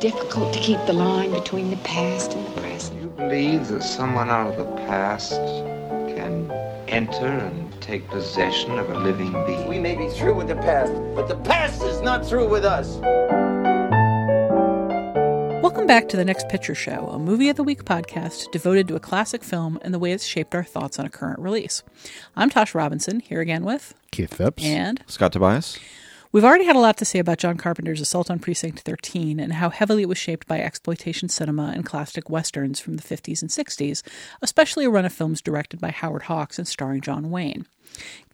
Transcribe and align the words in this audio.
difficult 0.00 0.52
to 0.54 0.60
keep 0.60 0.78
the 0.86 0.92
line 0.92 1.32
between 1.32 1.70
the 1.70 1.76
past 1.78 2.32
and 2.32 2.46
the 2.46 2.60
present. 2.60 3.00
Do 3.00 3.04
you 3.04 3.10
believe 3.10 3.66
that 3.68 3.82
someone 3.82 4.30
out 4.30 4.46
of 4.46 4.56
the 4.56 4.76
past 4.86 5.32
can 5.32 6.48
enter 6.86 7.26
and 7.26 7.82
take 7.82 8.06
possession 8.06 8.78
of 8.78 8.88
a 8.90 8.98
living 8.98 9.32
being? 9.44 9.66
We 9.66 9.80
may 9.80 9.96
be 9.96 10.08
through 10.08 10.34
with 10.34 10.46
the 10.46 10.54
past, 10.54 10.92
but 11.16 11.26
the 11.26 11.34
past 11.34 11.82
is 11.82 12.00
not 12.00 12.24
through 12.24 12.48
with 12.48 12.64
us. 12.64 12.96
Welcome 15.60 15.88
back 15.88 16.08
to 16.10 16.16
the 16.16 16.24
Next 16.24 16.48
Picture 16.48 16.76
Show, 16.76 17.08
a 17.08 17.18
movie 17.18 17.48
of 17.48 17.56
the 17.56 17.64
week 17.64 17.84
podcast 17.84 18.52
devoted 18.52 18.86
to 18.88 18.94
a 18.94 19.00
classic 19.00 19.42
film 19.42 19.80
and 19.82 19.92
the 19.92 19.98
way 19.98 20.12
it's 20.12 20.24
shaped 20.24 20.54
our 20.54 20.62
thoughts 20.62 21.00
on 21.00 21.06
a 21.06 21.10
current 21.10 21.40
release. 21.40 21.82
I'm 22.36 22.50
Tasha 22.50 22.76
Robinson, 22.76 23.18
here 23.18 23.40
again 23.40 23.64
with 23.64 23.94
Keith 24.12 24.32
Phipps 24.32 24.64
and 24.64 25.02
Scott 25.08 25.32
Tobias. 25.32 25.76
We've 26.30 26.44
already 26.44 26.66
had 26.66 26.76
a 26.76 26.80
lot 26.80 26.98
to 26.98 27.06
say 27.06 27.20
about 27.20 27.38
John 27.38 27.56
Carpenter's 27.56 28.02
Assault 28.02 28.30
on 28.30 28.38
Precinct 28.38 28.80
13 28.80 29.40
and 29.40 29.54
how 29.54 29.70
heavily 29.70 30.02
it 30.02 30.10
was 30.10 30.18
shaped 30.18 30.46
by 30.46 30.60
exploitation 30.60 31.30
cinema 31.30 31.72
and 31.74 31.86
classic 31.86 32.28
westerns 32.28 32.78
from 32.78 32.96
the 32.98 33.02
50s 33.02 33.40
and 33.40 33.50
60s, 33.50 34.02
especially 34.42 34.84
a 34.84 34.90
run 34.90 35.06
of 35.06 35.12
films 35.12 35.40
directed 35.40 35.80
by 35.80 35.90
Howard 35.90 36.24
Hawks 36.24 36.58
and 36.58 36.68
starring 36.68 37.00
John 37.00 37.30
Wayne. 37.30 37.66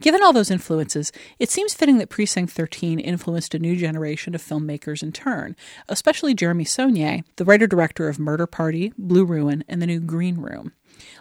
Given 0.00 0.24
all 0.24 0.32
those 0.32 0.50
influences, 0.50 1.12
it 1.38 1.50
seems 1.50 1.72
fitting 1.72 1.98
that 1.98 2.08
Precinct 2.08 2.52
13 2.52 2.98
influenced 2.98 3.54
a 3.54 3.60
new 3.60 3.76
generation 3.76 4.34
of 4.34 4.42
filmmakers 4.42 5.00
in 5.00 5.12
turn, 5.12 5.54
especially 5.88 6.34
Jeremy 6.34 6.64
Saulnier, 6.64 7.22
the 7.36 7.44
writer 7.44 7.68
director 7.68 8.08
of 8.08 8.18
Murder 8.18 8.48
Party, 8.48 8.92
Blue 8.98 9.24
Ruin, 9.24 9.62
and 9.68 9.80
The 9.80 9.86
New 9.86 10.00
Green 10.00 10.38
Room. 10.38 10.72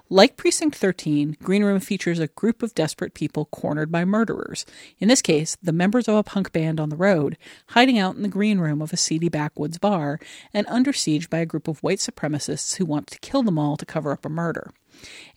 Like 0.10 0.38
Precinct 0.38 0.76
13, 0.76 1.38
Green 1.42 1.64
Room 1.64 1.80
features 1.80 2.20
a 2.20 2.28
group 2.28 2.62
of 2.62 2.76
desperate 2.76 3.14
people 3.14 3.46
cornered 3.46 3.92
by 3.92 4.06
murderers. 4.06 4.66
In 5.00 5.08
this 5.08 5.22
case, 5.22 5.58
the 5.62 5.72
members 5.72 6.08
of 6.08 6.16
a 6.16 6.24
punk 6.24 6.52
band 6.52 6.80
on 6.80 6.90
the 6.90 6.96
road, 6.96 7.38
hiding 7.70 7.98
out 7.98 8.16
in 8.16 8.22
the 8.22 8.28
green 8.28 8.60
room 8.60 8.82
of 8.82 8.94
a 8.94 8.98
seedy 8.98 9.30
backwoods 9.30 9.78
bar, 9.78 10.20
and 10.54 10.68
under 10.68 10.94
siege 10.94 11.30
by 11.30 11.40
a 11.40 11.46
group 11.46 11.68
of 11.68 11.82
white 11.82 12.00
supremacists 12.00 12.76
who 12.76 12.86
want 12.86 13.08
to 13.08 13.20
kill 13.20 13.44
them 13.44 13.58
all 13.58 13.78
to 13.78 13.86
cover 13.86 14.12
up 14.12 14.26
a 14.26 14.30
murder. 14.30 14.72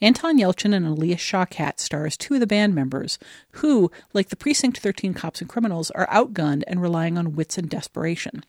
Anton 0.01 0.39
Yelchin 0.39 0.75
and 0.75 0.87
Alia 0.87 1.17
Shawkat 1.17 1.81
star 1.81 2.07
as 2.07 2.17
two 2.17 2.35
of 2.35 2.41
the 2.41 2.47
band 2.47 2.75
members, 2.75 3.19
who, 3.53 3.91
like 4.13 4.29
the 4.29 4.37
Precinct 4.37 4.79
13 4.79 5.15
cops 5.15 5.41
and 5.41 5.49
criminals, 5.49 5.91
are 5.93 6.07
outgunned 6.09 6.63
and 6.67 6.83
relying 6.83 7.17
on 7.17 7.35
wits 7.35 7.57
and 7.57 7.69
desperation. 7.69 8.45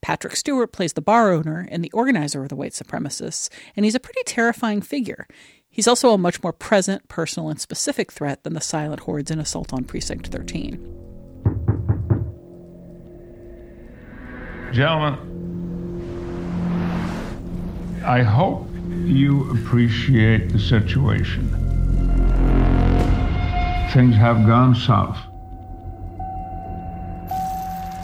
Patrick 0.00 0.36
Stewart 0.36 0.72
plays 0.72 0.92
the 0.92 1.00
bar 1.00 1.32
owner 1.32 1.68
and 1.70 1.84
the 1.84 1.92
organizer 1.92 2.42
of 2.42 2.48
the 2.48 2.56
white 2.56 2.72
supremacists, 2.72 3.48
and 3.76 3.84
he's 3.84 3.94
a 3.94 4.00
pretty 4.00 4.22
terrifying 4.24 4.80
figure. 4.80 5.26
He's 5.70 5.86
also 5.88 6.10
a 6.10 6.18
much 6.18 6.42
more 6.42 6.52
present, 6.52 7.08
personal, 7.08 7.50
and 7.50 7.60
specific 7.60 8.10
threat 8.10 8.42
than 8.42 8.54
the 8.54 8.60
silent 8.60 9.00
hordes 9.00 9.30
in 9.30 9.38
Assault 9.38 9.72
on 9.72 9.84
Precinct 9.84 10.26
13. 10.28 10.72
Gentlemen, 14.72 15.18
I 18.04 18.22
hope 18.22 18.68
you 19.04 19.50
appreciate 19.50 20.50
the 20.50 20.58
situation. 20.58 21.48
Things 23.92 24.14
have 24.16 24.46
gone 24.46 24.74
south. 24.74 25.18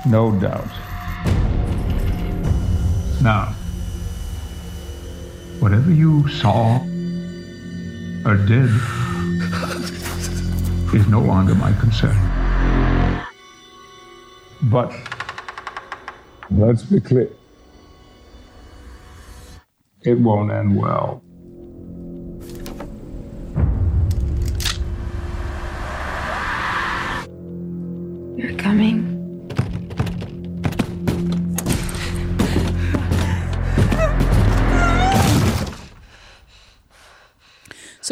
No 0.06 0.30
doubt. 0.40 0.68
Now, 3.24 3.54
whatever 5.58 5.90
you 5.90 6.28
saw 6.28 6.76
or 8.26 8.36
did 8.36 8.68
is 10.94 11.08
no 11.08 11.22
longer 11.22 11.54
my 11.54 11.72
concern. 11.80 12.14
But 14.64 14.92
let's 16.50 16.82
be 16.82 17.00
clear. 17.00 17.30
It 20.02 20.20
won't 20.20 20.52
end 20.52 20.76
well. 20.76 21.22
You're 28.36 28.58
coming. 28.58 29.03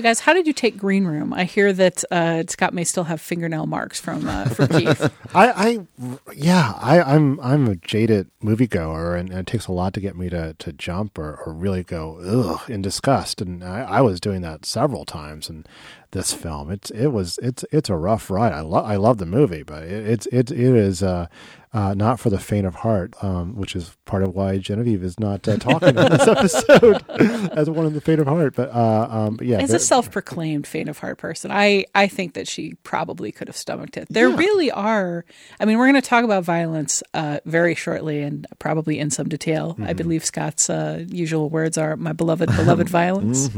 So, 0.03 0.09
guys, 0.09 0.19
how 0.19 0.33
did 0.33 0.49
you 0.49 0.53
take 0.53 0.77
Green 0.77 1.05
Room? 1.05 1.33
I 1.33 1.45
hear 1.45 1.73
that 1.75 2.03
uh, 2.11 2.43
Scott 2.49 2.75
may 2.75 2.83
still 2.83 3.05
have 3.05 3.21
fingernail 3.21 3.67
marks 3.67 4.01
from 4.01 4.29
uh, 4.29 4.47
from 4.47 4.67
Keith. 4.81 5.01
I, 5.33 5.53
I, 5.53 5.87
yeah, 6.35 6.75
I, 6.77 7.01
I'm 7.01 7.39
I'm 7.39 7.69
a 7.69 7.77
jaded 7.77 8.29
moviegoer, 8.43 9.17
and, 9.17 9.31
and 9.31 9.39
it 9.39 9.47
takes 9.47 9.69
a 9.69 9.73
lot 9.73 9.95
to 9.95 10.01
get 10.01 10.17
me 10.17 10.29
to, 10.31 10.57
to 10.59 10.73
jump 10.73 11.19
or, 11.19 11.37
or 11.47 11.53
really 11.53 11.85
go 11.85 12.19
ugh 12.19 12.69
in 12.69 12.83
disgust, 12.83 13.41
and 13.41 13.63
I, 13.63 13.83
I 13.83 14.01
was 14.01 14.19
doing 14.19 14.43
that 14.43 14.67
several 14.67 15.05
times, 15.05 15.49
and 15.49 15.69
this 16.11 16.33
film, 16.33 16.73
it's 16.73 16.91
it 16.91 17.09
was 17.09 17.39
it's 17.41 17.65
it's 17.71 17.89
a 17.89 17.95
rough 17.95 18.29
ride. 18.29 18.53
I 18.53 18.61
love 18.63 18.85
I 18.85 18.97
love 18.97 19.19
the 19.19 19.27
movie, 19.27 19.63
but 19.63 19.85
it, 19.85 20.09
it's 20.09 20.27
it 20.27 20.51
it 20.51 20.59
is 20.59 21.05
uh, 21.05 21.29
uh, 21.75 21.95
not 21.95 22.21
for 22.21 22.29
the 22.29 22.39
faint 22.39 22.67
of 22.67 22.75
heart, 22.75 23.15
um, 23.23 23.57
which 23.57 23.75
is 23.75 23.97
part 24.05 24.23
of 24.23 24.35
why 24.35 24.59
Genevieve 24.59 25.03
is 25.03 25.19
not 25.19 25.49
uh, 25.49 25.57
talking 25.57 25.89
in 25.89 25.95
this 25.95 26.27
episode 26.29 27.03
as 27.57 27.71
one 27.71 27.87
of 27.87 27.95
the 27.95 28.01
faint 28.03 28.21
of 28.21 28.27
heart. 28.27 28.55
But, 28.55 28.69
uh, 28.75 29.09
um, 29.11 29.37
but 29.37 29.47
yeah, 29.47 29.59
As 29.59 29.73
a 29.73 29.79
self-proclaimed 29.79 30.67
faint 30.67 30.89
of 30.91 30.99
heart 30.99 31.17
person, 31.19 31.51
I 31.51 31.87
I 31.95 32.09
think 32.09 32.35
that 32.35 32.47
she 32.47 32.75
probably 32.83 33.33
could 33.33 33.49
have 33.49 33.57
stomached 33.57 33.97
it. 33.97 34.07
There 34.11 34.29
Yeah. 34.29 34.37
really 34.37 34.71
are. 34.71 35.25
I 35.61 35.65
mean, 35.65 35.79
we're 35.79 35.87
going 35.91 36.01
to 36.03 36.07
talk 36.07 36.25
about 36.25 36.45
violence 36.45 37.03
uh, 37.15 37.39
very 37.47 37.75
shortly 37.75 38.23
and 38.23 38.47
probably 38.59 38.99
in 38.99 39.11
some 39.11 39.29
detail. 39.29 39.77
I 39.83 39.95
believe 39.95 40.25
Scott's 40.25 40.69
uh, 40.69 41.05
usual 41.09 41.49
words 41.49 41.79
are 41.79 41.97
"my 41.97 42.13
beloved, 42.13 42.49
beloved 42.55 42.89
violence." 43.01 43.49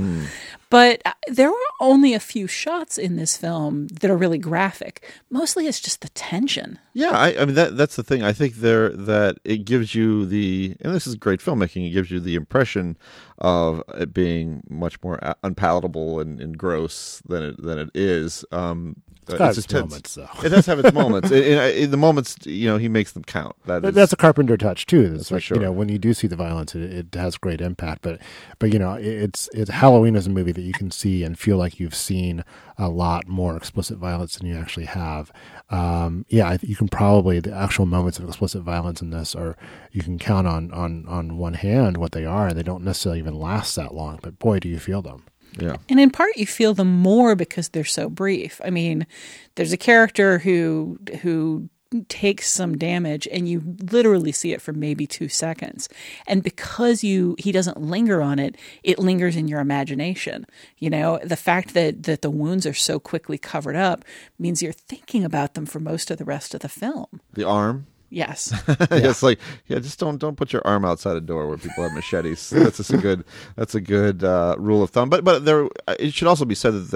But 0.75 1.03
uh, 1.05 1.13
there 1.29 1.51
are 1.51 1.73
only 1.79 2.15
a 2.15 2.19
few 2.19 2.49
shots 2.49 2.99
in 2.99 3.15
this 3.15 3.37
film 3.37 3.87
that 3.87 4.11
are 4.11 4.17
really 4.17 4.39
graphic. 4.39 5.09
Mostly, 5.31 5.69
it's 5.69 5.79
just 5.79 6.01
the 6.01 6.09
tension. 6.09 6.81
Yeah, 6.95 7.11
I, 7.11 7.37
I 7.37 7.45
mean 7.45 7.55
that 7.55 7.77
that's 7.77 7.95
the 7.95 8.03
thing. 8.03 8.25
I 8.25 8.33
think 8.33 8.55
there 8.55 8.89
that 8.89 9.37
it 9.45 9.59
gives 9.59 9.95
you 9.95 10.27
the 10.27 10.75
and 10.81 10.93
this 10.93 11.07
is 11.07 11.15
great 11.15 11.39
filmmaking. 11.39 11.87
It 11.87 11.91
gives 11.93 12.11
you 12.11 12.19
the 12.19 12.35
impression 12.35 12.97
of 13.39 13.85
it 13.95 14.13
being 14.13 14.65
much 14.69 15.01
more 15.01 15.21
unpalatable 15.45 16.19
and, 16.19 16.41
and 16.41 16.59
gross 16.59 17.23
than 17.25 17.45
it 17.45 17.63
than 17.63 17.79
it 17.79 17.91
is. 17.95 18.45
Um, 18.51 18.97
It's 19.29 19.39
got 19.39 19.49
it's 19.51 19.59
its 19.59 19.73
moments, 19.73 20.15
though. 20.15 20.29
It 20.45 20.49
does 20.51 20.67
have 20.67 20.79
its 20.79 20.93
moments. 21.03 21.31
In, 21.31 21.43
in, 21.43 21.59
in 21.85 21.91
the 21.91 21.97
moments, 21.97 22.37
you 22.45 22.69
know, 22.69 22.77
he 22.79 22.89
makes 22.89 23.13
them 23.13 23.25
count. 23.25 23.57
That 23.67 23.83
But 23.83 23.95
that's 23.95 24.13
a 24.13 24.17
Carpenter 24.17 24.57
touch 24.57 24.87
too. 24.87 25.15
It's 25.15 25.31
like 25.31 25.43
sure. 25.43 25.57
you 25.57 25.63
know 25.63 25.73
when 25.73 25.89
you 25.89 25.99
do 25.99 26.15
see 26.15 26.27
the 26.27 26.37
violence, 26.37 26.75
it, 26.75 26.83
it 26.93 27.15
has 27.15 27.37
great 27.39 27.61
impact. 27.61 28.03
But 28.03 28.21
but 28.59 28.73
you 28.73 28.79
know 28.79 28.95
it- 28.95 29.07
it's 29.07 29.49
it's 29.53 29.71
Halloween 29.71 30.17
is 30.17 30.27
a 30.27 30.31
movie 30.31 30.53
that 30.53 30.63
you 30.63 30.73
can 30.73 30.91
see 30.91 31.23
and 31.25 31.39
feel 31.39 31.57
like 31.57 31.81
you've 31.81 31.95
seen 31.95 32.45
a 32.77 32.89
lot 32.89 33.27
more 33.29 33.57
explicit 33.57 33.99
violence 33.99 34.37
than 34.37 34.47
you 34.49 34.57
actually 34.57 34.87
have. 34.87 35.31
Um, 35.71 36.27
yeah, 36.29 36.57
you 36.61 36.77
can 36.77 36.89
probably 36.89 37.41
the 37.41 37.55
actual 37.55 37.87
moments 37.87 38.19
of 38.19 38.27
explicit 38.29 38.63
violence 38.63 39.01
in 39.01 39.11
this 39.11 39.35
are 39.35 39.57
you 39.93 40.03
can 40.03 40.19
count 40.19 40.47
on 40.47 40.71
on 40.73 41.07
on 41.09 41.39
one 41.39 41.55
hand 41.55 41.97
what 41.97 42.13
they 42.13 42.25
are. 42.25 42.53
They 42.53 42.63
don't 42.63 42.85
necessarily 42.85 43.21
even 43.21 43.35
last 43.35 43.75
that 43.77 43.95
long, 43.95 44.19
but 44.23 44.39
boy, 44.39 44.59
do 44.59 44.69
you 44.69 44.79
feel 44.79 45.03
them. 45.03 45.25
Yeah. 45.59 45.77
And 45.89 46.01
in 46.01 46.11
part, 46.11 46.37
you 46.37 46.47
feel 46.47 46.75
them 46.75 46.93
more 46.93 47.35
because 47.35 47.69
they're 47.69 47.85
so 47.85 48.09
brief. 48.09 48.61
I 48.65 48.71
mean, 48.71 49.07
there's 49.55 49.73
a 49.73 49.77
character 49.77 50.39
who 50.39 50.99
who 51.23 51.69
takes 52.09 52.51
some 52.51 52.77
damage 52.77 53.29
and 53.31 53.49
you 53.49 53.77
literally 53.93 54.33
see 54.33 54.53
it 54.53 54.61
for 54.61 54.73
maybe 54.73 55.07
two 55.07 55.29
seconds 55.29 55.89
and 56.27 56.43
because 56.43 57.05
you 57.05 57.37
he 57.39 57.53
doesn't 57.53 57.81
linger 57.81 58.21
on 58.21 58.41
it 58.41 58.57
it 58.83 58.99
lingers 58.99 59.37
in 59.37 59.47
your 59.47 59.61
imagination 59.61 60.45
you 60.79 60.91
know 60.91 61.21
the 61.23 61.37
fact 61.37 61.73
that 61.73 62.03
that 62.03 62.21
the 62.21 62.31
wounds 62.31 62.67
are 62.67 62.75
so 62.75 62.99
quickly 62.99 63.39
covered 63.39 63.77
up 63.77 64.05
means 64.41 64.61
you're 64.61 64.73
thinking 64.73 65.25
about 65.25 65.55
them 65.55 65.67
for 65.67 65.79
most 65.79 66.11
of 66.11 66.19
the 66.19 66.25
rest 66.25 66.53
of 66.53 66.61
the 66.61 66.69
film 66.69 67.21
The 67.35 67.47
arm. 67.47 67.87
Yes 68.15 68.53
it's 68.91 69.23
like 69.23 69.39
yeah, 69.67 69.79
just 69.79 69.99
don't 69.99 70.19
don't 70.19 70.37
put 70.37 70.53
your 70.53 70.67
arm 70.67 70.85
outside 70.85 71.17
a 71.17 71.21
door 71.21 71.49
where 71.49 71.59
people 71.59 71.83
have 71.83 71.93
machetes. 71.93 72.51
that's 72.51 72.77
just 72.79 72.93
a 72.93 72.99
good 72.99 73.25
that's 73.57 73.75
a 73.75 73.81
good 73.81 74.23
uh, 74.25 74.55
rule 74.59 74.83
of 74.83 74.91
thumb. 74.91 75.09
But 75.11 75.25
but 75.25 75.45
there 75.45 75.69
it 75.99 76.15
should 76.15 76.29
also 76.29 76.45
be 76.45 76.55
said 76.55 76.75
that, 76.75 76.91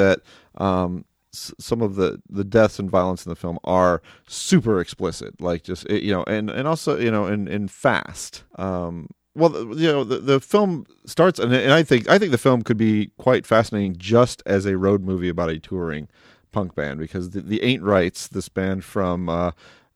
that 0.57 0.63
um, 0.65 1.05
s- 1.35 1.53
some 1.59 1.83
of 1.83 1.97
the 1.97 2.21
the 2.29 2.45
deaths 2.45 2.79
and 2.79 2.91
violence 2.91 3.27
in 3.27 3.31
the 3.31 3.37
film 3.37 3.59
are 3.65 4.01
super 4.27 4.81
explicit, 4.81 5.41
like 5.41 5.63
just 5.65 5.85
it- 5.87 6.03
you 6.03 6.13
know, 6.13 6.25
and 6.27 6.51
and 6.51 6.67
also 6.69 6.99
you 6.99 7.11
know, 7.11 7.25
and 7.27 7.49
and 7.49 7.71
fast. 7.71 8.45
Um, 8.57 9.09
well, 9.35 9.53
you 9.77 9.87
know, 9.87 10.03
the, 10.03 10.19
the 10.19 10.41
film 10.41 10.85
starts, 11.07 11.39
and, 11.39 11.53
and 11.55 11.73
I 11.73 11.83
think 11.85 12.09
I 12.09 12.19
think 12.19 12.33
the 12.33 12.39
film 12.39 12.63
could 12.63 12.77
be 12.77 13.11
quite 13.19 13.47
fascinating 13.47 13.97
just 13.97 14.43
as 14.47 14.67
a 14.67 14.77
road 14.77 15.03
movie 15.05 15.29
about 15.29 15.51
a 15.51 15.59
touring 15.61 16.09
punk 16.51 16.75
band 16.75 16.99
because 16.99 17.31
the, 17.31 17.41
the 17.43 17.63
Ain't 17.63 17.83
Rights, 17.83 18.27
this 18.27 18.49
band 18.49 18.83
from 18.85 19.29
uh, 19.29 19.53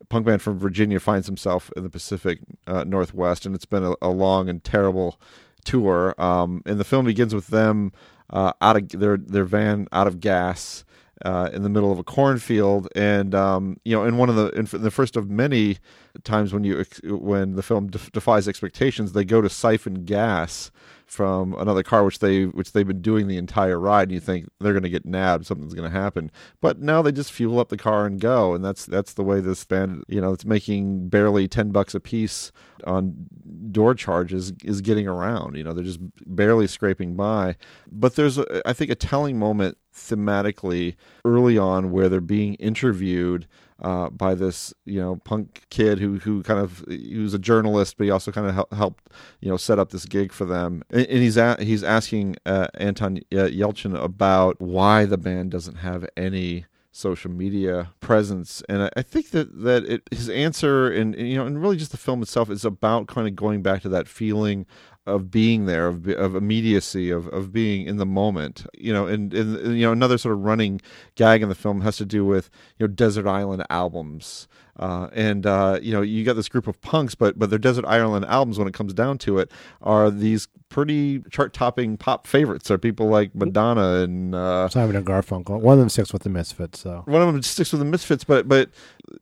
punk 0.08 0.26
band 0.26 0.42
from 0.42 0.58
Virginia, 0.58 1.00
finds 1.00 1.26
himself 1.26 1.70
in 1.76 1.82
the 1.82 1.90
Pacific 1.90 2.40
uh, 2.66 2.84
Northwest, 2.84 3.46
and 3.46 3.54
it's 3.54 3.64
been 3.66 3.84
a, 3.84 3.94
a 4.02 4.10
long 4.10 4.48
and 4.48 4.62
terrible 4.64 5.20
tour. 5.64 6.14
Um, 6.20 6.62
and 6.66 6.78
the 6.80 6.84
film 6.84 7.06
begins 7.06 7.34
with 7.34 7.48
them 7.48 7.92
uh, 8.30 8.52
out 8.60 8.76
of 8.76 8.88
their 8.90 9.16
their 9.16 9.44
van 9.44 9.88
out 9.92 10.06
of 10.06 10.20
gas. 10.20 10.84
uh, 11.24 11.50
in 11.52 11.62
the 11.62 11.68
middle 11.68 11.92
of 11.92 11.98
a 11.98 12.04
cornfield, 12.04 12.88
and 12.96 13.34
um, 13.34 13.76
you 13.84 13.94
know, 13.94 14.04
in 14.04 14.16
one 14.16 14.28
of 14.28 14.36
the 14.36 14.48
in 14.50 14.66
the 14.72 14.90
first 14.90 15.16
of 15.16 15.30
many 15.30 15.78
times 16.24 16.52
when 16.52 16.64
you 16.64 16.84
when 17.04 17.54
the 17.54 17.62
film 17.62 17.86
def- 17.88 18.10
defies 18.12 18.48
expectations, 18.48 19.12
they 19.12 19.24
go 19.24 19.40
to 19.40 19.48
siphon 19.48 20.04
gas 20.04 20.70
from 21.12 21.52
another 21.58 21.82
car, 21.82 22.04
which 22.04 22.20
they 22.20 22.46
which 22.46 22.72
they've 22.72 22.86
been 22.86 23.02
doing 23.02 23.28
the 23.28 23.36
entire 23.36 23.78
ride, 23.78 24.04
and 24.04 24.12
you 24.12 24.20
think 24.20 24.48
they're 24.60 24.72
going 24.72 24.82
to 24.82 24.88
get 24.88 25.04
nabbed, 25.04 25.44
something's 25.44 25.74
going 25.74 25.90
to 25.90 25.98
happen. 25.98 26.30
But 26.62 26.80
now 26.80 27.02
they 27.02 27.12
just 27.12 27.30
fuel 27.30 27.60
up 27.60 27.68
the 27.68 27.76
car 27.76 28.06
and 28.06 28.18
go, 28.18 28.54
and 28.54 28.64
that's 28.64 28.86
that's 28.86 29.12
the 29.12 29.22
way 29.22 29.40
this 29.40 29.62
band, 29.64 30.04
you 30.08 30.22
know, 30.22 30.32
it's 30.32 30.46
making 30.46 31.10
barely 31.10 31.48
ten 31.48 31.70
bucks 31.70 31.94
a 31.94 32.00
piece 32.00 32.50
on 32.84 33.28
door 33.70 33.94
charges 33.94 34.54
is 34.64 34.80
getting 34.80 35.06
around. 35.06 35.54
You 35.54 35.64
know, 35.64 35.74
they're 35.74 35.84
just 35.84 36.00
barely 36.26 36.66
scraping 36.66 37.14
by. 37.14 37.56
But 37.90 38.14
there's, 38.14 38.38
a, 38.38 38.66
I 38.66 38.72
think, 38.72 38.90
a 38.90 38.94
telling 38.94 39.38
moment 39.38 39.76
thematically 39.94 40.96
early 41.26 41.58
on 41.58 41.90
where 41.90 42.08
they're 42.08 42.22
being 42.22 42.54
interviewed 42.54 43.46
uh, 43.82 44.08
by 44.10 44.34
this 44.34 44.72
you 44.84 45.00
know 45.00 45.16
punk 45.16 45.66
kid 45.70 45.98
who 45.98 46.18
who 46.18 46.42
kind 46.42 46.60
of 46.60 46.84
he 46.88 47.18
was 47.18 47.34
a 47.34 47.38
journalist, 47.38 47.96
but 47.98 48.04
he 48.04 48.10
also 48.10 48.32
kind 48.32 48.46
of 48.46 48.66
helped 48.76 49.10
you 49.40 49.50
know 49.50 49.56
set 49.56 49.78
up 49.78 49.90
this 49.90 50.06
gig 50.06 50.32
for 50.32 50.44
them. 50.44 50.82
And, 50.90 51.06
and 51.06 51.18
he's 51.18 51.38
he's 51.60 51.84
asking 51.84 52.36
uh, 52.46 52.68
Anton 52.74 53.20
Yelchin 53.30 54.00
about 54.00 54.60
why 54.60 55.04
the 55.04 55.18
band 55.18 55.50
doesn't 55.50 55.76
have 55.76 56.08
any 56.16 56.66
social 56.94 57.30
media 57.30 57.90
presence 58.00 58.62
and 58.68 58.90
I, 58.94 59.00
think 59.00 59.30
that 59.30 59.62
that 59.62 59.82
it, 59.86 60.02
his 60.10 60.28
answer 60.28 60.92
and, 60.92 61.14
and, 61.14 61.26
you 61.26 61.36
know 61.36 61.46
and 61.46 61.60
really 61.60 61.78
just 61.78 61.90
the 61.90 61.96
film 61.96 62.20
itself 62.20 62.50
is 62.50 62.66
about 62.66 63.06
kind 63.06 63.26
of 63.26 63.34
going 63.34 63.62
back 63.62 63.80
to 63.82 63.88
that 63.88 64.08
feeling 64.08 64.66
of 65.06 65.30
being 65.30 65.66
there, 65.66 65.88
of, 65.88 66.06
of 66.08 66.36
immediacy, 66.36 67.10
of, 67.10 67.26
of 67.28 67.52
being 67.52 67.86
in 67.86 67.96
the 67.96 68.06
moment. 68.06 68.66
You 68.74 68.92
know, 68.92 69.06
and, 69.06 69.32
and, 69.34 69.56
and, 69.56 69.78
you 69.78 69.86
know 69.86 69.92
another 69.92 70.18
sort 70.18 70.34
of 70.34 70.42
running 70.42 70.80
gag 71.14 71.42
in 71.42 71.48
the 71.48 71.54
film 71.54 71.80
has 71.80 71.96
to 71.98 72.04
do 72.04 72.24
with 72.24 72.50
you 72.78 72.86
know 72.86 72.92
desert 72.92 73.26
island 73.26 73.64
albums. 73.70 74.48
Uh, 74.78 75.08
and 75.12 75.44
uh, 75.44 75.78
you 75.82 75.92
know 75.92 76.00
you 76.00 76.24
got 76.24 76.34
this 76.34 76.48
group 76.48 76.66
of 76.66 76.80
punks, 76.80 77.14
but 77.14 77.38
but 77.38 77.50
their 77.50 77.58
desert 77.58 77.84
island 77.84 78.24
albums, 78.24 78.58
when 78.58 78.66
it 78.66 78.72
comes 78.74 78.94
down 78.94 79.18
to 79.18 79.38
it, 79.38 79.50
are 79.82 80.10
these 80.10 80.48
pretty 80.70 81.20
chart-topping 81.30 81.98
pop 81.98 82.26
favorites. 82.26 82.70
Are 82.70 82.78
people 82.78 83.08
like 83.08 83.34
Madonna 83.34 84.02
and 84.02 84.34
uh, 84.34 84.70
Simon 84.70 84.96
and 84.96 85.06
Garfunkel. 85.06 85.60
One 85.60 85.74
of 85.74 85.78
them 85.78 85.90
sticks 85.90 86.12
with 86.12 86.22
the 86.22 86.30
Misfits, 86.30 86.80
so 86.80 87.02
one 87.04 87.20
of 87.20 87.30
them 87.30 87.42
sticks 87.42 87.72
with 87.72 87.80
the 87.80 87.84
Misfits. 87.84 88.24
But 88.24 88.48
but 88.48 88.70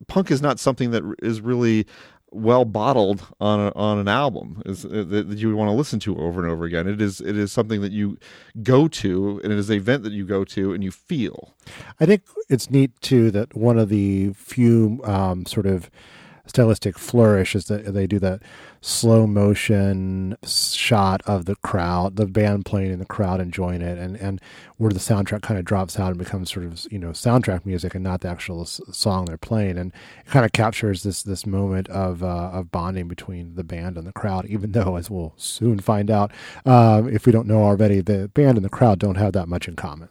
punk 0.07 0.31
is 0.31 0.41
not 0.41 0.57
something 0.57 0.91
that 0.91 1.03
is 1.21 1.41
really 1.41 1.85
well 2.31 2.65
bottled 2.65 3.27
on 3.39 3.59
a, 3.59 3.71
on 3.75 3.99
an 3.99 4.07
album 4.07 4.61
is 4.65 4.85
uh, 4.85 5.03
that 5.07 5.37
you 5.37 5.55
want 5.55 5.69
to 5.69 5.73
listen 5.73 5.99
to 5.99 6.17
over 6.17 6.41
and 6.41 6.51
over 6.51 6.65
again. 6.65 6.87
It 6.87 7.01
is 7.01 7.21
it 7.21 7.37
is 7.37 7.51
something 7.51 7.81
that 7.81 7.91
you 7.91 8.17
go 8.63 8.87
to, 8.87 9.41
and 9.43 9.51
it 9.51 9.59
is 9.59 9.69
an 9.69 9.77
event 9.77 10.03
that 10.03 10.13
you 10.13 10.25
go 10.25 10.43
to 10.45 10.73
and 10.73 10.83
you 10.83 10.91
feel. 10.91 11.53
I 11.99 12.05
think 12.05 12.23
it's 12.49 12.69
neat 12.69 12.99
too 13.01 13.31
that 13.31 13.55
one 13.55 13.77
of 13.77 13.89
the 13.89 14.33
few 14.33 15.01
um, 15.03 15.45
sort 15.45 15.65
of 15.65 15.91
stylistic 16.45 16.97
flourish 16.97 17.55
is 17.55 17.65
that 17.65 17.93
they 17.93 18.07
do 18.07 18.19
that 18.19 18.41
slow 18.81 19.27
motion 19.27 20.35
shot 20.43 21.21
of 21.25 21.45
the 21.45 21.55
crowd, 21.57 22.15
the 22.15 22.25
band 22.25 22.65
playing 22.65 22.91
in 22.91 22.99
the 22.99 23.05
crowd 23.05 23.39
enjoying 23.39 23.81
it, 23.81 23.97
and 23.97 24.15
and 24.17 24.41
where 24.77 24.91
the 24.91 24.99
soundtrack 24.99 25.41
kind 25.41 25.59
of 25.59 25.65
drops 25.65 25.99
out 25.99 26.09
and 26.09 26.17
becomes 26.17 26.51
sort 26.51 26.65
of 26.65 26.85
you 26.91 26.99
know 26.99 27.09
soundtrack 27.09 27.65
music 27.65 27.93
and 27.95 28.03
not 28.03 28.21
the 28.21 28.29
actual 28.29 28.65
song 28.65 29.25
they're 29.25 29.37
playing, 29.37 29.77
and 29.77 29.93
it 30.25 30.31
kind 30.31 30.45
of 30.45 30.51
captures 30.51 31.03
this 31.03 31.23
this 31.23 31.45
moment 31.45 31.87
of 31.89 32.23
uh, 32.23 32.49
of 32.51 32.71
bonding 32.71 33.07
between 33.07 33.55
the 33.55 33.63
band 33.63 33.97
and 33.97 34.07
the 34.07 34.13
crowd. 34.13 34.45
Even 34.47 34.71
though, 34.71 34.95
as 34.95 35.09
we'll 35.09 35.33
soon 35.37 35.79
find 35.79 36.09
out, 36.09 36.31
um, 36.65 37.07
if 37.07 37.25
we 37.25 37.31
don't 37.31 37.47
know 37.47 37.63
already, 37.63 38.01
the 38.01 38.29
band 38.29 38.57
and 38.57 38.65
the 38.65 38.69
crowd 38.69 38.99
don't 38.99 39.15
have 39.15 39.33
that 39.33 39.47
much 39.47 39.67
in 39.67 39.75
common. 39.75 40.09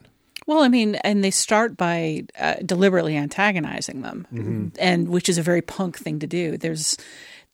Well, 0.50 0.64
I 0.64 0.68
mean, 0.68 0.96
and 0.96 1.22
they 1.22 1.30
start 1.30 1.76
by 1.76 2.24
uh, 2.36 2.54
deliberately 2.66 3.16
antagonizing 3.16 4.02
them, 4.02 4.26
mm-hmm. 4.34 4.68
and 4.80 5.08
which 5.08 5.28
is 5.28 5.38
a 5.38 5.42
very 5.42 5.62
punk 5.62 5.96
thing 5.96 6.18
to 6.18 6.26
do. 6.26 6.56
There's 6.56 6.96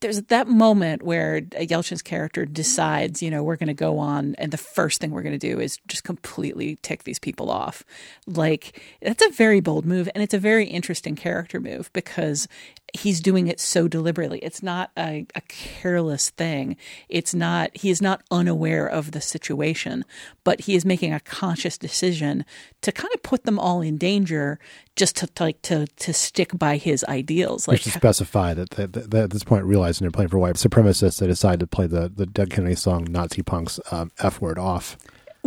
there's 0.00 0.22
that 0.22 0.48
moment 0.48 1.02
where 1.02 1.42
Yelchin's 1.42 2.00
character 2.00 2.46
decides, 2.46 3.22
you 3.22 3.30
know, 3.30 3.42
we're 3.42 3.56
going 3.56 3.66
to 3.66 3.74
go 3.74 3.98
on, 3.98 4.34
and 4.38 4.50
the 4.50 4.56
first 4.56 4.98
thing 4.98 5.10
we're 5.10 5.20
going 5.20 5.38
to 5.38 5.46
do 5.46 5.60
is 5.60 5.78
just 5.86 6.04
completely 6.04 6.78
tick 6.80 7.04
these 7.04 7.18
people 7.18 7.50
off. 7.50 7.84
Like, 8.26 8.80
that's 9.02 9.22
a 9.22 9.28
very 9.28 9.60
bold 9.60 9.84
move, 9.84 10.08
and 10.14 10.24
it's 10.24 10.34
a 10.34 10.38
very 10.38 10.66
interesting 10.66 11.16
character 11.16 11.60
move 11.60 11.90
because 11.92 12.48
he's 12.94 13.20
doing 13.20 13.48
it 13.48 13.60
so 13.60 13.88
deliberately. 13.88 14.38
It's 14.38 14.62
not 14.62 14.90
a, 14.96 15.26
a, 15.34 15.40
careless 15.42 16.30
thing. 16.30 16.76
It's 17.08 17.34
not, 17.34 17.76
he 17.76 17.90
is 17.90 18.00
not 18.00 18.22
unaware 18.30 18.86
of 18.86 19.12
the 19.12 19.20
situation, 19.20 20.04
but 20.44 20.62
he 20.62 20.74
is 20.74 20.84
making 20.84 21.12
a 21.12 21.20
conscious 21.20 21.76
decision 21.76 22.44
to 22.82 22.92
kind 22.92 23.12
of 23.14 23.22
put 23.22 23.44
them 23.44 23.58
all 23.58 23.80
in 23.80 23.98
danger 23.98 24.58
just 24.94 25.16
to, 25.16 25.28
like, 25.40 25.60
to, 25.62 25.86
to 25.86 26.12
stick 26.12 26.56
by 26.56 26.76
his 26.76 27.04
ideals. 27.08 27.68
Like, 27.68 27.82
to 27.82 27.90
specify 27.90 28.54
that, 28.54 28.70
that, 28.70 28.92
that, 28.92 29.14
at 29.14 29.30
this 29.30 29.44
point, 29.44 29.64
realizing 29.64 30.04
they're 30.04 30.12
playing 30.12 30.28
for 30.28 30.38
white 30.38 30.54
supremacists, 30.54 31.18
they 31.18 31.26
decide 31.26 31.60
to 31.60 31.66
play 31.66 31.86
the, 31.86 32.08
the 32.08 32.26
Dead 32.26 32.50
Kennedy 32.50 32.76
song 32.76 33.06
Nazi 33.10 33.42
Punk's 33.42 33.80
um, 33.90 34.12
F 34.18 34.40
word 34.40 34.58
off 34.58 34.96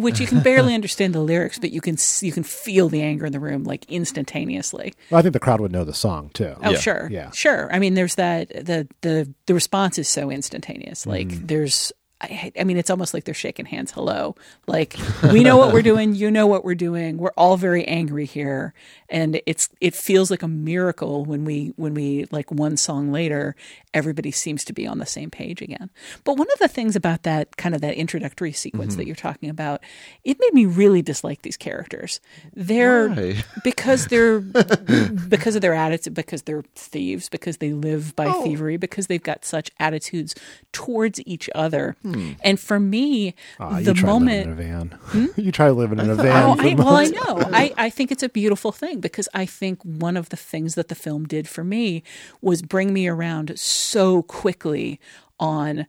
which 0.01 0.19
you 0.19 0.27
can 0.27 0.41
barely 0.41 0.73
understand 0.73 1.13
the 1.13 1.21
lyrics, 1.21 1.59
but 1.59 1.71
you 1.71 1.81
can 1.81 1.97
you 2.21 2.31
can 2.31 2.43
feel 2.43 2.89
the 2.89 3.01
anger 3.01 3.25
in 3.25 3.31
the 3.31 3.39
room 3.39 3.63
like 3.63 3.85
instantaneously. 3.89 4.93
Well, 5.09 5.19
I 5.19 5.21
think 5.21 5.33
the 5.33 5.39
crowd 5.39 5.61
would 5.61 5.71
know 5.71 5.83
the 5.83 5.93
song 5.93 6.29
too. 6.33 6.55
Oh, 6.61 6.71
yeah. 6.71 6.77
sure, 6.77 7.07
yeah, 7.11 7.31
sure. 7.31 7.69
I 7.73 7.79
mean, 7.79 7.93
there's 7.93 8.15
that 8.15 8.49
the 8.49 8.87
the 9.01 9.31
the 9.45 9.53
response 9.53 9.97
is 9.97 10.07
so 10.07 10.31
instantaneous. 10.31 11.05
Like 11.05 11.27
mm. 11.27 11.47
there's 11.47 11.91
I, 12.21 12.51
I, 12.59 12.63
mean, 12.65 12.77
it's 12.77 12.89
almost 12.89 13.13
like 13.13 13.23
they're 13.23 13.33
shaking 13.33 13.65
hands. 13.65 13.91
Hello. 13.91 14.35
Like, 14.67 14.97
we 15.31 15.41
know 15.41 15.55
what 15.55 15.71
we're 15.71 15.81
doing. 15.81 16.15
You 16.15 16.29
know 16.29 16.47
what 16.47 16.65
we're 16.65 16.75
doing. 16.75 17.17
We're 17.17 17.31
all 17.37 17.55
very 17.55 17.85
angry 17.85 18.25
here. 18.25 18.73
And 19.09 19.41
it's, 19.45 19.69
it 19.81 19.95
feels 19.95 20.29
like 20.29 20.43
a 20.43 20.47
miracle 20.47 21.25
when 21.25 21.45
we, 21.45 21.73
when 21.75 21.93
we, 21.93 22.25
like 22.31 22.51
one 22.51 22.77
song 22.77 23.11
later, 23.11 23.55
everybody 23.93 24.31
seems 24.31 24.63
to 24.65 24.73
be 24.73 24.85
on 24.85 24.99
the 24.99 25.05
same 25.05 25.29
page 25.29 25.61
again. 25.61 25.89
But 26.23 26.37
one 26.37 26.47
of 26.51 26.59
the 26.59 26.67
things 26.67 26.95
about 26.95 27.23
that 27.23 27.57
kind 27.57 27.73
of 27.73 27.81
that 27.81 27.95
introductory 27.95 28.51
sequence 28.51 28.93
mm-hmm. 28.93 28.99
that 28.99 29.07
you're 29.07 29.15
talking 29.15 29.49
about, 29.49 29.81
it 30.23 30.37
made 30.39 30.53
me 30.53 30.65
really 30.65 31.01
dislike 31.01 31.41
these 31.41 31.57
characters. 31.57 32.19
They're, 32.53 33.09
Why? 33.09 33.43
because 33.63 34.07
they're, 34.07 34.39
because 34.39 35.55
of 35.55 35.61
their 35.61 35.73
attitude, 35.73 36.13
because 36.13 36.43
they're 36.43 36.63
thieves, 36.75 37.29
because 37.29 37.57
they 37.57 37.73
live 37.73 38.15
by 38.15 38.27
oh. 38.27 38.43
thievery, 38.43 38.77
because 38.77 39.07
they've 39.07 39.21
got 39.21 39.45
such 39.45 39.71
attitudes 39.79 40.35
towards 40.71 41.25
each 41.25 41.49
other. 41.55 41.95
Hmm. 42.03 42.33
And 42.43 42.59
for 42.59 42.79
me, 42.79 43.33
oh, 43.59 43.81
the 43.81 43.95
moment 43.95 44.45
in 44.45 44.51
a 44.51 44.55
van, 44.55 44.99
hmm? 45.01 45.27
you 45.35 45.51
try 45.51 45.69
living 45.69 45.99
in 45.99 46.09
a 46.09 46.15
van. 46.19 46.43
Oh, 46.43 46.55
I, 46.59 46.73
well, 46.75 46.95
I 46.95 47.05
know. 47.05 47.49
I, 47.53 47.73
I 47.77 47.89
think 47.89 48.11
it's 48.11 48.23
a 48.23 48.29
beautiful 48.29 48.71
thing 48.71 48.98
because 48.99 49.29
I 49.33 49.45
think 49.45 49.83
one 49.83 50.17
of 50.17 50.29
the 50.29 50.37
things 50.37 50.75
that 50.75 50.87
the 50.87 50.95
film 50.95 51.25
did 51.25 51.47
for 51.47 51.63
me 51.63 52.03
was 52.41 52.61
bring 52.61 52.93
me 52.93 53.07
around 53.07 53.57
so 53.59 54.23
quickly 54.23 54.99
on 55.39 55.87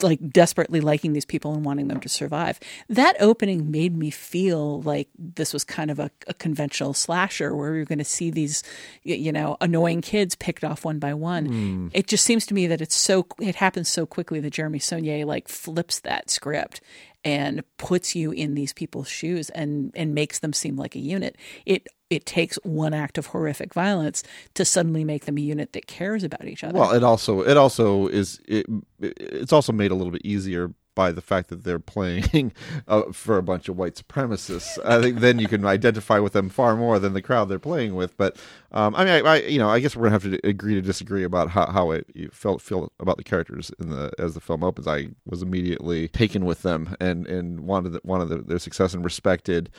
like 0.00 0.30
desperately 0.30 0.80
liking 0.80 1.12
these 1.12 1.24
people 1.24 1.54
and 1.54 1.64
wanting 1.64 1.88
them 1.88 1.98
to 2.00 2.08
survive. 2.08 2.60
That 2.88 3.16
opening 3.18 3.70
made 3.70 3.96
me 3.96 4.10
feel 4.10 4.80
like 4.82 5.08
this 5.18 5.52
was 5.52 5.64
kind 5.64 5.90
of 5.90 5.98
a, 5.98 6.10
a 6.28 6.34
conventional 6.34 6.94
slasher 6.94 7.54
where 7.54 7.74
you're 7.74 7.84
going 7.84 7.98
to 7.98 8.04
see 8.04 8.30
these, 8.30 8.62
you 9.02 9.32
know, 9.32 9.56
annoying 9.60 10.02
kids 10.02 10.36
picked 10.36 10.62
off 10.62 10.84
one 10.84 11.00
by 11.00 11.14
one. 11.14 11.48
Mm. 11.48 11.90
It 11.92 12.06
just 12.06 12.24
seems 12.24 12.46
to 12.46 12.54
me 12.54 12.68
that 12.68 12.80
it's 12.80 12.94
so 12.94 13.26
it 13.40 13.56
happens 13.56 13.88
so 13.88 14.06
quickly 14.06 14.38
that 14.40 14.50
Jeremy 14.50 14.78
Saulnier 14.78 15.26
like 15.26 15.48
flips 15.48 15.98
that 16.00 16.30
script 16.30 16.80
and 17.24 17.62
puts 17.76 18.14
you 18.14 18.32
in 18.32 18.54
these 18.54 18.72
people's 18.72 19.08
shoes 19.08 19.50
and 19.50 19.92
and 19.94 20.14
makes 20.14 20.40
them 20.40 20.52
seem 20.52 20.76
like 20.76 20.94
a 20.94 20.98
unit. 20.98 21.36
It 21.66 21.88
it 22.10 22.26
takes 22.26 22.56
one 22.62 22.92
act 22.92 23.16
of 23.16 23.26
horrific 23.26 23.72
violence 23.72 24.22
to 24.54 24.64
suddenly 24.64 25.04
make 25.04 25.24
them 25.24 25.38
a 25.38 25.40
unit 25.40 25.72
that 25.72 25.86
cares 25.86 26.24
about 26.24 26.44
each 26.44 26.62
other. 26.62 26.78
Well, 26.78 26.92
it 26.92 27.02
also 27.02 27.42
it 27.42 27.56
also 27.56 28.06
is 28.08 28.40
it, 28.46 28.66
it's 29.00 29.52
also 29.52 29.72
made 29.72 29.90
a 29.90 29.94
little 29.94 30.12
bit 30.12 30.22
easier 30.24 30.72
by 30.94 31.12
the 31.12 31.20
fact 31.20 31.48
that 31.48 31.64
they're 31.64 31.78
playing 31.78 32.52
uh, 32.88 33.12
for 33.12 33.38
a 33.38 33.42
bunch 33.42 33.68
of 33.68 33.76
white 33.76 33.94
supremacists. 33.94 34.78
I 34.84 35.00
think 35.00 35.20
then 35.20 35.38
you 35.38 35.48
can 35.48 35.64
identify 35.64 36.18
with 36.18 36.32
them 36.32 36.48
far 36.48 36.76
more 36.76 36.98
than 36.98 37.12
the 37.12 37.22
crowd 37.22 37.48
they're 37.48 37.58
playing 37.58 37.94
with. 37.94 38.16
But 38.16 38.36
um, 38.72 38.94
I 38.94 39.04
mean, 39.04 39.26
I, 39.26 39.34
I, 39.34 39.36
you 39.42 39.58
know, 39.58 39.68
I 39.68 39.80
guess 39.80 39.96
we're 39.96 40.04
gonna 40.04 40.12
have 40.12 40.22
to 40.24 40.40
agree 40.46 40.74
to 40.74 40.82
disagree 40.82 41.24
about 41.24 41.50
how 41.50 41.70
how 41.70 41.90
it, 41.90 42.06
you 42.14 42.28
felt 42.32 42.62
feel 42.62 42.92
about 43.00 43.16
the 43.16 43.24
characters 43.24 43.70
in 43.78 43.90
the 43.90 44.12
as 44.18 44.34
the 44.34 44.40
film 44.40 44.64
opens. 44.64 44.86
I 44.86 45.08
was 45.26 45.42
immediately 45.42 46.08
taken 46.08 46.44
with 46.44 46.62
them 46.62 46.96
and 47.00 47.26
and 47.26 47.60
wanted 47.60 47.98
wanted 48.04 48.48
their 48.48 48.58
success 48.58 48.94
and 48.94 49.04
respected 49.04 49.70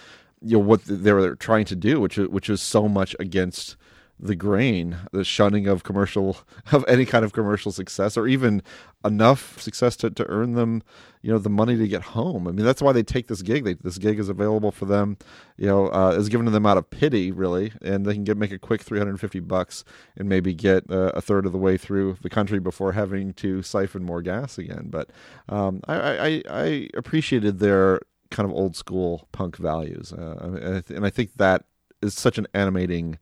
you 0.43 0.57
know 0.57 0.63
what 0.63 0.83
they 0.85 1.13
were 1.13 1.35
trying 1.35 1.65
to 1.65 1.75
do, 1.75 1.99
which 1.99 2.17
which 2.17 2.49
is 2.49 2.61
so 2.61 2.87
much 2.87 3.15
against 3.19 3.77
the 4.19 4.35
grain, 4.35 4.97
the 5.11 5.23
shunning 5.23 5.67
of 5.67 5.83
commercial 5.83 6.37
of 6.71 6.85
any 6.87 7.05
kind 7.05 7.25
of 7.25 7.33
commercial 7.33 7.71
success, 7.71 8.15
or 8.15 8.27
even 8.27 8.61
enough 9.03 9.59
success 9.59 9.97
to, 9.97 10.09
to 10.09 10.25
earn 10.29 10.53
them, 10.53 10.81
you 11.21 11.31
know, 11.31 11.37
the 11.37 11.49
money 11.49 11.75
to 11.75 11.87
get 11.87 12.01
home. 12.01 12.47
I 12.47 12.51
mean, 12.51 12.65
that's 12.65 12.81
why 12.81 12.93
they 12.93 13.03
take 13.03 13.27
this 13.27 13.41
gig. 13.41 13.65
They, 13.65 13.73
this 13.73 13.97
gig 13.97 14.19
is 14.19 14.29
available 14.29 14.71
for 14.71 14.85
them, 14.85 15.17
you 15.57 15.67
know, 15.67 15.87
uh, 15.87 16.11
is 16.11 16.29
given 16.29 16.45
to 16.45 16.51
them 16.51 16.65
out 16.65 16.77
of 16.77 16.89
pity, 16.89 17.31
really, 17.31 17.73
and 17.81 18.05
they 18.05 18.13
can 18.13 18.23
get 18.23 18.37
make 18.37 18.51
a 18.53 18.59
quick 18.59 18.81
three 18.81 18.99
hundred 18.99 19.11
and 19.11 19.19
fifty 19.19 19.41
bucks 19.41 19.83
and 20.15 20.29
maybe 20.29 20.53
get 20.53 20.89
uh, 20.89 21.11
a 21.15 21.21
third 21.21 21.45
of 21.45 21.51
the 21.51 21.57
way 21.57 21.75
through 21.77 22.17
the 22.21 22.29
country 22.29 22.59
before 22.59 22.93
having 22.93 23.33
to 23.33 23.61
siphon 23.61 24.03
more 24.03 24.21
gas 24.21 24.57
again. 24.57 24.87
But 24.89 25.09
um, 25.49 25.81
I, 25.87 25.95
I, 25.95 26.43
I 26.49 26.89
appreciated 26.93 27.59
their 27.59 27.99
kind 28.31 28.49
of 28.49 28.55
old 28.55 28.75
school 28.75 29.27
punk 29.31 29.57
values, 29.57 30.13
uh, 30.13 30.83
and 30.87 31.05
I 31.05 31.09
think 31.09 31.33
that 31.35 31.65
is 32.01 32.13
such 32.13 32.37
an 32.37 32.47
animating 32.53 33.17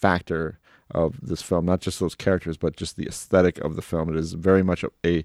factor 0.00 0.58
of 0.90 1.18
this 1.20 1.42
film. 1.42 1.64
Not 1.64 1.80
just 1.80 2.00
those 2.00 2.14
characters, 2.14 2.56
but 2.56 2.76
just 2.76 2.96
the 2.96 3.06
aesthetic 3.06 3.58
of 3.58 3.76
the 3.76 3.82
film. 3.82 4.08
It 4.08 4.16
is 4.16 4.34
very 4.34 4.62
much 4.62 4.84
a, 4.84 4.90
a 5.04 5.24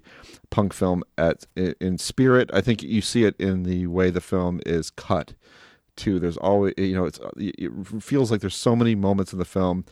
punk 0.50 0.72
film 0.72 1.04
at 1.16 1.46
in 1.56 1.98
spirit. 1.98 2.50
I 2.52 2.60
think 2.60 2.82
you 2.82 3.00
see 3.00 3.24
it 3.24 3.36
in 3.38 3.62
the 3.62 3.86
way 3.86 4.10
the 4.10 4.20
film 4.20 4.60
is 4.66 4.90
cut. 4.90 5.34
Too, 5.94 6.18
there's 6.18 6.38
always 6.38 6.74
you 6.78 6.94
know 6.94 7.04
it's 7.04 7.20
it 7.36 7.70
feels 8.02 8.30
like 8.30 8.40
there's 8.40 8.56
so 8.56 8.74
many 8.74 8.94
moments 8.94 9.32
in 9.32 9.38
the 9.38 9.44
film 9.44 9.84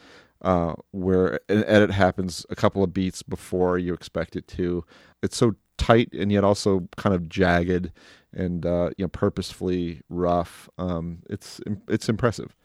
uh, 0.42 0.74
where 0.92 1.40
an 1.48 1.64
edit 1.66 1.90
happens 1.90 2.46
a 2.50 2.56
couple 2.56 2.82
of 2.82 2.94
beats 2.94 3.22
before 3.22 3.78
you 3.78 3.92
expect 3.92 4.34
it 4.34 4.48
to. 4.48 4.84
It's 5.22 5.36
so 5.36 5.54
tight 5.76 6.12
and 6.12 6.30
yet 6.32 6.44
also 6.44 6.88
kind 6.96 7.14
of 7.14 7.28
jagged 7.28 7.92
and 8.32 8.64
uh, 8.66 8.90
you 8.96 9.04
know 9.04 9.08
purposefully 9.08 10.02
rough. 10.08 10.68
Um, 10.78 11.18
it's 11.28 11.60
it's 11.88 12.08
impressive. 12.08 12.56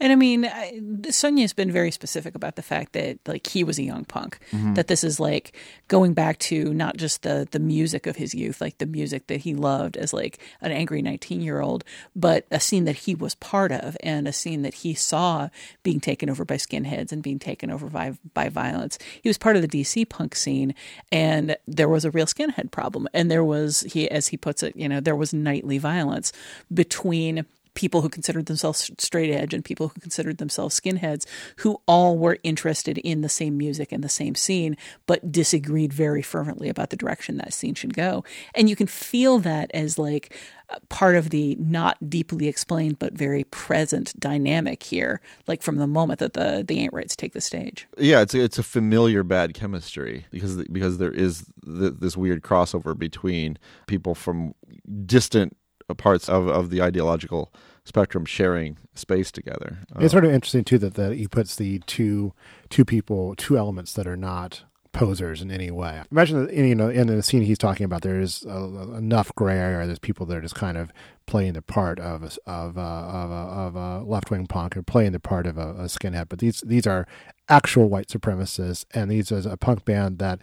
And 0.00 0.12
I 0.12 0.16
mean, 0.16 0.44
I, 0.44 0.80
Saulnier's 1.10 1.52
been 1.52 1.70
very 1.70 1.90
specific 1.90 2.34
about 2.34 2.56
the 2.56 2.62
fact 2.62 2.92
that 2.94 3.18
like 3.26 3.46
he 3.46 3.62
was 3.62 3.78
a 3.78 3.82
young 3.82 4.04
punk. 4.04 4.38
Mm-hmm. 4.50 4.74
That 4.74 4.88
this 4.88 5.04
is 5.04 5.20
like 5.20 5.56
going 5.88 6.14
back 6.14 6.38
to 6.40 6.74
not 6.74 6.96
just 6.96 7.22
the 7.22 7.46
the 7.50 7.60
music 7.60 8.06
of 8.06 8.16
his 8.16 8.34
youth, 8.34 8.60
like 8.60 8.78
the 8.78 8.86
music 8.86 9.28
that 9.28 9.40
he 9.40 9.54
loved 9.54 9.96
as 9.96 10.12
like 10.12 10.38
an 10.60 10.72
angry 10.72 11.00
nineteen 11.00 11.40
year 11.40 11.60
old, 11.60 11.84
but 12.16 12.46
a 12.50 12.60
scene 12.60 12.84
that 12.84 12.96
he 12.96 13.14
was 13.14 13.34
part 13.36 13.70
of 13.70 13.96
and 14.02 14.26
a 14.26 14.32
scene 14.32 14.62
that 14.62 14.74
he 14.74 14.94
saw 14.94 15.48
being 15.82 16.00
taken 16.00 16.28
over 16.28 16.44
by 16.44 16.56
skinheads 16.56 17.12
and 17.12 17.22
being 17.22 17.38
taken 17.38 17.70
over 17.70 17.88
by 17.88 18.18
by 18.34 18.48
violence. 18.48 18.98
He 19.22 19.28
was 19.28 19.38
part 19.38 19.56
of 19.56 19.62
the 19.62 19.68
DC 19.68 20.08
punk 20.08 20.34
scene, 20.34 20.74
and 21.12 21.56
there 21.68 21.88
was 21.88 22.04
a 22.04 22.10
real 22.10 22.26
skinhead 22.26 22.70
problem, 22.70 23.06
and 23.14 23.30
there 23.30 23.44
was 23.44 23.82
he, 23.82 24.10
as 24.10 24.28
he 24.28 24.36
puts 24.36 24.62
it, 24.62 24.74
you 24.76 24.88
know, 24.88 25.00
there 25.00 25.16
was 25.16 25.32
nightly 25.32 25.78
violence 25.78 26.32
between 26.72 27.46
people 27.74 28.02
who 28.02 28.08
considered 28.08 28.46
themselves 28.46 28.90
straight 28.98 29.30
edge 29.30 29.52
and 29.52 29.64
people 29.64 29.88
who 29.88 30.00
considered 30.00 30.38
themselves 30.38 30.78
skinheads 30.78 31.26
who 31.58 31.80
all 31.86 32.16
were 32.16 32.38
interested 32.42 32.98
in 32.98 33.20
the 33.20 33.28
same 33.28 33.58
music 33.58 33.92
and 33.92 34.02
the 34.02 34.08
same 34.08 34.34
scene 34.34 34.76
but 35.06 35.30
disagreed 35.30 35.92
very 35.92 36.22
fervently 36.22 36.68
about 36.68 36.90
the 36.90 36.96
direction 36.96 37.36
that 37.36 37.52
scene 37.52 37.74
should 37.74 37.94
go. 37.94 38.24
And 38.54 38.68
you 38.70 38.76
can 38.76 38.86
feel 38.86 39.38
that 39.40 39.70
as 39.74 39.98
like 39.98 40.36
uh, 40.70 40.78
part 40.88 41.14
of 41.14 41.30
the 41.30 41.56
not 41.56 42.08
deeply 42.08 42.48
explained 42.48 42.98
but 42.98 43.12
very 43.12 43.44
present 43.44 44.18
dynamic 44.18 44.82
here 44.82 45.20
like 45.46 45.62
from 45.62 45.76
the 45.76 45.86
moment 45.86 46.20
that 46.20 46.32
the 46.32 46.64
the 46.66 46.78
ain't 46.78 46.92
rights 46.92 47.16
take 47.16 47.32
the 47.32 47.40
stage. 47.40 47.86
Yeah 47.98 48.22
it's 48.22 48.34
a, 48.34 48.40
it's 48.42 48.58
a 48.58 48.62
familiar 48.62 49.22
bad 49.22 49.52
chemistry 49.52 50.26
because 50.30 50.56
because 50.64 50.98
there 50.98 51.12
is 51.12 51.44
the, 51.62 51.90
this 51.90 52.16
weird 52.16 52.42
crossover 52.42 52.96
between 52.96 53.58
people 53.86 54.14
from 54.14 54.54
distant 55.04 55.56
Uh, 55.86 55.92
parts 55.92 56.30
of, 56.30 56.48
of 56.48 56.70
the 56.70 56.80
ideological 56.80 57.52
spectrum 57.84 58.24
sharing 58.24 58.78
space 58.94 59.30
together. 59.30 59.80
It's 60.00 60.12
sort 60.12 60.24
of 60.24 60.32
interesting 60.32 60.64
too 60.64 60.78
that, 60.78 60.94
that 60.94 61.12
he 61.12 61.28
puts 61.28 61.56
the 61.56 61.80
two 61.80 62.32
two 62.70 62.86
people, 62.86 63.34
two 63.36 63.58
elements 63.58 63.92
that 63.92 64.06
are 64.06 64.16
not 64.16 64.64
posers 64.94 65.42
in 65.42 65.50
any 65.50 65.70
way. 65.70 66.02
Imagine 66.10 66.46
that 66.46 66.54
you 66.54 66.74
know 66.74 66.88
in 66.88 67.08
the 67.08 67.22
scene 67.22 67.42
he's 67.42 67.58
talking 67.58 67.84
about, 67.84 68.00
there 68.00 68.18
is 68.18 68.46
uh, 68.48 68.94
enough 68.96 69.34
gray 69.34 69.58
area. 69.58 69.86
There's 69.86 69.98
people 69.98 70.24
that 70.24 70.38
are 70.38 70.40
just 70.40 70.54
kind 70.54 70.78
of 70.78 70.90
playing 71.26 71.52
the 71.52 71.60
part 71.60 72.00
of 72.00 72.22
a, 72.22 72.50
of 72.50 72.78
a, 72.78 72.80
of 72.80 73.76
uh, 73.76 73.78
a, 73.78 74.00
a 74.00 74.04
left 74.04 74.30
wing 74.30 74.46
punk 74.46 74.78
or 74.78 74.82
playing 74.82 75.12
the 75.12 75.20
part 75.20 75.46
of 75.46 75.58
a, 75.58 75.70
a 75.72 75.84
skinhead. 75.84 76.30
But 76.30 76.38
these 76.38 76.62
these 76.64 76.86
are 76.86 77.06
actual 77.50 77.90
white 77.90 78.08
supremacists, 78.08 78.86
and 78.94 79.10
these 79.10 79.30
is 79.30 79.44
a 79.44 79.58
punk 79.58 79.84
band 79.84 80.18
that 80.20 80.38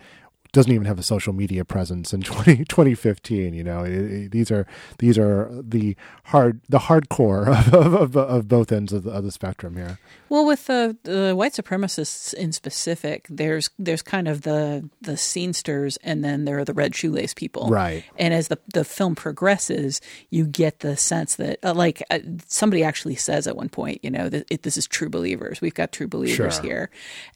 doesn't 0.51 0.71
even 0.71 0.85
have 0.85 0.99
a 0.99 1.03
social 1.03 1.33
media 1.33 1.63
presence 1.63 2.13
in 2.13 2.21
20, 2.21 2.65
2015 2.65 3.53
you 3.53 3.63
know? 3.63 3.83
It, 3.83 3.91
it, 3.93 4.31
these 4.31 4.51
are 4.51 4.67
these 4.99 5.17
are 5.17 5.49
the 5.51 5.95
hard 6.25 6.61
the 6.69 6.79
hardcore 6.79 7.47
of, 7.73 7.93
of, 7.93 8.17
of 8.17 8.47
both 8.47 8.71
ends 8.71 8.93
of 8.93 9.03
the, 9.03 9.11
of 9.11 9.23
the, 9.23 9.31
spectrum 9.31 9.75
here. 9.77 9.97
Well 10.29 10.45
with 10.45 10.65
the, 10.65 10.97
the 11.03 11.33
white 11.35 11.53
supremacists 11.53 12.33
in 12.33 12.51
specific 12.51 13.27
there's 13.29 13.69
there's 13.79 14.01
kind 14.01 14.27
of 14.27 14.41
the 14.41 14.89
the 15.01 15.13
scenesters 15.13 15.97
and 16.03 16.23
then 16.23 16.45
there 16.45 16.59
are 16.59 16.65
the 16.65 16.73
red 16.73 16.95
shoelace 16.95 17.33
people. 17.33 17.69
Right. 17.69 18.03
And 18.17 18.33
as 18.33 18.49
the 18.49 18.59
the 18.73 18.83
film 18.83 19.15
progresses 19.15 20.01
you 20.29 20.45
get 20.45 20.79
the 20.79 20.97
sense 20.97 21.35
that 21.35 21.59
uh, 21.63 21.73
like 21.73 22.03
uh, 22.11 22.19
somebody 22.47 22.83
actually 22.83 23.15
says 23.15 23.47
at 23.47 23.55
one 23.55 23.69
point 23.69 23.99
you 24.03 24.11
know 24.11 24.29
that 24.29 24.47
it, 24.49 24.63
this 24.63 24.77
is 24.77 24.87
true 24.87 25.09
believers. 25.09 25.61
We've 25.61 25.73
got 25.73 25.91
true 25.91 26.07
believers 26.07 26.55
Sure. 26.55 26.63
here. 26.63 26.89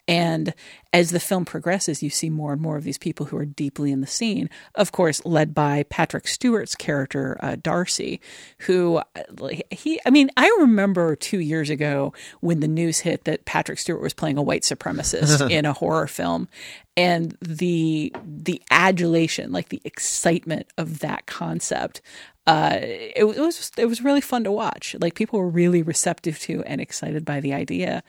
And 0.08 0.54
as 0.96 1.10
the 1.10 1.20
film 1.20 1.44
progresses, 1.44 2.02
you 2.02 2.10
see 2.10 2.30
more 2.30 2.54
and 2.54 2.62
more 2.62 2.78
of 2.78 2.86
these 2.86 2.98
people 2.98 3.26
who 3.26 3.36
are 3.36 3.44
deeply 3.44 3.92
in 3.92 4.00
the 4.00 4.08
scene. 4.08 4.50
Of 4.76 4.94
course, 4.94 5.24
led 5.26 5.54
by 5.54 5.84
Patrick 5.90 6.26
Stewart's 6.26 6.74
character 6.74 7.38
uh, 7.42 7.58
Darcy, 7.62 8.22
who 8.60 9.02
uh, 9.16 9.50
he. 9.72 10.00
I 10.06 10.10
mean, 10.10 10.32
I 10.38 10.48
remember 10.60 11.18
two 11.18 11.40
years 11.42 11.70
ago 11.70 12.14
when 12.40 12.62
the 12.62 12.70
news 12.70 13.00
hit 13.00 13.26
that 13.26 13.44
Patrick 13.44 13.78
Stewart 13.78 14.02
was 14.02 14.14
playing 14.14 14.38
a 14.38 14.42
white 14.42 14.62
supremacist 14.62 15.52
in 15.52 15.66
a 15.66 15.74
horror 15.74 16.08
film, 16.08 16.48
and 16.96 17.38
the 17.42 18.16
the 18.24 18.62
adulation, 18.72 19.52
like 19.52 19.68
the 19.70 19.82
excitement 19.84 20.68
of 20.78 21.00
that 21.00 21.26
concept. 21.26 22.02
Uh, 22.48 22.78
it, 22.80 23.18
it 23.18 23.42
was 23.42 23.70
it 23.76 23.88
was 23.88 24.02
really 24.02 24.22
fun 24.22 24.46
to 24.46 24.52
watch. 24.52 24.96
Like 25.02 25.16
people 25.16 25.40
were 25.40 25.50
really 25.50 25.82
receptive 25.82 26.40
to 26.42 26.64
and 26.64 26.80
excited 26.80 27.26
by 27.26 27.42
the 27.42 27.54
idea. 27.54 28.02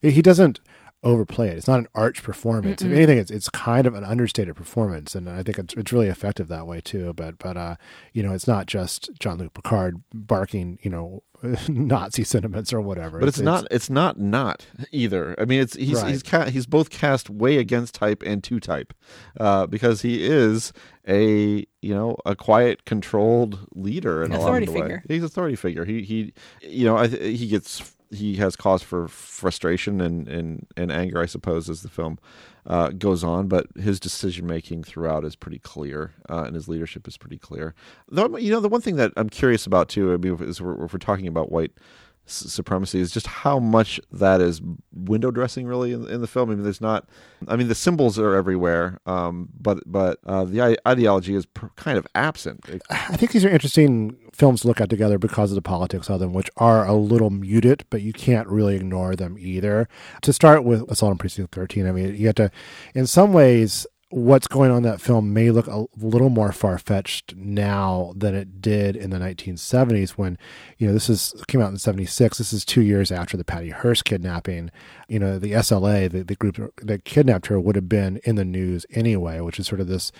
he 0.00 0.22
doesn't 0.22 0.58
overplay 1.02 1.48
it. 1.48 1.56
It's 1.56 1.66
not 1.68 1.78
an 1.80 1.88
arch 1.94 2.22
performance. 2.22 2.82
If 2.82 2.92
anything, 2.92 3.18
it's 3.18 3.30
it's 3.30 3.48
kind 3.48 3.86
of 3.86 3.94
an 3.94 4.04
understated 4.04 4.54
performance, 4.56 5.14
and 5.14 5.28
I 5.28 5.42
think 5.42 5.58
it's 5.58 5.74
it's 5.74 5.92
really 5.92 6.08
effective 6.08 6.48
that 6.48 6.66
way 6.66 6.80
too. 6.80 7.12
But 7.14 7.38
but 7.38 7.56
uh, 7.56 7.76
you 8.12 8.22
know, 8.22 8.32
it's 8.34 8.46
not 8.46 8.66
just 8.66 9.10
Jean 9.18 9.38
Luc 9.38 9.54
Picard 9.54 10.02
barking, 10.12 10.78
you 10.82 10.90
know, 10.90 11.22
Nazi 11.68 12.22
sentiments 12.24 12.72
or 12.72 12.80
whatever. 12.82 13.18
But 13.18 13.28
it's, 13.28 13.40
not 13.40 13.66
it's 13.70 13.88
not 13.88 14.18
not 14.20 14.66
either. 14.92 15.34
I 15.40 15.46
mean, 15.46 15.60
it's 15.60 15.74
he's 15.74 16.02
Right. 16.02 16.10
he's 16.10 16.22
ca- 16.22 16.50
he's 16.50 16.66
both 16.66 16.90
cast 16.90 17.30
way 17.30 17.56
against 17.56 17.94
type 17.94 18.22
and 18.24 18.44
to 18.44 18.60
type, 18.60 18.92
uh, 19.38 19.66
because 19.66 20.02
he 20.02 20.22
is 20.24 20.72
a 21.08 21.64
you 21.80 21.94
know 21.94 22.16
a 22.26 22.36
quiet, 22.36 22.84
controlled 22.84 23.66
leader 23.74 24.22
in 24.22 24.32
a 24.32 24.34
lot 24.38 24.42
Authority 24.42 24.66
of 24.66 24.72
the 24.74 24.78
way. 24.80 24.82
figure. 24.86 25.02
He's 25.08 25.24
authority 25.24 25.56
figure. 25.56 25.86
He 25.86 26.02
he 26.02 26.34
you 26.60 26.84
know 26.84 26.98
I 26.98 27.06
th- 27.08 27.38
he 27.38 27.46
gets 27.46 27.96
he 28.10 28.36
has 28.36 28.56
cause 28.56 28.82
for 28.82 29.08
frustration 29.08 30.00
and 30.00 30.28
and, 30.28 30.66
and 30.76 30.90
anger, 30.90 31.20
I 31.20 31.26
suppose, 31.26 31.70
as 31.70 31.82
the 31.82 31.88
film 31.88 32.18
uh, 32.66 32.90
goes 32.90 33.22
on. 33.22 33.48
But 33.48 33.66
his 33.76 34.00
decision 34.00 34.46
making 34.46 34.84
throughout 34.84 35.24
is 35.24 35.36
pretty 35.36 35.58
clear, 35.58 36.12
uh, 36.28 36.44
and 36.44 36.54
his 36.54 36.68
leadership 36.68 37.06
is 37.06 37.16
pretty 37.16 37.38
clear. 37.38 37.74
Though 38.08 38.36
you 38.36 38.50
know 38.50 38.60
the 38.60 38.68
one 38.68 38.80
thing 38.80 38.96
that 38.96 39.12
I'm 39.16 39.30
curious 39.30 39.66
about 39.66 39.88
too, 39.88 40.12
I 40.12 40.16
mean, 40.16 40.42
is 40.42 40.60
we're, 40.60 40.84
if 40.84 40.92
we're 40.92 40.98
talking 40.98 41.28
about 41.28 41.52
white 41.52 41.72
supremacy 42.30 43.00
is 43.00 43.10
just 43.10 43.26
how 43.26 43.58
much 43.58 44.00
that 44.12 44.40
is 44.40 44.60
window 44.92 45.30
dressing 45.30 45.66
really 45.66 45.92
in, 45.92 46.06
in 46.08 46.20
the 46.20 46.26
film. 46.26 46.50
I 46.50 46.54
mean, 46.54 46.64
there's 46.64 46.80
not. 46.80 47.08
I 47.48 47.56
mean, 47.56 47.68
the 47.68 47.74
symbols 47.74 48.18
are 48.18 48.34
everywhere, 48.34 49.00
um, 49.06 49.48
but 49.58 49.78
but 49.86 50.18
uh, 50.24 50.44
the 50.44 50.78
ideology 50.86 51.34
is 51.34 51.46
pr- 51.46 51.66
kind 51.76 51.98
of 51.98 52.06
absent. 52.14 52.64
I 52.90 53.16
think 53.16 53.32
these 53.32 53.44
are 53.44 53.50
interesting 53.50 54.16
films 54.32 54.62
to 54.62 54.68
look 54.68 54.80
at 54.80 54.90
together 54.90 55.18
because 55.18 55.50
of 55.50 55.54
the 55.54 55.62
politics 55.62 56.08
of 56.08 56.20
them, 56.20 56.32
which 56.32 56.50
are 56.56 56.86
a 56.86 56.94
little 56.94 57.30
muted, 57.30 57.84
but 57.90 58.02
you 58.02 58.12
can't 58.12 58.48
really 58.48 58.76
ignore 58.76 59.16
them 59.16 59.36
either. 59.38 59.88
To 60.22 60.32
start 60.32 60.64
with 60.64 60.90
Assault 60.90 61.10
on 61.10 61.18
Precinct 61.18 61.54
13, 61.54 61.86
I 61.86 61.92
mean, 61.92 62.14
you 62.14 62.26
have 62.26 62.36
to, 62.36 62.50
in 62.94 63.06
some 63.06 63.32
ways, 63.32 63.86
what's 64.12 64.48
going 64.48 64.72
on 64.72 64.78
in 64.78 64.82
that 64.82 65.00
film 65.00 65.32
may 65.32 65.52
look 65.52 65.68
a 65.68 65.86
little 65.96 66.30
more 66.30 66.50
far 66.50 66.78
fetched 66.78 67.36
now 67.36 68.12
than 68.16 68.34
it 68.34 68.60
did 68.60 68.96
in 68.96 69.10
the 69.10 69.18
1970s 69.18 70.10
when, 70.10 70.36
you 70.78 70.88
know, 70.88 70.92
this 70.92 71.08
is 71.08 71.32
came 71.46 71.60
out 71.60 71.70
in 71.70 71.78
76. 71.78 72.36
This 72.36 72.52
is 72.52 72.64
two 72.64 72.82
years 72.82 73.12
after 73.12 73.36
the 73.36 73.44
Patty 73.44 73.70
Hearst 73.70 74.04
kidnapping. 74.04 74.72
You 75.08 75.20
know, 75.20 75.38
the 75.38 75.52
SLA, 75.52 76.10
the, 76.10 76.24
the 76.24 76.34
group 76.34 76.58
that 76.82 77.04
kidnapped 77.04 77.46
her, 77.46 77.60
would 77.60 77.76
have 77.76 77.88
been 77.88 78.20
in 78.24 78.34
the 78.34 78.44
news 78.44 78.84
anyway, 78.90 79.38
which 79.40 79.60
is 79.60 79.68
sort 79.68 79.80
of 79.80 79.86
this 79.86 80.10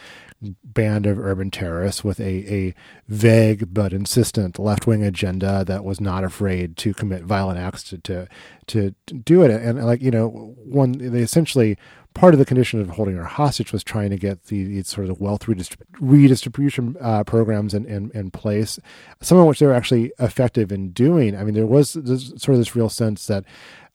band 0.63 1.05
of 1.07 1.19
urban 1.19 1.51
terrorists 1.51 2.05
with 2.05 2.21
a, 2.21 2.55
a 2.55 2.75
vague 3.09 3.75
but 3.75 3.93
insistent 3.93 4.59
left 4.59 4.87
wing 4.87 5.03
agenda 5.03 5.65
that 5.65 5.85
was 5.85 6.01
not 6.01 6.23
afraid 6.23 6.77
to 6.77 6.95
commit 6.95 7.25
violent 7.25 7.59
acts 7.59 7.83
to, 7.83 7.99
to, 7.99 8.29
to 8.69 8.93
do 9.25 9.43
it. 9.43 9.51
And 9.51 9.85
like, 9.85 10.01
you 10.01 10.13
know, 10.13 10.55
one, 10.57 10.93
they 10.93 11.23
essentially, 11.23 11.77
part 12.15 12.35
of 12.35 12.39
the 12.39 12.45
condition 12.45 12.81
of 12.81 12.91
holding 12.91 13.17
her 13.17 13.25
hostage 13.25 13.73
was 13.73 13.85
trying 13.85 14.11
to 14.11 14.17
get 14.17 14.45
the, 14.45 14.65
these 14.65 14.89
sort 14.89 15.09
of 15.09 15.21
wealth 15.21 15.47
redistrib- 15.47 15.83
redistribution 16.01 16.97
uh, 17.01 17.25
programs 17.25 17.73
in, 17.75 17.87
in, 17.87 18.11
in 18.15 18.31
place, 18.31 18.79
some 19.21 19.39
of 19.39 19.47
which 19.47 19.61
they 19.61 19.67
were 19.67 19.73
actually 19.73 20.13
effective 20.19 20.73
in 20.73 20.91
doing. 20.91 21.37
I 21.37 21.45
mean, 21.45 21.55
there 21.55 21.67
was 21.67 21.95
this, 21.95 22.29
sort 22.37 22.51
of 22.51 22.59
this 22.59 22.75
real 22.75 22.89
sense 22.89 23.27
that, 23.27 23.45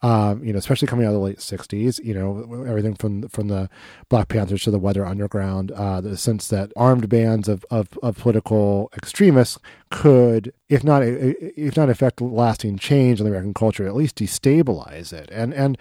um, 0.01 0.43
you 0.43 0.53
know, 0.53 0.59
especially 0.59 0.87
coming 0.87 1.05
out 1.05 1.09
of 1.09 1.15
the 1.15 1.19
late 1.19 1.39
'60s, 1.39 2.03
you 2.03 2.13
know, 2.13 2.65
everything 2.67 2.93
from 2.95 3.27
from 3.29 3.47
the 3.47 3.69
Black 4.09 4.27
Panthers 4.27 4.63
to 4.63 4.71
the 4.71 4.77
Weather 4.77 5.05
Underground, 5.05 5.71
uh, 5.71 5.99
the 5.99 6.17
sense 6.17 6.47
that 6.49 6.71
armed 6.75 7.09
bands 7.09 7.47
of, 7.47 7.65
of, 7.71 7.87
of 8.03 8.17
political 8.17 8.89
extremists 8.95 9.57
could, 9.89 10.53
if 10.69 10.83
not 10.83 11.01
if 11.03 11.75
not 11.75 11.89
affect 11.89 12.21
lasting 12.21 12.77
change 12.77 13.19
in 13.19 13.25
the 13.25 13.31
American 13.31 13.53
culture, 13.53 13.87
at 13.87 13.95
least 13.95 14.17
destabilize 14.17 15.11
it. 15.11 15.29
And 15.31 15.53
and 15.53 15.77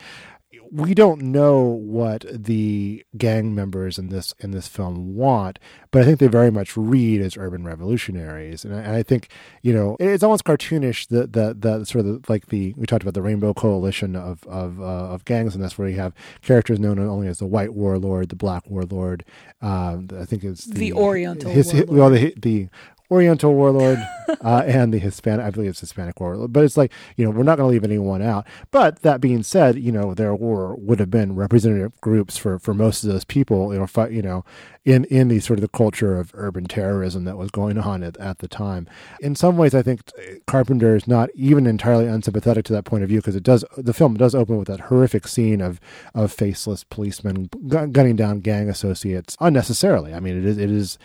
we 0.74 0.92
don't 0.92 1.22
know 1.22 1.60
what 1.60 2.24
the 2.28 3.06
gang 3.16 3.54
members 3.54 3.96
in 3.96 4.08
this 4.08 4.34
in 4.40 4.50
this 4.50 4.66
film 4.66 5.14
want, 5.14 5.60
but 5.92 6.02
I 6.02 6.04
think 6.04 6.18
they 6.18 6.26
very 6.26 6.50
much 6.50 6.76
read 6.76 7.20
as 7.20 7.36
urban 7.36 7.64
revolutionaries, 7.64 8.64
and 8.64 8.74
I, 8.74 8.80
and 8.80 8.96
I 8.96 9.04
think 9.04 9.28
you 9.62 9.72
know 9.72 9.96
it's 10.00 10.24
almost 10.24 10.42
cartoonish 10.42 11.06
the 11.06 11.28
the, 11.28 11.54
the 11.54 11.84
sort 11.84 12.04
of 12.04 12.06
the, 12.22 12.32
like 12.32 12.46
the 12.46 12.74
we 12.76 12.86
talked 12.86 13.02
about 13.02 13.14
the 13.14 13.22
Rainbow 13.22 13.54
Coalition 13.54 14.16
of 14.16 14.42
of 14.48 14.80
uh, 14.80 14.84
of 15.14 15.24
gangs, 15.24 15.54
and 15.54 15.62
that's 15.62 15.78
where 15.78 15.88
you 15.88 15.96
have 15.96 16.12
characters 16.42 16.80
known 16.80 16.98
only 16.98 17.28
as 17.28 17.38
the 17.38 17.46
White 17.46 17.74
Warlord, 17.74 18.30
the 18.30 18.36
Black 18.36 18.68
Warlord. 18.68 19.24
Um, 19.62 20.08
I 20.18 20.24
think 20.24 20.42
it's 20.42 20.64
The 20.64 20.92
Oriental 20.92 21.52
his, 21.52 21.72
Warlord. 21.72 21.90
well 21.90 22.10
the 22.10 22.34
the 22.36 22.68
Oriental 23.10 23.54
warlord 23.54 23.98
uh, 24.42 24.62
and 24.66 24.92
the 24.92 24.98
Hispanic, 24.98 25.44
I 25.44 25.50
believe 25.50 25.70
it's 25.70 25.80
Hispanic 25.80 26.18
warlord. 26.20 26.52
But 26.52 26.64
it's 26.64 26.76
like, 26.76 26.90
you 27.16 27.24
know, 27.24 27.30
we're 27.30 27.42
not 27.42 27.58
going 27.58 27.68
to 27.68 27.72
leave 27.72 27.84
anyone 27.84 28.22
out. 28.22 28.46
But 28.70 29.02
that 29.02 29.20
being 29.20 29.42
said, 29.42 29.78
you 29.78 29.92
know, 29.92 30.14
there 30.14 30.34
were, 30.34 30.74
would 30.76 31.00
have 31.00 31.10
been 31.10 31.34
representative 31.34 32.00
groups 32.00 32.38
for, 32.38 32.58
for 32.58 32.72
most 32.72 33.04
of 33.04 33.10
those 33.10 33.24
people, 33.24 33.74
you 33.74 33.78
know, 33.78 34.08
you 34.08 34.22
know, 34.22 34.44
in, 34.84 35.04
in 35.04 35.28
the 35.28 35.40
sort 35.40 35.58
of 35.58 35.62
the 35.62 35.68
culture 35.68 36.18
of 36.18 36.30
urban 36.34 36.64
terrorism 36.64 37.24
that 37.24 37.36
was 37.36 37.50
going 37.50 37.78
on 37.78 38.02
at, 38.02 38.16
at 38.16 38.38
the 38.38 38.48
time. 38.48 38.88
In 39.20 39.34
some 39.34 39.56
ways, 39.56 39.74
I 39.74 39.82
think 39.82 40.00
Carpenter 40.46 40.96
is 40.96 41.06
not 41.06 41.28
even 41.34 41.66
entirely 41.66 42.06
unsympathetic 42.06 42.64
to 42.66 42.72
that 42.72 42.84
point 42.84 43.02
of 43.02 43.08
view 43.08 43.18
because 43.18 43.36
it 43.36 43.42
does, 43.42 43.64
the 43.76 43.94
film 43.94 44.16
does 44.16 44.34
open 44.34 44.56
with 44.56 44.68
that 44.68 44.80
horrific 44.80 45.28
scene 45.28 45.60
of, 45.60 45.78
of 46.14 46.32
faceless 46.32 46.84
policemen 46.84 47.50
gunning 47.68 48.16
down 48.16 48.40
gang 48.40 48.68
associates 48.68 49.36
unnecessarily. 49.40 50.14
I 50.14 50.20
mean, 50.20 50.38
it 50.38 50.44
is, 50.44 50.58
it 50.58 50.70
is, 50.70 50.98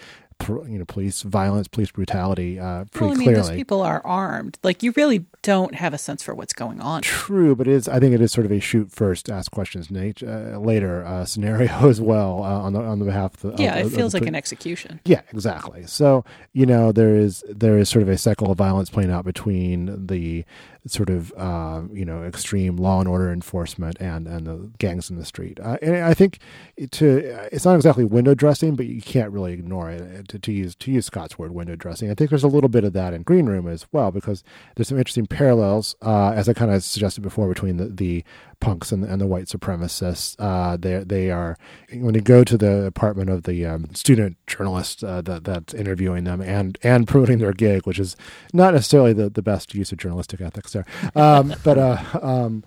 you 0.48 0.80
know, 0.80 0.86
police 0.86 1.22
violence, 1.22 1.68
police 1.68 1.92
brutality, 1.92 2.60
uh, 2.60 2.86
pretty 2.92 3.06
well, 3.06 3.14
I 3.14 3.16
mean, 3.16 3.26
clearly. 3.26 3.42
those 3.42 3.52
people 3.52 3.82
are 3.82 4.02
armed. 4.06 4.58
Like, 4.64 4.84
you 4.84 4.94
really 4.96 5.26
don't 5.42 5.76
have 5.76 5.94
a 5.94 5.98
sense 5.98 6.24
for 6.24 6.34
what's 6.34 6.54
going 6.54 6.82
on. 6.82 7.02
True, 7.02 7.56
but 7.56 7.68
it 7.68 7.74
is. 7.74 7.88
I 7.88 8.00
think 8.00 8.14
it 8.14 8.22
is 8.22 8.32
sort 8.32 8.46
of 8.46 8.52
a 8.52 8.60
shoot 8.60 8.92
first, 8.92 9.30
ask 9.30 9.52
questions 9.52 9.92
Nate, 9.92 10.24
uh, 10.24 10.60
later 10.60 11.06
uh, 11.06 11.26
scenario 11.26 11.72
as 11.90 12.02
well 12.02 12.44
uh, 12.44 12.62
on 12.62 12.74
the 12.74 12.82
on 12.82 13.00
the 13.00 13.06
behalf 13.06 13.44
of 13.44 13.56
the. 13.56 13.64
Yeah, 13.64 13.76
of, 13.78 13.88
it 13.88 13.96
feels 13.96 14.14
the 14.14 14.20
like 14.20 14.28
an 14.28 14.36
execution. 14.36 15.00
Yeah, 15.06 15.22
exactly. 15.32 15.86
So 15.86 16.26
you 16.54 16.66
know 16.66 16.92
there 16.92 17.16
is 17.16 17.44
there 17.50 17.78
is 17.78 17.90
sort 17.90 18.04
of 18.04 18.10
a 18.10 18.18
cycle 18.18 18.52
of 18.52 18.58
violence 18.58 18.90
playing 18.90 19.12
out 19.12 19.26
between 19.26 20.08
the 20.08 20.46
sort 20.88 21.10
of 21.10 21.34
uh, 21.38 21.82
you 21.92 22.06
know 22.06 22.24
extreme 22.24 22.78
law 22.78 23.00
and 23.00 23.08
order 23.08 23.32
enforcement 23.32 23.98
and 24.00 24.28
and 24.28 24.48
the 24.48 24.72
gangs 24.78 25.10
in 25.10 25.18
the 25.18 25.26
street. 25.26 25.60
Uh, 25.62 25.78
and 25.82 25.98
I 25.98 26.14
think 26.14 26.40
to 26.92 27.48
it's 27.52 27.66
not 27.66 27.76
exactly 27.76 28.04
window 28.06 28.34
dressing, 28.34 28.76
but 28.76 28.86
you 28.86 29.02
can't 29.02 29.32
really 29.32 29.54
ignore 29.54 29.90
it. 29.92 30.02
uh, 30.02 30.24
To, 30.30 30.40
to 30.40 30.52
use 30.52 30.76
to 30.76 30.92
use 30.92 31.06
Scott's 31.06 31.38
word, 31.38 31.52
window 31.52 31.76
dressing. 31.76 32.10
I 32.10 32.14
think 32.14 32.30
there's 32.30 32.44
a 32.44 32.48
little 32.48 32.70
bit 32.70 32.84
of 32.84 32.94
that 32.94 33.14
in 33.14 33.24
Green 33.24 33.46
Room 33.46 33.68
as 33.68 33.86
well 33.92 34.12
because 34.12 34.44
there's 34.76 34.88
some 34.88 34.98
interesting 34.98 35.26
parallels, 35.28 35.96
uh, 36.02 36.32
as 36.32 36.48
I 36.50 36.54
kind 36.54 36.72
of 36.72 36.84
suggested 36.84 37.22
before, 37.22 37.48
between 37.48 37.78
the 37.78 37.88
the 37.88 38.24
punks 38.60 38.92
and, 38.92 39.04
and 39.04 39.22
the 39.22 39.28
white 39.28 39.46
supremacists. 39.46 40.36
Uh, 40.40 40.78
they 40.78 41.04
they 41.04 41.32
are 41.32 41.58
when 41.94 42.16
you 42.16 42.22
go 42.22 42.44
to 42.44 42.58
the 42.58 42.86
apartment 42.86 43.30
of 43.30 43.44
the 43.44 43.66
um, 43.66 43.94
student 43.94 44.38
journalist 44.48 45.04
uh, 45.04 45.22
that 45.22 45.44
that's 45.44 45.74
interviewing 45.74 46.24
them 46.24 46.42
and 46.42 46.78
and 46.84 47.08
promoting 47.08 47.40
their 47.40 47.54
gig, 47.54 47.86
which 47.86 48.00
is 48.00 48.16
not 48.54 48.74
necessarily 48.74 49.14
the, 49.14 49.30
the 49.30 49.42
best 49.42 49.74
use 49.74 49.92
of 49.92 49.98
journalistic 49.98 50.42
ethics 50.42 50.74
there. 50.74 50.86
Um, 51.16 51.54
but 51.64 51.78
uh, 51.78 52.04
um, 52.22 52.64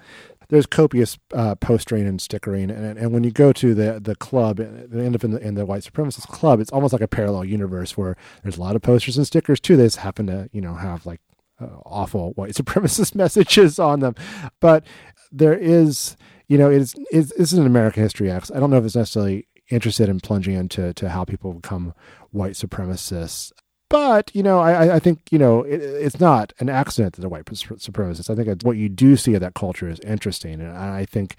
there's 0.53 0.67
copious 0.67 1.19
uh, 1.33 1.55
postering 1.55 2.07
and 2.07 2.21
stickering, 2.21 2.71
and, 2.71 2.99
and 2.99 3.11
when 3.13 3.25
you 3.25 3.31
go 3.31 3.53
to 3.55 3.75
the 3.75 3.99
the 3.99 4.15
club, 4.15 4.59
they 4.59 5.05
end 5.05 5.15
up 5.15 5.25
in 5.25 5.31
the 5.31 5.39
in 5.39 5.55
the 5.55 5.65
white 5.65 5.83
supremacist 5.83 6.29
club. 6.29 6.61
It's 6.61 6.71
almost 6.71 6.93
like 6.93 7.03
a 7.03 7.09
parallel 7.09 7.47
universe 7.47 7.97
where 7.97 8.17
there's 8.43 8.59
a 8.59 8.61
lot 8.61 8.77
of 8.77 8.83
posters 8.83 9.17
and 9.17 9.27
stickers 9.27 9.61
too. 9.61 9.77
They 9.77 9.87
just 9.87 9.97
happen 9.97 10.27
to 10.27 10.51
you 10.53 10.61
know 10.61 10.75
have 10.75 11.07
like 11.07 11.21
uh, 11.59 11.69
awful 11.87 12.33
white 12.33 12.53
supremacist 12.55 13.15
messages 13.15 13.79
on 13.79 14.01
them, 14.01 14.15
but 14.61 14.85
there 15.33 15.55
is 15.55 16.17
you 16.49 16.59
know 16.59 16.71
it's, 16.71 16.95
it's 17.11 17.35
this 17.37 17.53
is 17.53 17.59
an 17.59 17.67
American 17.67 18.03
History 18.03 18.31
X. 18.31 18.51
I 18.51 18.61
don't 18.61 18.71
know 18.71 18.79
if 18.79 18.85
it's 18.85 18.97
necessarily 18.97 19.49
interested 19.71 20.09
in 20.09 20.21
plunging 20.21 20.55
into 20.55 20.93
to 20.95 21.09
how 21.09 21.25
people 21.25 21.55
become 21.55 21.95
white 22.31 22.53
supremacists. 22.53 23.53
But 23.89 24.35
you 24.35 24.43
know, 24.43 24.61
I, 24.61 24.97
I 24.97 24.99
think 24.99 25.21
you 25.31 25.39
know 25.39 25.62
it, 25.62 25.81
it's 25.81 26.21
not 26.21 26.53
an 26.61 26.69
accident 26.69 27.15
that 27.15 27.21
they're 27.21 27.31
white 27.31 27.45
supremacists. 27.45 28.31
I 28.31 28.35
think 28.35 28.62
what 28.62 28.77
you 28.77 28.89
do 28.89 29.17
see 29.17 29.35
of 29.35 29.41
that 29.41 29.55
culture 29.55 29.89
is 29.89 30.01
interesting, 30.01 30.61
and 30.61 30.77
I 30.77 31.05
think 31.05 31.37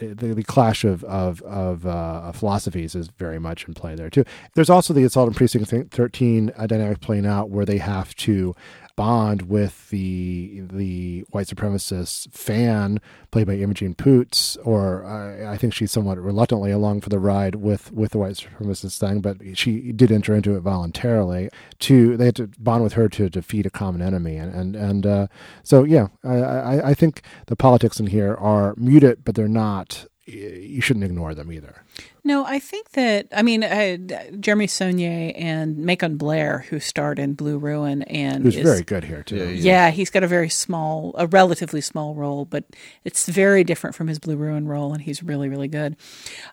the, 0.00 0.34
the 0.34 0.42
clash 0.42 0.84
of 0.84 1.04
of, 1.04 1.42
of 1.42 1.86
uh, 1.86 2.32
philosophies 2.32 2.94
is 2.94 3.08
very 3.18 3.38
much 3.38 3.66
in 3.66 3.74
play 3.74 3.94
there 3.94 4.10
too. 4.10 4.24
There's 4.54 4.70
also 4.70 4.94
the 4.94 5.04
assault 5.04 5.28
on 5.28 5.34
precinct 5.34 5.92
13 5.92 6.52
uh, 6.56 6.66
dynamic 6.66 7.00
playing 7.00 7.26
out 7.26 7.50
where 7.50 7.66
they 7.66 7.78
have 7.78 8.14
to 8.16 8.54
bond 9.00 9.48
with 9.48 9.88
the 9.88 10.60
the 10.70 11.24
white 11.30 11.46
supremacist 11.46 12.30
fan 12.34 13.00
played 13.30 13.46
by 13.46 13.54
Imogen 13.54 13.94
Poots, 13.94 14.58
or 14.62 15.06
uh, 15.06 15.50
I 15.50 15.56
think 15.56 15.72
she's 15.72 15.90
somewhat 15.90 16.18
reluctantly 16.18 16.70
along 16.70 17.00
for 17.00 17.08
the 17.08 17.18
ride 17.18 17.54
with 17.54 17.90
with 17.92 18.10
the 18.12 18.18
white 18.18 18.34
supremacist 18.34 18.98
thing, 18.98 19.22
but 19.22 19.38
she 19.54 19.92
did 19.92 20.12
enter 20.12 20.34
into 20.34 20.54
it 20.54 20.60
voluntarily. 20.60 21.48
To 21.78 22.18
they 22.18 22.26
had 22.26 22.36
to 22.36 22.48
bond 22.58 22.82
with 22.82 22.92
her 22.92 23.08
to 23.08 23.30
defeat 23.30 23.64
a 23.64 23.70
common 23.70 24.02
enemy, 24.02 24.36
and 24.36 24.54
and 24.54 24.76
and 24.76 25.06
uh, 25.06 25.26
so 25.62 25.84
yeah, 25.84 26.08
I, 26.22 26.36
I 26.36 26.88
I 26.90 26.94
think 26.94 27.22
the 27.46 27.56
politics 27.56 28.00
in 28.00 28.08
here 28.08 28.34
are 28.34 28.74
muted, 28.76 29.24
but 29.24 29.34
they're 29.34 29.48
not. 29.48 30.06
You 30.26 30.82
shouldn't 30.82 31.06
ignore 31.06 31.34
them 31.34 31.50
either. 31.50 31.82
No, 32.22 32.44
I 32.44 32.58
think 32.58 32.90
that 32.90 33.28
I 33.32 33.42
mean 33.42 33.64
uh, 33.64 33.96
Jeremy 34.38 34.66
Saulnier 34.66 35.32
and 35.36 35.78
Macon 35.78 36.16
Blair, 36.16 36.66
who 36.68 36.78
starred 36.80 37.18
in 37.18 37.34
Blue 37.34 37.58
Ruin, 37.58 38.02
and 38.02 38.44
Who's 38.44 38.56
is- 38.56 38.62
very 38.62 38.82
good 38.82 39.04
here 39.04 39.22
too. 39.22 39.36
Yeah, 39.36 39.86
Yeah, 39.86 39.90
he's 39.90 40.10
got 40.10 40.22
a 40.22 40.26
very 40.26 40.48
small, 40.48 41.14
a 41.16 41.26
relatively 41.26 41.80
small 41.80 42.14
role, 42.14 42.44
but 42.44 42.64
it's 43.04 43.26
very 43.28 43.64
different 43.64 43.96
from 43.96 44.08
his 44.08 44.18
Blue 44.18 44.36
Ruin 44.36 44.68
role, 44.68 44.92
and 44.92 45.02
he's 45.02 45.22
really, 45.22 45.48
really 45.48 45.68
good. 45.68 45.96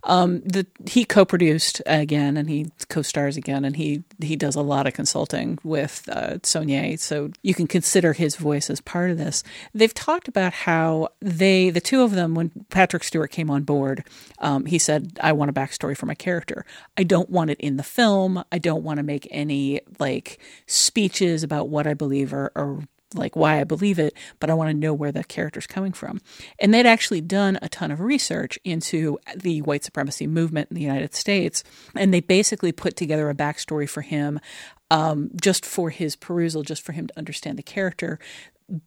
Um, 0.04 0.42
the 0.42 0.66
he 0.86 1.04
co-produced 1.04 1.82
again, 1.86 2.38
and 2.38 2.50
he 2.50 2.68
co-stars 2.90 3.36
again, 3.36 3.66
and 3.66 3.76
he 3.76 4.04
he 4.22 4.36
does 4.36 4.56
a 4.56 4.62
lot 4.62 4.88
of 4.88 4.94
consulting 4.94 5.60
with 5.64 6.08
uh, 6.12 6.38
Saulnier, 6.44 6.98
so 6.98 7.32
you 7.44 7.54
can 7.54 7.68
consider 7.68 8.14
his 8.14 8.36
voice 8.36 8.70
as 8.70 8.80
part 8.82 9.12
of 9.12 9.18
this. 9.18 9.44
They've 9.74 9.94
talked 9.94 10.28
about 10.28 10.54
how 10.54 11.10
they, 11.22 11.70
the 11.70 11.82
two 11.82 12.04
of 12.04 12.12
them, 12.12 12.36
when 12.36 12.52
Patrick 12.70 13.04
Stewart 13.04 13.32
came 13.32 13.50
on 13.50 13.64
board, 13.64 14.04
um, 14.40 14.66
he 14.66 14.80
said, 14.80 15.18
"I 15.22 15.34
want 15.34 15.50
a 15.50 15.57
backstory 15.58 15.98
for 15.98 16.06
my 16.06 16.16
character. 16.16 16.66
I 16.98 17.04
don't 17.04 17.30
want 17.30 17.50
it 17.50 17.60
in 17.60 17.78
the 17.78 17.84
film. 17.84 18.44
I 18.52 18.58
don't 18.58 18.84
want 18.84 18.98
to 18.98 19.04
make 19.04 19.28
any 19.32 19.82
like 20.00 20.40
speeches 20.66 21.44
about 21.44 21.70
what 21.70 21.88
I 21.88 21.94
believe 21.94 22.34
or." 22.34 22.52
or 22.56 22.84
like 23.14 23.38
why 23.38 23.60
I 23.60 23.64
believe 23.64 24.00
it, 24.00 24.14
but 24.40 24.50
I 24.50 24.54
want 24.54 24.70
to 24.70 24.78
know 24.78 24.94
where 24.94 25.14
the 25.14 25.24
character's 25.24 25.66
coming 25.66 25.94
from. 25.94 26.20
And 26.60 26.74
they'd 26.74 26.86
actually 26.86 27.22
done 27.22 27.58
a 27.62 27.70
ton 27.70 27.90
of 27.90 28.02
research 28.02 28.60
into 28.66 29.18
the 29.36 29.62
white 29.62 29.86
supremacy 29.86 30.28
movement 30.28 30.70
in 30.70 30.76
the 30.76 30.82
United 30.82 31.16
States, 31.16 31.64
and 31.96 32.14
they 32.14 32.20
basically 32.20 32.74
put 32.74 32.98
together 32.98 33.30
a 33.30 33.34
backstory 33.34 33.88
for 33.88 34.02
him 34.02 34.42
um, 34.92 35.32
just 35.42 35.66
for 35.66 35.90
his 35.90 36.16
perusal, 36.16 36.64
just 36.64 36.82
for 36.82 36.92
him 36.92 37.08
to 37.08 37.18
understand 37.18 37.58
the 37.58 37.64
character 37.64 38.20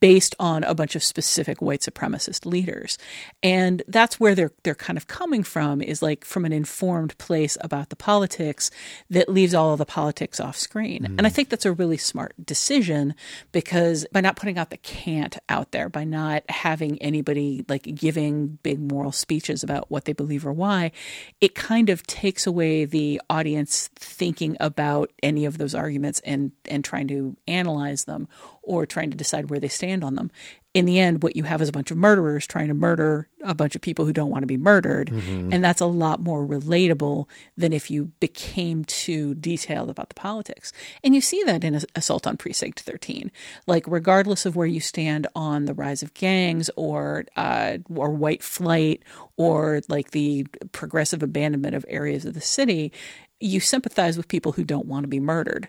based 0.00 0.34
on 0.38 0.62
a 0.64 0.74
bunch 0.74 0.94
of 0.94 1.02
specific 1.02 1.62
white 1.62 1.80
supremacist 1.80 2.44
leaders. 2.44 2.98
And 3.42 3.82
that's 3.88 4.20
where 4.20 4.34
they're 4.34 4.52
they're 4.62 4.74
kind 4.74 4.96
of 4.96 5.06
coming 5.06 5.42
from 5.42 5.80
is 5.80 6.02
like 6.02 6.24
from 6.24 6.44
an 6.44 6.52
informed 6.52 7.16
place 7.18 7.56
about 7.60 7.88
the 7.88 7.96
politics 7.96 8.70
that 9.08 9.28
leaves 9.28 9.54
all 9.54 9.72
of 9.72 9.78
the 9.78 9.86
politics 9.86 10.38
off 10.38 10.56
screen. 10.56 11.04
And 11.04 11.26
I 11.26 11.30
mm. 11.30 11.32
think 11.32 11.48
that's 11.48 11.64
a 11.64 11.72
really 11.72 11.96
smart 11.96 12.34
decision 12.44 13.14
because 13.52 14.06
by 14.12 14.20
not 14.20 14.36
putting 14.36 14.58
out 14.58 14.70
the 14.70 14.76
can't 14.76 15.38
out 15.48 15.72
there, 15.72 15.88
by 15.88 16.04
not 16.04 16.42
having 16.50 17.00
anybody 17.00 17.64
like 17.68 17.82
giving 17.94 18.58
big 18.62 18.80
moral 18.80 19.12
speeches 19.12 19.62
about 19.62 19.90
what 19.90 20.04
they 20.04 20.12
believe 20.12 20.46
or 20.46 20.52
why, 20.52 20.92
it 21.40 21.54
kind 21.54 21.88
of 21.88 22.06
takes 22.06 22.46
away 22.46 22.84
the 22.84 23.20
audience 23.30 23.88
thinking 23.96 24.56
about 24.60 25.10
any 25.22 25.46
of 25.46 25.56
those 25.58 25.74
arguments 25.74 26.20
and 26.20 26.52
and 26.66 26.84
trying 26.84 27.08
to 27.08 27.36
analyze 27.48 28.04
them 28.04 28.28
or 28.70 28.86
trying 28.86 29.10
to 29.10 29.16
decide 29.16 29.50
where 29.50 29.58
they 29.58 29.66
stand 29.66 30.04
on 30.04 30.14
them. 30.14 30.30
In 30.74 30.84
the 30.84 31.00
end, 31.00 31.24
what 31.24 31.34
you 31.34 31.42
have 31.42 31.60
is 31.60 31.68
a 31.68 31.72
bunch 31.72 31.90
of 31.90 31.96
murderers 31.96 32.46
trying 32.46 32.68
to 32.68 32.74
murder 32.74 33.26
a 33.42 33.56
bunch 33.56 33.74
of 33.74 33.80
people 33.80 34.04
who 34.04 34.12
don't 34.12 34.30
want 34.30 34.44
to 34.44 34.46
be 34.46 34.56
murdered. 34.56 35.08
And 35.52 35.64
that's 35.64 35.80
a 35.80 35.86
lot 35.86 36.20
more 36.20 36.46
relatable 36.46 37.26
than 37.56 37.72
if 37.72 37.90
you 37.90 38.12
became 38.20 38.84
too 38.84 39.34
detailed 39.34 39.90
about 39.90 40.10
the 40.10 40.14
politics. 40.14 40.72
And 41.02 41.12
you 41.12 41.20
see 41.20 41.42
that 41.42 41.64
in 41.64 41.80
Assault 41.96 42.24
on 42.28 42.36
Precinct 42.36 42.78
13. 42.78 43.32
Like, 43.66 43.82
regardless 43.88 44.46
of 44.46 44.54
where 44.54 44.68
you 44.68 44.78
stand 44.78 45.26
on 45.34 45.64
the 45.64 45.74
rise 45.74 46.04
of 46.04 46.14
gangs 46.14 46.70
or, 46.76 47.24
uh, 47.34 47.78
or 47.92 48.10
white 48.10 48.44
flight 48.44 49.02
or 49.36 49.80
like 49.88 50.12
the 50.12 50.46
progressive 50.70 51.24
abandonment 51.24 51.74
of 51.74 51.84
areas 51.88 52.24
of 52.24 52.34
the 52.34 52.40
city, 52.40 52.92
you 53.40 53.58
sympathize 53.58 54.16
with 54.18 54.28
people 54.28 54.52
who 54.52 54.64
don't 54.64 54.86
want 54.86 55.04
to 55.04 55.08
be 55.08 55.18
murdered. 55.20 55.68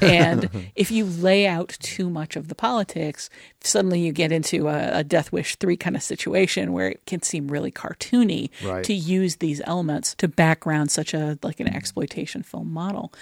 And 0.00 0.48
if 0.74 0.90
you 0.90 1.04
lay 1.04 1.46
out 1.46 1.76
too 1.80 2.08
much 2.08 2.34
of 2.34 2.48
the 2.48 2.54
politics, 2.54 3.28
suddenly 3.62 4.00
you 4.00 4.10
get 4.12 4.32
into 4.32 4.68
a, 4.68 5.00
a 5.00 5.04
Death 5.04 5.30
Wish 5.30 5.56
3 5.56 5.76
kind 5.76 5.96
of 5.96 6.02
situation 6.02 6.72
where 6.72 6.88
it 6.88 7.04
can 7.06 7.22
seem 7.22 7.48
really 7.48 7.70
cartoony 7.70 8.48
Right. 8.64 8.82
to 8.84 8.94
use 8.94 9.36
these 9.36 9.60
elements 9.64 10.14
to 10.16 10.28
background 10.28 10.90
such 10.90 11.12
a 11.14 11.38
like 11.42 11.60
an 11.60 11.68
exploitation 11.68 12.42
film 12.42 12.72
model. 12.72 13.12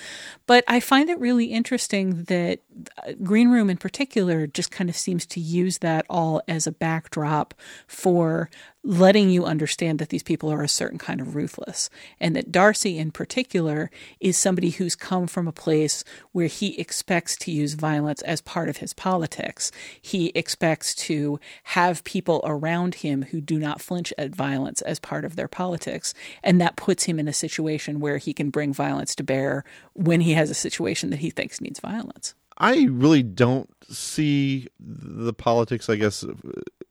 But 0.47 0.65
I 0.69 0.81
find 0.81 1.11
it 1.11 1.19
really 1.19 1.47
interesting 1.47 2.25
that 2.25 2.61
uh, 3.05 3.13
Green 3.23 3.51
Room 3.51 3.69
in 3.69 3.77
particular 3.77 4.47
just 4.47 4.71
kind 4.71 4.89
of 4.89 4.97
seems 4.97 5.27
to 5.27 5.41
use 5.41 5.79
that 5.79 6.07
all 6.09 6.41
as 6.47 6.67
a 6.67 6.73
backdrop 6.73 7.53
for 7.87 8.49
letting 8.88 9.29
you 9.29 9.44
understand 9.44 9.98
that 9.98 10.09
these 10.09 10.22
people 10.22 10.51
are 10.51 10.62
a 10.62 10.68
certain 10.68 10.96
kind 10.96 11.20
of 11.20 11.37
ruthless. 11.37 11.90
And 12.18 12.35
that 12.35 12.51
Darcy, 12.51 12.96
in 12.96 13.11
particular, 13.11 13.90
is 14.18 14.35
somebody 14.38 14.70
who's 14.70 14.94
come 14.94 15.27
from 15.27 15.46
a 15.46 15.53
place 15.53 16.05
where 16.33 16.46
he 16.46 16.79
expects 16.81 17.37
to 17.37 17.51
use 17.51 17.74
violence 17.74 18.22
as 18.22 18.40
part 18.40 18.70
of 18.70 18.79
his 18.79 18.94
politics. 18.94 19.70
He 20.01 20.29
expects 20.35 20.94
to 20.94 21.38
have 21.64 22.03
people 22.05 22.40
around 22.44 22.94
him 22.96 23.24
who 23.24 23.42
do 23.42 23.59
not 23.59 23.83
flinch 23.83 24.11
at 24.16 24.35
violence 24.35 24.81
as 24.81 24.98
part 24.98 25.27
of 25.27 25.37
their 25.37 25.48
politics. 25.48 26.14
And 26.42 26.59
that 26.62 26.77
puts 26.77 27.05
him 27.05 27.18
in 27.18 27.29
a 27.29 27.33
situation 27.35 28.01
where 28.01 28.16
he 28.16 28.33
can 28.33 28.48
bring 28.48 28.72
violence 28.72 29.14
to 29.16 29.22
bear 29.22 29.64
when 29.92 30.22
he 30.22 30.33
has 30.33 30.48
a 30.48 30.55
situation 30.55 31.11
that 31.11 31.18
he 31.18 31.29
thinks 31.29 31.61
needs 31.61 31.79
violence. 31.79 32.35
I 32.57 32.87
really 32.90 33.22
don't 33.22 33.68
see 33.88 34.66
the 34.81 35.35
politics, 35.35 35.90
I 35.90 35.96
guess, 35.96 36.24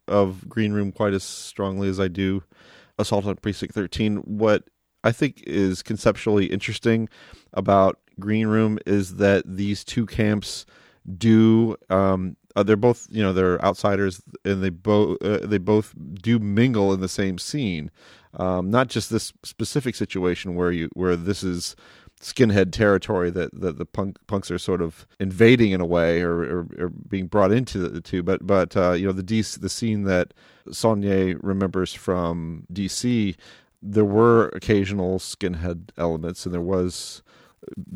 of 0.07 0.47
Green 0.47 0.73
Room 0.73 0.91
quite 0.91 1.13
as 1.13 1.23
strongly 1.23 1.89
as 1.89 1.99
I 1.99 2.07
do 2.07 2.43
Assault 2.97 3.25
on 3.25 3.35
Precinct 3.35 3.73
13. 3.73 4.17
What 4.17 4.63
I 5.03 5.11
think 5.11 5.43
is 5.45 5.83
conceptually 5.83 6.47
interesting 6.47 7.09
about 7.53 7.99
Green 8.19 8.47
Room 8.47 8.79
is 8.85 9.15
that 9.15 9.43
these 9.45 9.83
two 9.83 10.05
camps 10.05 10.65
do 11.17 11.77
um, 11.89 12.35
uh, 12.55 12.63
they're 12.63 12.75
both 12.75 13.07
you 13.09 13.23
know 13.23 13.31
they're 13.31 13.63
outsiders 13.63 14.21
and 14.43 14.63
they 14.63 14.69
both 14.69 15.21
uh, 15.21 15.45
they 15.45 15.59
both 15.59 15.93
do 16.21 16.39
mingle 16.39 16.91
in 16.91 16.99
the 16.99 17.07
same 17.07 17.37
scene 17.37 17.91
um, 18.33 18.69
not 18.69 18.87
just 18.87 19.09
this 19.09 19.31
specific 19.43 19.95
situation 19.95 20.55
where 20.55 20.71
you 20.71 20.89
where 20.93 21.15
this 21.15 21.43
is 21.43 21.75
skinhead 22.21 22.71
territory 22.71 23.29
that, 23.29 23.59
that 23.59 23.77
the 23.77 23.85
punk, 23.85 24.17
punks 24.27 24.49
are 24.49 24.57
sort 24.57 24.81
of 24.81 25.05
invading 25.19 25.71
in 25.71 25.81
a 25.81 25.85
way 25.85 26.21
or, 26.21 26.39
or, 26.39 26.67
or 26.79 26.89
being 26.89 27.27
brought 27.27 27.51
into 27.51 27.77
the, 27.77 28.01
two. 28.01 28.23
But 28.23 28.45
but 28.45 28.75
uh, 28.75 28.93
you 28.93 29.05
know 29.05 29.11
the 29.11 29.23
DC, 29.23 29.59
the 29.59 29.69
scene 29.69 30.03
that 30.03 30.33
Saulnier 30.71 31.37
remembers 31.41 31.93
from 31.93 32.65
DC, 32.73 33.35
there 33.81 34.05
were 34.05 34.49
occasional 34.49 35.19
skinhead 35.19 35.89
elements, 35.97 36.45
and 36.45 36.53
there 36.53 36.61
was 36.61 37.21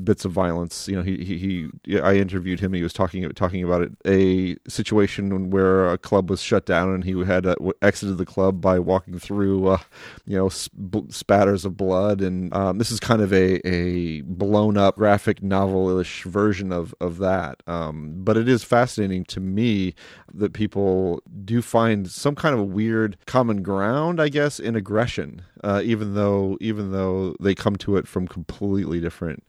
bits 0.03 0.25
of 0.25 0.31
violence. 0.31 0.87
You 0.87 0.97
know, 0.97 1.03
he, 1.03 1.17
he, 1.23 1.69
he 1.85 1.99
I 1.99 2.15
interviewed 2.15 2.59
him. 2.59 2.73
He 2.73 2.83
was 2.83 2.93
talking 2.93 3.27
talking 3.31 3.63
about 3.63 3.81
it, 3.81 3.91
a 4.05 4.57
situation 4.69 5.49
where 5.49 5.87
a 5.87 5.97
club 5.97 6.29
was 6.29 6.41
shut 6.41 6.65
down, 6.65 6.93
and 6.93 7.03
he 7.03 7.19
had 7.23 7.45
uh, 7.45 7.55
exited 7.81 8.17
the 8.17 8.25
club 8.25 8.61
by 8.61 8.79
walking 8.79 9.19
through, 9.19 9.67
uh, 9.67 9.79
you 10.25 10.37
know, 10.37 10.49
sp- 10.49 11.09
spatters 11.09 11.65
of 11.65 11.77
blood. 11.77 12.21
And 12.21 12.53
um, 12.53 12.77
this 12.77 12.91
is 12.91 12.99
kind 12.99 13.21
of 13.21 13.31
a 13.33 13.65
a 13.67 14.21
blown 14.21 14.77
up 14.77 14.95
graphic 14.95 15.41
novelish 15.41 16.23
version 16.23 16.71
of 16.71 16.93
of 16.99 17.17
that. 17.17 17.63
Um, 17.67 18.13
but 18.17 18.37
it 18.37 18.47
is 18.47 18.63
fascinating 18.63 19.25
to 19.25 19.39
me 19.39 19.93
that 20.33 20.53
people 20.53 21.21
do 21.43 21.61
find 21.61 22.09
some 22.09 22.35
kind 22.35 22.57
of 22.57 22.67
weird 22.67 23.17
common 23.25 23.63
ground, 23.63 24.21
I 24.21 24.29
guess, 24.29 24.59
in 24.59 24.75
aggression, 24.75 25.41
uh, 25.63 25.81
even 25.83 26.15
though 26.15 26.57
even 26.61 26.91
though 26.91 27.35
they 27.39 27.55
come 27.55 27.75
to 27.77 27.97
it 27.97 28.07
from 28.07 28.27
completely 28.27 28.99
different 28.99 29.43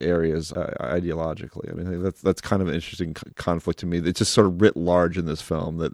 areas 0.00 0.52
uh, 0.52 0.74
ideologically. 0.80 1.70
I 1.70 1.74
mean, 1.74 2.02
that's 2.02 2.20
that's 2.20 2.40
kind 2.40 2.62
of 2.62 2.68
an 2.68 2.74
interesting 2.74 3.14
conflict 3.14 3.80
to 3.80 3.86
me. 3.86 3.98
It's 3.98 4.18
just 4.18 4.32
sort 4.32 4.46
of 4.46 4.60
writ 4.60 4.76
large 4.76 5.16
in 5.18 5.26
this 5.26 5.40
film 5.40 5.78
that 5.78 5.92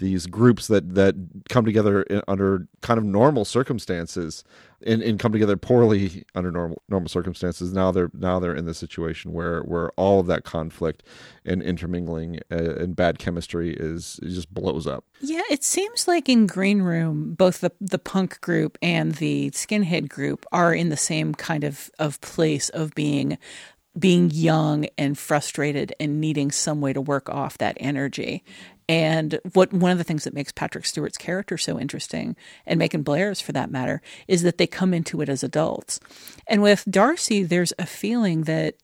these 0.00 0.26
groups 0.26 0.66
that 0.66 0.94
that 0.94 1.14
come 1.48 1.64
together 1.64 2.02
in, 2.02 2.22
under 2.26 2.66
kind 2.80 2.98
of 2.98 3.04
normal 3.04 3.44
circumstances 3.44 4.42
and, 4.82 5.02
and 5.02 5.18
come 5.18 5.30
together 5.30 5.56
poorly 5.56 6.24
under 6.34 6.50
normal 6.50 6.82
normal 6.88 7.08
circumstances 7.08 7.72
now 7.72 7.92
they're 7.92 8.10
now 8.14 8.40
they're 8.40 8.54
in 8.54 8.64
the 8.64 8.74
situation 8.74 9.32
where 9.32 9.60
where 9.62 9.90
all 9.90 10.18
of 10.18 10.26
that 10.26 10.42
conflict 10.42 11.02
and 11.44 11.62
intermingling 11.62 12.40
uh, 12.50 12.74
and 12.76 12.96
bad 12.96 13.18
chemistry 13.18 13.74
is 13.78 14.18
just 14.22 14.52
blows 14.52 14.86
up 14.86 15.04
yeah 15.20 15.42
it 15.50 15.62
seems 15.62 16.08
like 16.08 16.28
in 16.28 16.46
green 16.46 16.82
room 16.82 17.34
both 17.34 17.60
the 17.60 17.70
the 17.80 17.98
punk 17.98 18.40
group 18.40 18.78
and 18.82 19.16
the 19.16 19.50
skinhead 19.50 20.08
group 20.08 20.44
are 20.50 20.74
in 20.74 20.88
the 20.88 20.96
same 20.96 21.34
kind 21.34 21.62
of 21.62 21.90
of 21.98 22.20
place 22.22 22.70
of 22.70 22.94
being 22.94 23.38
being 23.98 24.30
young 24.30 24.86
and 24.96 25.18
frustrated 25.18 25.92
and 25.98 26.20
needing 26.20 26.50
some 26.50 26.80
way 26.80 26.92
to 26.92 27.00
work 27.00 27.28
off 27.28 27.58
that 27.58 27.76
energy. 27.80 28.44
And 28.90 29.38
what 29.52 29.72
one 29.72 29.92
of 29.92 29.98
the 29.98 30.04
things 30.04 30.24
that 30.24 30.34
makes 30.34 30.50
Patrick 30.50 30.84
Stewart's 30.84 31.16
character 31.16 31.56
so 31.56 31.78
interesting, 31.78 32.34
and 32.66 32.76
Macon 32.76 33.04
Blair's 33.04 33.40
for 33.40 33.52
that 33.52 33.70
matter, 33.70 34.02
is 34.26 34.42
that 34.42 34.58
they 34.58 34.66
come 34.66 34.92
into 34.92 35.20
it 35.20 35.28
as 35.28 35.44
adults. 35.44 36.00
And 36.48 36.60
with 36.60 36.84
Darcy, 36.90 37.44
there's 37.44 37.72
a 37.78 37.86
feeling 37.86 38.42
that 38.42 38.74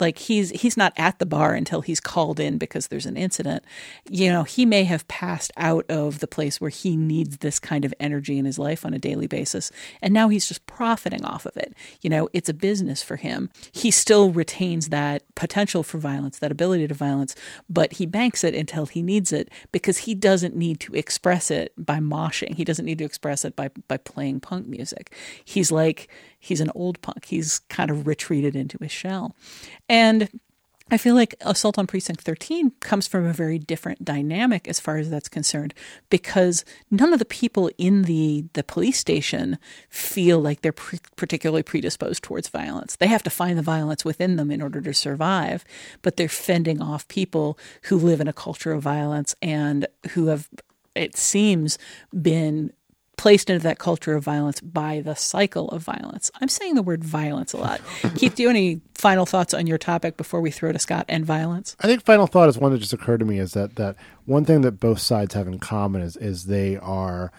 like 0.00 0.18
he's 0.18 0.50
he's 0.50 0.76
not 0.76 0.92
at 0.96 1.18
the 1.18 1.26
bar 1.26 1.54
until 1.54 1.80
he's 1.80 2.00
called 2.00 2.40
in 2.40 2.58
because 2.58 2.88
there's 2.88 3.06
an 3.06 3.16
incident. 3.16 3.64
You 4.08 4.30
know 4.30 4.42
he 4.42 4.66
may 4.66 4.84
have 4.84 5.06
passed 5.08 5.52
out 5.56 5.84
of 5.88 6.20
the 6.20 6.26
place 6.26 6.60
where 6.60 6.70
he 6.70 6.96
needs 6.96 7.38
this 7.38 7.58
kind 7.58 7.84
of 7.84 7.94
energy 8.00 8.38
in 8.38 8.44
his 8.44 8.58
life 8.58 8.84
on 8.84 8.94
a 8.94 8.98
daily 8.98 9.26
basis 9.26 9.70
and 10.02 10.12
now 10.12 10.28
he's 10.28 10.48
just 10.48 10.66
profiting 10.66 11.24
off 11.24 11.46
of 11.46 11.56
it. 11.56 11.74
You 12.00 12.10
know 12.10 12.28
it's 12.32 12.48
a 12.48 12.54
business 12.54 13.02
for 13.02 13.16
him. 13.16 13.50
He 13.72 13.90
still 13.90 14.30
retains 14.30 14.88
that 14.88 15.22
potential 15.34 15.82
for 15.82 15.98
violence 15.98 16.38
that 16.38 16.52
ability 16.52 16.88
to 16.88 16.94
violence 16.94 17.34
but 17.68 17.94
he 17.94 18.06
banks 18.06 18.44
it 18.44 18.54
until 18.54 18.86
he 18.86 19.02
needs 19.02 19.32
it 19.32 19.50
because 19.72 19.98
he 19.98 20.14
doesn't 20.14 20.56
need 20.56 20.80
to 20.80 20.94
express 20.94 21.50
it 21.50 21.72
by 21.76 21.98
moshing. 21.98 22.54
He 22.54 22.64
doesn't 22.64 22.84
need 22.84 22.98
to 22.98 23.04
express 23.04 23.44
it 23.44 23.56
by 23.56 23.70
by 23.88 23.96
playing 23.96 24.40
punk 24.40 24.66
music. 24.66 25.12
He's 25.44 25.70
like 25.72 26.08
he's 26.44 26.60
an 26.60 26.70
old 26.74 27.00
punk. 27.00 27.24
He's 27.26 27.60
kind 27.70 27.90
of 27.90 28.06
retreated 28.06 28.54
into 28.54 28.78
his 28.80 28.92
shell. 28.92 29.34
And 29.88 30.28
I 30.90 30.98
feel 30.98 31.14
like 31.14 31.34
Assault 31.40 31.78
on 31.78 31.86
Precinct 31.86 32.20
13 32.20 32.72
comes 32.80 33.08
from 33.08 33.24
a 33.24 33.32
very 33.32 33.58
different 33.58 34.04
dynamic 34.04 34.68
as 34.68 34.78
far 34.78 34.98
as 34.98 35.08
that's 35.08 35.30
concerned 35.30 35.72
because 36.10 36.62
none 36.90 37.14
of 37.14 37.18
the 37.18 37.24
people 37.24 37.70
in 37.78 38.02
the, 38.02 38.44
the 38.52 38.62
police 38.62 38.98
station 38.98 39.58
feel 39.88 40.40
like 40.40 40.60
they're 40.60 40.72
pre- 40.72 40.98
particularly 41.16 41.62
predisposed 41.62 42.22
towards 42.22 42.48
violence. 42.48 42.96
They 42.96 43.06
have 43.06 43.22
to 43.22 43.30
find 43.30 43.56
the 43.56 43.62
violence 43.62 44.04
within 44.04 44.36
them 44.36 44.50
in 44.50 44.60
order 44.60 44.82
to 44.82 44.92
survive, 44.92 45.64
but 46.02 46.18
they're 46.18 46.28
fending 46.28 46.82
off 46.82 47.08
people 47.08 47.58
who 47.84 47.96
live 47.96 48.20
in 48.20 48.28
a 48.28 48.34
culture 48.34 48.72
of 48.72 48.82
violence 48.82 49.34
and 49.40 49.86
who 50.10 50.26
have, 50.26 50.50
it 50.94 51.16
seems, 51.16 51.78
been 52.12 52.74
placed 53.16 53.50
into 53.50 53.62
that 53.62 53.78
culture 53.78 54.14
of 54.14 54.24
violence 54.24 54.60
by 54.60 55.00
the 55.00 55.14
cycle 55.14 55.68
of 55.68 55.82
violence. 55.82 56.30
I'm 56.40 56.48
saying 56.48 56.74
the 56.74 56.82
word 56.82 57.04
violence 57.04 57.52
a 57.52 57.58
lot. 57.58 57.80
Keith, 58.16 58.34
do 58.34 58.42
you 58.42 58.48
have 58.48 58.56
any 58.56 58.80
final 58.94 59.26
thoughts 59.26 59.54
on 59.54 59.66
your 59.66 59.78
topic 59.78 60.16
before 60.16 60.40
we 60.40 60.50
throw 60.50 60.72
to 60.72 60.78
Scott 60.78 61.04
and 61.08 61.24
violence? 61.24 61.76
I 61.80 61.86
think 61.86 62.04
final 62.04 62.26
thought 62.26 62.48
is 62.48 62.58
one 62.58 62.72
that 62.72 62.78
just 62.78 62.92
occurred 62.92 63.20
to 63.20 63.24
me 63.24 63.38
is 63.38 63.52
that 63.52 63.76
that 63.76 63.96
one 64.24 64.44
thing 64.44 64.62
that 64.62 64.80
both 64.80 64.98
sides 64.98 65.34
have 65.34 65.46
in 65.46 65.58
common 65.58 66.02
is 66.02 66.16
is 66.16 66.46
they 66.46 66.76
are 66.76 67.32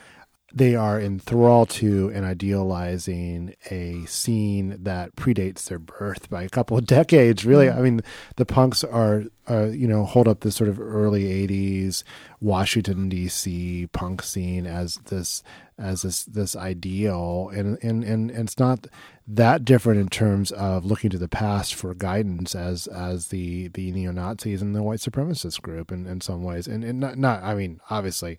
they 0.56 0.74
are 0.74 1.00
enthralled 1.00 1.70
to 1.70 2.10
and 2.16 2.26
idealizing 2.26 3.54
a 3.70 4.06
scene 4.06 4.78
that 4.84 5.14
predates 5.18 5.68
their 5.68 5.80
birth 5.80 6.30
by 6.30 6.44
a 6.44 6.50
couple 6.50 6.78
of 6.78 6.86
decades. 6.86 7.46
Really, 7.46 7.68
mm-hmm. 7.68 7.78
I 7.78 7.82
mean, 7.82 8.02
the 8.38 8.46
punks 8.46 8.82
are, 8.84 9.26
uh, 9.50 9.66
you 9.66 9.88
know, 9.88 10.06
hold 10.06 10.28
up 10.28 10.42
this 10.42 10.56
sort 10.56 10.70
of 10.70 10.80
early 10.80 11.24
'80s 11.48 12.04
Washington 12.42 13.10
D.C. 13.10 13.88
punk 13.92 14.22
scene 14.22 14.66
as 14.66 14.98
this 15.06 15.44
as 15.78 16.04
this 16.04 16.24
this 16.26 16.56
ideal, 16.56 17.52
and 17.54 17.78
and 17.84 18.04
and, 18.04 18.32
and 18.32 18.50
it's 18.50 18.60
not 18.60 18.88
that 19.28 19.66
different 19.66 20.00
in 20.00 20.10
terms 20.10 20.52
of 20.52 20.86
looking 20.86 21.10
to 21.10 21.18
the 21.18 21.28
past 21.28 21.74
for 21.74 21.94
guidance 21.94 22.56
as 22.56 22.88
as 22.88 23.28
the 23.28 23.70
the 23.70 23.92
neo 23.92 24.12
Nazis 24.12 24.62
and 24.62 24.76
the 24.76 24.84
white 24.84 25.00
supremacist 25.00 25.62
group 25.62 25.92
in, 25.92 26.06
in 26.06 26.22
some 26.22 26.44
ways, 26.44 26.68
and 26.68 26.84
and 26.84 27.00
not 27.00 27.18
not 27.18 27.44
I 27.44 27.56
mean 27.56 27.80
obviously 27.90 28.38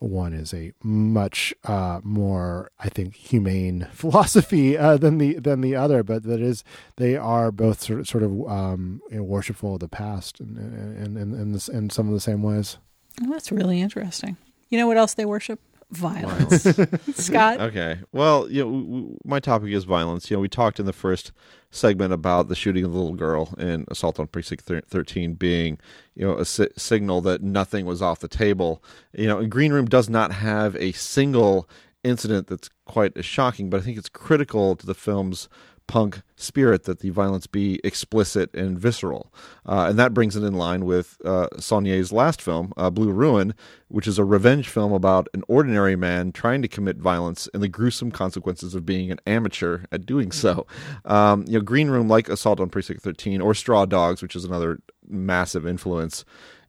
one 0.00 0.32
is 0.32 0.54
a 0.54 0.72
much 0.82 1.52
uh, 1.64 2.00
more, 2.02 2.70
I 2.78 2.88
think, 2.88 3.14
humane 3.14 3.88
philosophy 3.92 4.78
uh, 4.78 4.96
than 4.96 5.18
the 5.18 5.34
than 5.34 5.60
the 5.60 5.76
other, 5.76 6.02
but 6.02 6.22
that 6.24 6.40
is 6.40 6.64
they 6.96 7.16
are 7.16 7.50
both 7.50 7.82
sort 7.82 8.00
of, 8.00 8.08
sort 8.08 8.22
of 8.22 8.48
um, 8.48 9.02
you 9.10 9.18
know, 9.18 9.22
worshipful 9.22 9.74
of 9.74 9.80
the 9.80 9.88
past 9.88 10.40
and 10.56 11.16
in, 11.16 11.34
in, 11.34 11.34
in, 11.34 11.60
in, 11.72 11.90
some 11.90 12.08
of 12.08 12.14
the 12.14 12.20
same 12.20 12.42
ways. 12.42 12.78
Well, 13.20 13.30
that's 13.30 13.52
really 13.52 13.80
interesting. 13.80 14.36
You 14.70 14.78
know 14.78 14.86
what 14.86 14.96
else 14.96 15.14
they 15.14 15.24
worship? 15.24 15.60
violence. 15.90 16.64
Scott? 17.14 17.60
Okay. 17.60 17.98
Well, 18.12 18.50
you 18.50 18.64
know, 18.64 19.16
my 19.24 19.40
topic 19.40 19.72
is 19.72 19.84
violence. 19.84 20.30
You 20.30 20.36
know, 20.36 20.40
we 20.40 20.48
talked 20.48 20.78
in 20.78 20.86
the 20.86 20.92
first 20.92 21.32
segment 21.70 22.12
about 22.12 22.48
the 22.48 22.54
shooting 22.54 22.84
of 22.84 22.92
the 22.92 22.98
little 22.98 23.16
girl 23.16 23.54
in 23.58 23.84
Assault 23.88 24.20
on 24.20 24.26
Precinct 24.26 24.64
13 24.64 25.34
being, 25.34 25.78
you 26.14 26.26
know, 26.26 26.36
a 26.36 26.44
si- 26.44 26.68
signal 26.76 27.20
that 27.22 27.42
nothing 27.42 27.86
was 27.86 28.02
off 28.02 28.20
the 28.20 28.28
table. 28.28 28.82
You 29.12 29.26
know, 29.26 29.44
Green 29.46 29.72
Room 29.72 29.86
does 29.86 30.08
not 30.08 30.32
have 30.32 30.76
a 30.76 30.92
single 30.92 31.68
incident 32.04 32.46
that's 32.46 32.70
quite 32.84 33.16
as 33.16 33.24
shocking, 33.24 33.70
but 33.70 33.80
I 33.80 33.84
think 33.84 33.98
it's 33.98 34.08
critical 34.08 34.76
to 34.76 34.86
the 34.86 34.94
film's 34.94 35.48
punk 35.88 36.22
spirit 36.36 36.84
that 36.84 37.00
the 37.00 37.10
violence 37.10 37.48
be 37.48 37.80
explicit 37.82 38.54
and 38.54 38.78
visceral. 38.78 39.34
Uh, 39.66 39.86
and 39.88 39.98
that 39.98 40.14
brings 40.14 40.36
it 40.36 40.44
in 40.44 40.54
line 40.54 40.84
with 40.84 41.16
uh, 41.24 41.48
Saulnier's 41.58 42.12
last 42.12 42.40
film, 42.40 42.72
uh, 42.76 42.90
Blue 42.90 43.10
Ruin, 43.10 43.54
which 43.88 44.06
is 44.06 44.18
a 44.18 44.24
revenge 44.24 44.68
film 44.68 44.92
about 44.92 45.26
an 45.34 45.42
ordinary 45.48 45.96
man 45.96 46.30
trying 46.30 46.62
to 46.62 46.68
commit 46.68 46.98
violence 46.98 47.48
and 47.52 47.62
the 47.62 47.68
gruesome 47.68 48.12
consequences 48.12 48.76
of 48.76 48.86
being 48.86 49.10
an 49.10 49.18
amateur 49.26 49.84
at 49.90 50.06
doing 50.06 50.30
so. 50.30 50.66
Um, 51.04 51.44
you 51.48 51.58
know, 51.58 51.64
Green 51.64 51.88
Room, 51.88 52.08
like 52.08 52.28
Assault 52.28 52.60
on 52.60 52.68
Precinct 52.68 53.02
13 53.02 53.40
or 53.40 53.54
Straw 53.54 53.84
Dogs, 53.86 54.22
which 54.22 54.36
is 54.36 54.44
another 54.44 54.78
massive 55.08 55.66
influence, 55.66 56.24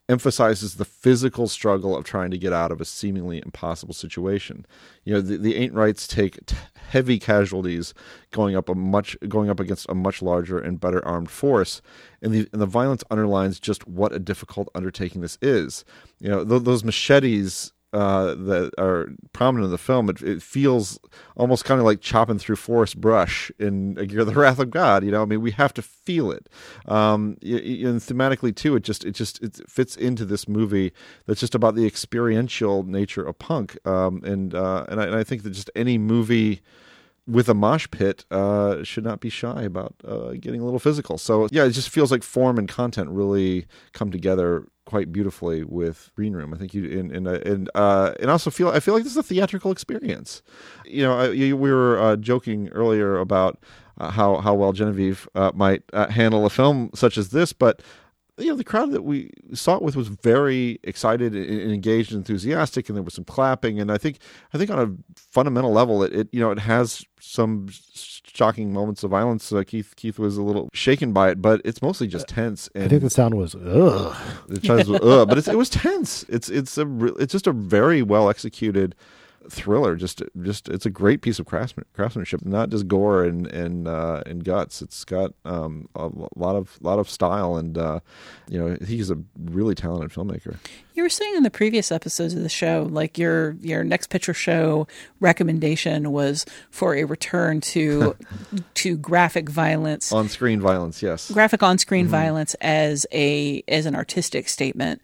emphasizes 0.09 0.75
the 0.75 0.85
physical 0.85 1.47
struggle 1.47 1.95
of 1.95 2.03
trying 2.03 2.31
to 2.31 2.37
get 2.37 2.51
out 2.51 2.71
of 2.71 2.81
a 2.81 2.85
seemingly 2.85 3.37
impossible 3.37 3.93
situation. 3.93 4.65
You 5.05 5.13
know, 5.13 5.21
the, 5.21 5.37
the 5.37 5.55
ain't 5.55 5.73
rights 5.73 6.07
take 6.07 6.45
t- 6.47 6.55
heavy 6.89 7.19
casualties 7.19 7.93
going 8.31 8.55
up 8.55 8.67
a 8.67 8.75
much 8.75 9.15
going 9.27 9.49
up 9.49 9.59
against 9.59 9.85
a 9.87 9.95
much 9.95 10.21
larger 10.21 10.59
and 10.59 10.79
better 10.79 11.05
armed 11.05 11.29
force, 11.29 11.81
and 12.21 12.33
the 12.33 12.49
and 12.51 12.61
the 12.61 12.65
violence 12.65 13.03
underlines 13.11 13.59
just 13.59 13.87
what 13.87 14.11
a 14.11 14.19
difficult 14.19 14.67
undertaking 14.73 15.21
this 15.21 15.37
is. 15.41 15.85
You 16.19 16.29
know, 16.29 16.43
th- 16.43 16.63
those 16.63 16.83
machetes 16.83 17.71
uh, 17.91 18.35
that 18.35 18.71
are 18.77 19.09
prominent 19.33 19.65
in 19.65 19.71
the 19.71 19.77
film, 19.77 20.09
it, 20.09 20.21
it 20.21 20.41
feels 20.41 20.99
almost 21.35 21.65
kind 21.65 21.79
of 21.79 21.85
like 21.85 22.01
chopping 22.01 22.37
through 22.37 22.55
forest 22.55 22.99
brush 22.99 23.51
in 23.57 23.97
Aguirre 23.97 24.25
the 24.25 24.33
Wrath 24.33 24.59
of 24.59 24.69
God. 24.69 25.03
You 25.03 25.11
know, 25.11 25.21
I 25.21 25.25
mean, 25.25 25.41
we 25.41 25.51
have 25.51 25.73
to 25.75 25.81
feel 25.81 26.31
it. 26.31 26.47
Um, 26.87 27.37
and 27.41 27.99
thematically 27.99 28.55
too, 28.55 28.75
it 28.75 28.83
just 28.83 29.05
it 29.05 29.11
just 29.11 29.41
it 29.41 29.59
fits 29.67 29.95
into 29.95 30.25
this 30.25 30.47
movie 30.47 30.93
that's 31.25 31.39
just 31.39 31.55
about 31.55 31.75
the 31.75 31.85
experiential 31.85 32.83
nature 32.83 33.23
of 33.23 33.39
punk. 33.39 33.77
Um, 33.87 34.23
and 34.23 34.53
uh, 34.53 34.85
and 34.89 35.01
I, 35.01 35.05
and 35.05 35.15
I 35.15 35.23
think 35.23 35.43
that 35.43 35.51
just 35.51 35.71
any 35.75 35.97
movie 35.97 36.61
with 37.29 37.47
a 37.47 37.53
mosh 37.53 37.87
pit 37.91 38.25
uh, 38.31 38.83
should 38.83 39.03
not 39.03 39.19
be 39.19 39.29
shy 39.29 39.61
about 39.61 39.93
uh, 40.05 40.31
getting 40.39 40.61
a 40.61 40.65
little 40.65 40.79
physical. 40.79 41.17
So 41.17 41.47
yeah, 41.51 41.65
it 41.65 41.71
just 41.71 41.89
feels 41.89 42.11
like 42.11 42.23
form 42.23 42.57
and 42.57 42.67
content 42.67 43.09
really 43.09 43.67
come 43.93 44.09
together 44.09 44.67
quite 44.89 45.11
beautifully 45.11 45.63
with 45.63 46.09
Green 46.15 46.33
Room. 46.33 46.51
I 46.51 46.57
think 46.57 46.73
you 46.73 46.99
and 46.99 47.11
and 47.11 47.27
uh, 47.27 47.39
and, 47.45 47.69
uh, 47.75 48.13
and 48.19 48.31
also 48.31 48.49
feel 48.49 48.69
I 48.69 48.79
feel 48.79 48.95
like 48.95 49.03
this 49.03 49.13
is 49.13 49.17
a 49.17 49.23
theatrical 49.23 49.71
experience. 49.71 50.41
You 50.83 51.03
know, 51.03 51.13
I, 51.13 51.29
we 51.29 51.53
were 51.53 51.99
uh, 51.99 52.15
joking 52.15 52.69
earlier 52.69 53.17
about 53.17 53.59
uh, 53.99 54.09
how 54.09 54.37
how 54.37 54.55
well 54.55 54.73
Genevieve 54.73 55.29
uh, 55.35 55.51
might 55.53 55.83
uh, 55.93 56.07
handle 56.07 56.43
a 56.43 56.49
film 56.49 56.89
such 56.95 57.19
as 57.19 57.29
this, 57.29 57.53
but 57.53 57.83
you 58.39 58.49
know 58.49 58.55
the 58.55 58.63
crowd 58.63 58.91
that 58.91 59.03
we 59.03 59.29
saw 59.53 59.75
it 59.75 59.81
with 59.81 59.95
was 59.95 60.07
very 60.07 60.79
excited 60.83 61.35
and 61.35 61.71
engaged 61.71 62.11
and 62.11 62.19
enthusiastic 62.19 62.89
and 62.89 62.95
there 62.95 63.03
was 63.03 63.13
some 63.13 63.23
clapping 63.23 63.79
and 63.79 63.91
i 63.91 63.97
think 63.97 64.19
i 64.53 64.57
think 64.57 64.69
on 64.69 64.79
a 64.79 65.13
fundamental 65.15 65.71
level 65.71 66.03
it, 66.03 66.13
it 66.13 66.27
you 66.31 66.39
know 66.39 66.51
it 66.51 66.59
has 66.59 67.03
some 67.19 67.67
shocking 67.69 68.71
moments 68.71 69.03
of 69.03 69.11
violence 69.11 69.51
uh, 69.51 69.63
keith 69.65 69.95
keith 69.95 70.17
was 70.17 70.37
a 70.37 70.41
little 70.41 70.69
shaken 70.73 71.11
by 71.11 71.29
it 71.29 71.41
but 71.41 71.61
it's 71.65 71.81
mostly 71.81 72.07
just 72.07 72.27
tense 72.27 72.69
and 72.75 72.85
I 72.85 72.87
think 72.87 73.01
the 73.01 73.09
sound 73.09 73.35
was 73.35 73.55
ugh. 73.55 74.15
the 74.47 74.73
was, 74.73 74.89
ugh, 74.89 75.27
but 75.27 75.37
it's, 75.37 75.47
it 75.47 75.57
was 75.57 75.69
tense 75.69 76.23
it's 76.29 76.49
it's 76.49 76.77
a 76.77 77.05
it's 77.15 77.31
just 77.31 77.47
a 77.47 77.51
very 77.51 78.01
well 78.01 78.29
executed 78.29 78.95
thriller. 79.49 79.95
Just 79.95 80.21
just 80.41 80.69
it's 80.69 80.85
a 80.85 80.89
great 80.89 81.21
piece 81.21 81.39
of 81.39 81.45
craftsman, 81.45 81.85
craftsmanship 81.93 82.45
not 82.45 82.69
just 82.69 82.87
gore 82.87 83.23
and 83.23 83.47
and 83.47 83.87
uh, 83.87 84.23
and 84.25 84.43
guts. 84.43 84.81
It's 84.81 85.03
got 85.03 85.33
um, 85.45 85.89
a 85.95 86.09
lot 86.35 86.55
of 86.55 86.77
lot 86.81 86.99
of 86.99 87.09
style 87.09 87.55
and 87.55 87.77
uh, 87.77 87.99
you 88.47 88.59
know 88.59 88.77
he's 88.85 89.09
a 89.09 89.17
really 89.37 89.75
talented 89.75 90.11
filmmaker. 90.11 90.57
You 90.93 91.03
were 91.03 91.09
saying 91.09 91.35
in 91.37 91.43
the 91.43 91.51
previous 91.51 91.91
episodes 91.93 92.33
of 92.33 92.43
the 92.43 92.49
show, 92.49 92.87
like 92.89 93.17
your 93.17 93.51
your 93.61 93.83
next 93.83 94.09
picture 94.09 94.33
show 94.33 94.87
recommendation 95.19 96.11
was 96.11 96.45
for 96.71 96.95
a 96.95 97.05
return 97.05 97.61
to 97.61 98.15
to 98.75 98.97
graphic 98.97 99.49
violence, 99.49 100.11
on 100.11 100.27
screen 100.29 100.59
violence 100.59 101.01
yes. 101.01 101.31
Graphic 101.31 101.63
on 101.63 101.77
screen 101.77 102.07
violence 102.07 102.53
as 102.55 103.05
a 103.13 103.63
as 103.67 103.85
an 103.85 103.95
artistic 103.95 104.49
statement, 104.49 105.01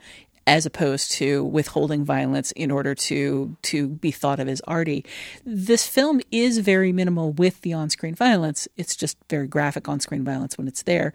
as 0.48 0.66
opposed 0.66 1.12
to 1.12 1.44
withholding 1.44 2.06
violence 2.06 2.52
in 2.52 2.70
order 2.70 2.94
to 2.94 3.58
to 3.64 3.88
be 3.88 4.12
thought 4.12 4.40
of 4.40 4.48
as 4.48 4.62
arty. 4.62 5.04
This 5.44 5.88
film 5.88 6.22
is 6.32 6.60
very 6.60 6.92
minimal 6.92 7.32
with 7.32 7.62
the 7.62 7.74
on 7.74 7.90
screen 7.90 8.16
violence. 8.16 8.68
It's 8.78 8.96
just 8.96 9.18
very 9.30 9.48
graphic 9.48 9.90
on 9.90 10.00
screen 10.00 10.24
violence 10.24 10.58
when 10.58 10.68
it's 10.68 10.84
there. 10.84 11.14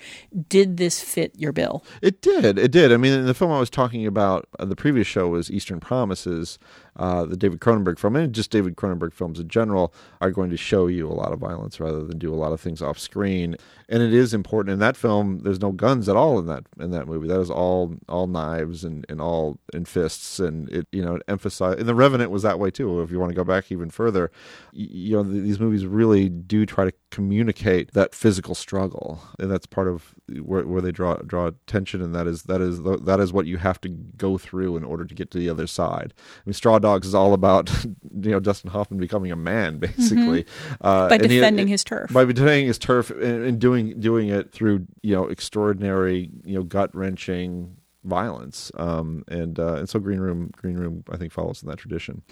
Did 0.48 0.76
this 0.76 1.00
fit 1.00 1.32
your 1.36 1.52
bill? 1.52 1.84
It 2.02 2.20
did. 2.22 2.58
It 2.58 2.72
did. 2.72 2.92
I 2.92 2.96
mean, 2.96 3.24
the 3.24 3.34
film 3.34 3.52
I 3.52 3.60
was 3.60 3.70
talking 3.70 4.06
about, 4.06 4.48
uh, 4.58 4.64
the 4.64 4.76
previous 4.76 5.06
show 5.06 5.28
was 5.28 5.50
Eastern 5.50 5.80
Promises, 5.80 6.58
uh, 6.96 7.24
the 7.24 7.36
David 7.36 7.60
Cronenberg 7.60 7.98
film, 7.98 8.16
and 8.16 8.32
just 8.34 8.50
David 8.50 8.76
Cronenberg 8.76 9.12
films 9.12 9.38
in 9.38 9.48
general 9.48 9.92
are 10.20 10.30
going 10.30 10.50
to 10.50 10.56
show 10.56 10.86
you 10.86 11.08
a 11.08 11.12
lot 11.12 11.32
of 11.32 11.38
violence 11.38 11.80
rather 11.80 12.04
than 12.04 12.18
do 12.18 12.32
a 12.32 12.36
lot 12.36 12.52
of 12.52 12.60
things 12.60 12.82
off 12.82 12.98
screen. 12.98 13.56
And 13.88 14.02
it 14.02 14.12
is 14.12 14.34
important 14.34 14.72
in 14.72 14.78
that 14.80 14.96
film. 14.96 15.40
There's 15.40 15.60
no 15.60 15.72
guns 15.72 16.08
at 16.08 16.16
all 16.16 16.38
in 16.38 16.46
that 16.46 16.64
in 16.78 16.90
that 16.90 17.06
movie. 17.06 17.28
That 17.28 17.40
is 17.40 17.50
all 17.50 17.96
all 18.08 18.26
knives 18.26 18.84
and, 18.84 19.04
and 19.08 19.20
all 19.20 19.58
in 19.72 19.84
fists, 19.84 20.38
and 20.40 20.68
it 20.70 20.86
you 20.92 21.04
know 21.04 21.16
it 21.16 21.22
emphasized. 21.28 21.78
And 21.80 21.88
The 21.88 21.94
Revenant 21.94 22.30
was 22.30 22.42
that 22.42 22.58
way 22.58 22.70
too. 22.70 23.00
If 23.00 23.10
you 23.10 23.18
want 23.18 23.30
to 23.30 23.36
go 23.36 23.44
back 23.44 23.70
even 23.72 23.90
further, 23.90 24.30
you 24.72 25.16
know 25.16 25.22
these 25.22 25.60
movies 25.60 25.86
really 25.86 26.28
do 26.28 26.66
try 26.66 26.84
to 26.84 26.92
communicate 27.10 27.92
that 27.92 28.14
physical 28.14 28.54
struggle, 28.54 29.20
and 29.38 29.50
that's 29.50 29.66
part 29.66 29.88
of 29.88 30.14
where, 30.42 30.66
where 30.66 30.80
they 30.80 30.92
draw 30.92 31.16
draw 31.16 31.46
attention. 31.48 32.00
And 32.02 32.14
that 32.14 32.26
is 32.26 32.44
that 32.44 32.60
is 32.60 32.82
that 32.82 33.18
is 33.20 33.32
what 33.32 33.46
you 33.46 33.58
have 33.58 33.80
to 33.82 33.88
go 33.88 34.38
through 34.38 34.76
in 34.76 34.84
order 34.84 35.04
to 35.04 35.14
get 35.14 35.30
to 35.32 35.38
the 35.38 35.48
other 35.48 35.66
side. 35.66 36.14
I 36.16 36.40
mean, 36.46 36.52
Straw 36.54 36.78
Dogs 36.78 37.06
is 37.06 37.14
all 37.14 37.34
about 37.34 37.70
you 37.84 38.30
know 38.30 38.40
Dustin 38.40 38.70
Hoffman 38.70 39.00
becoming 39.00 39.32
a 39.32 39.36
man, 39.36 39.78
basically, 39.78 40.46
uh, 40.80 41.08
By 41.08 41.16
and 41.16 41.22
he- 41.30 41.36
defending 41.36 41.68
his 41.68 41.84
turf. 41.84 42.12
by 42.12 42.24
defending 42.24 42.66
his 42.66 42.78
turf 42.78 43.10
and, 43.10 43.44
and 43.44 43.58
doing 43.58 43.98
doing 44.00 44.28
it 44.28 44.52
through 44.52 44.86
you 45.02 45.14
know 45.14 45.26
extraordinary 45.26 46.30
you 46.44 46.54
know 46.54 46.62
gut 46.62 46.94
wrenching 46.94 47.76
violence 48.04 48.72
um 48.76 49.22
and 49.28 49.58
uh 49.58 49.74
and 49.74 49.88
so 49.88 49.98
green 49.98 50.20
room 50.20 50.50
green 50.56 50.76
room 50.76 51.04
i 51.12 51.16
think 51.18 51.30
follows 51.32 51.62
in 51.62 51.68
that 51.68 51.76
tradition 51.76 52.22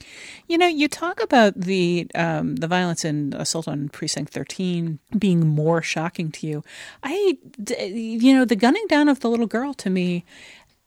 You 0.48 0.56
know, 0.56 0.66
you 0.66 0.88
talk 0.88 1.22
about 1.22 1.60
the 1.60 2.06
um, 2.14 2.56
the 2.56 2.66
violence 2.66 3.04
in 3.04 3.34
Assault 3.36 3.68
on 3.68 3.88
Precinct 3.90 4.32
13 4.32 4.98
being 5.18 5.46
more 5.46 5.82
shocking 5.82 6.30
to 6.32 6.46
you. 6.46 6.64
I 7.02 7.36
you 7.68 8.34
know, 8.34 8.44
the 8.44 8.56
gunning 8.56 8.86
down 8.88 9.08
of 9.08 9.20
the 9.20 9.28
little 9.28 9.46
girl 9.46 9.74
to 9.74 9.90
me 9.90 10.24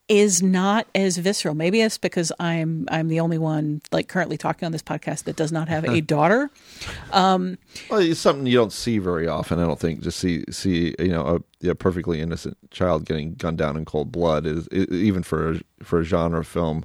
is 0.08 0.42
not 0.42 0.86
as 0.94 1.16
visceral. 1.16 1.54
Maybe 1.54 1.80
it's 1.80 1.98
because 1.98 2.32
I'm 2.38 2.86
I'm 2.90 3.08
the 3.08 3.20
only 3.20 3.38
one 3.38 3.82
like 3.92 4.08
currently 4.08 4.36
talking 4.36 4.66
on 4.66 4.72
this 4.72 4.82
podcast 4.82 5.24
that 5.24 5.36
does 5.36 5.52
not 5.52 5.68
have 5.68 5.84
a 5.84 5.88
uh-huh. 5.88 6.00
daughter. 6.06 6.50
Um, 7.12 7.58
well 7.90 8.00
it's 8.00 8.20
something 8.20 8.46
you 8.46 8.56
don't 8.56 8.72
see 8.72 8.98
very 8.98 9.28
often 9.28 9.58
i 9.58 9.66
don't 9.66 9.78
think 9.78 10.00
just 10.00 10.18
see 10.18 10.44
see 10.50 10.94
you 10.98 11.08
know 11.08 11.42
a, 11.62 11.70
a 11.70 11.74
perfectly 11.74 12.20
innocent 12.20 12.56
child 12.70 13.04
getting 13.04 13.34
gunned 13.34 13.58
down 13.58 13.76
in 13.76 13.84
cold 13.84 14.10
blood 14.10 14.46
is, 14.46 14.68
i 14.72 14.76
even 14.90 15.22
for 15.22 15.52
a, 15.52 15.60
for 15.82 16.00
a 16.00 16.04
genre 16.04 16.44
film 16.44 16.84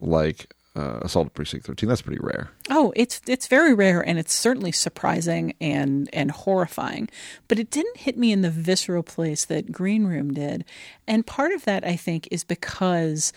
like 0.00 0.54
uh, 0.76 0.98
assault 1.02 1.32
precinct 1.34 1.66
13 1.66 1.88
that's 1.88 2.02
pretty 2.02 2.20
rare 2.20 2.50
Oh, 2.70 2.92
it's 2.96 3.20
it's 3.26 3.46
very 3.46 3.74
rare 3.74 4.00
and 4.00 4.18
it's 4.18 4.34
certainly 4.34 4.72
surprising 4.72 5.54
and 5.60 6.08
and 6.12 6.30
horrifying. 6.30 7.08
But 7.46 7.58
it 7.58 7.70
didn't 7.70 7.98
hit 7.98 8.16
me 8.16 8.32
in 8.32 8.40
the 8.40 8.50
visceral 8.50 9.02
place 9.02 9.44
that 9.44 9.70
Green 9.70 10.06
Room 10.06 10.32
did. 10.32 10.64
And 11.06 11.26
part 11.26 11.52
of 11.52 11.64
that 11.66 11.86
I 11.86 11.94
think 11.96 12.26
is 12.30 12.42
because 12.42 13.32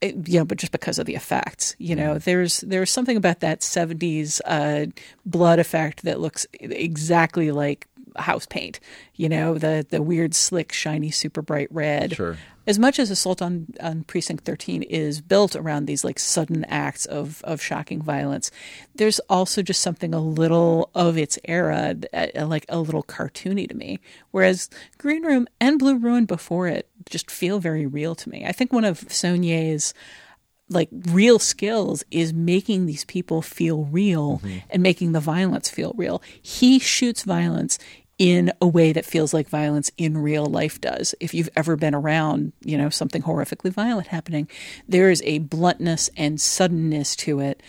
it, 0.00 0.28
you 0.28 0.40
know, 0.40 0.44
but 0.44 0.58
just 0.58 0.72
because 0.72 0.98
of 0.98 1.06
the 1.06 1.14
effects, 1.14 1.76
you 1.78 1.94
know, 1.94 2.18
there's 2.18 2.60
there's 2.62 2.90
something 2.90 3.16
about 3.16 3.38
that 3.40 3.60
'70s 3.60 4.40
uh, 4.44 4.86
blood 5.24 5.60
effect 5.60 6.02
that 6.02 6.18
looks 6.20 6.44
exactly 6.60 7.52
like 7.52 7.86
house 8.16 8.44
paint. 8.46 8.80
You 9.14 9.28
know, 9.28 9.54
the 9.54 9.86
the 9.88 10.02
weird, 10.02 10.34
slick, 10.34 10.72
shiny, 10.72 11.12
super 11.12 11.40
bright 11.40 11.68
red. 11.70 12.14
Sure. 12.16 12.36
As 12.66 12.78
much 12.78 12.98
as 12.98 13.10
Assault 13.10 13.42
on, 13.42 13.66
on 13.80 14.04
Precinct 14.04 14.44
13 14.44 14.82
is 14.82 15.20
built 15.20 15.56
around 15.56 15.86
these 15.86 16.04
like 16.04 16.18
sudden 16.18 16.64
acts 16.66 17.06
of, 17.06 17.42
of 17.44 17.60
shocking 17.60 18.00
violence, 18.00 18.50
there's 18.94 19.18
also 19.28 19.62
just 19.62 19.80
something 19.80 20.14
a 20.14 20.20
little 20.20 20.90
of 20.94 21.18
its 21.18 21.38
era, 21.44 21.96
uh, 22.12 22.46
like 22.46 22.66
a 22.68 22.78
little 22.78 23.02
cartoony 23.02 23.68
to 23.68 23.74
me. 23.74 23.98
Whereas 24.30 24.70
Green 24.98 25.24
Room 25.24 25.48
and 25.60 25.78
Blue 25.78 25.98
Ruin 25.98 26.24
before 26.24 26.68
it 26.68 26.88
just 27.08 27.30
feel 27.30 27.58
very 27.58 27.86
real 27.86 28.14
to 28.14 28.28
me. 28.28 28.44
I 28.46 28.52
think 28.52 28.72
one 28.72 28.84
of 28.84 29.00
Saulnier's 29.08 29.92
like 30.68 30.88
real 31.10 31.38
skills 31.38 32.04
is 32.10 32.32
making 32.32 32.86
these 32.86 33.04
people 33.04 33.42
feel 33.42 33.84
real 33.84 34.40
and 34.70 34.82
making 34.82 35.12
the 35.12 35.20
violence 35.20 35.68
feel 35.68 35.92
real. 35.96 36.22
He 36.40 36.78
shoots 36.78 37.24
violence 37.24 37.78
in 38.18 38.52
a 38.60 38.66
way 38.66 38.92
that 38.92 39.04
feels 39.04 39.34
like 39.34 39.48
violence 39.48 39.90
in 39.96 40.18
real 40.18 40.46
life 40.46 40.80
does. 40.80 41.14
If 41.20 41.34
you've 41.34 41.48
ever 41.56 41.76
been 41.76 41.94
around, 41.94 42.52
you 42.64 42.78
know, 42.78 42.88
something 42.88 43.22
horrifically 43.22 43.72
violent 43.72 44.08
happening, 44.08 44.48
there 44.86 45.10
is 45.10 45.22
a 45.24 45.38
bluntness 45.38 46.10
and 46.16 46.40
suddenness 46.40 47.16
to 47.16 47.40
it. 47.40 47.62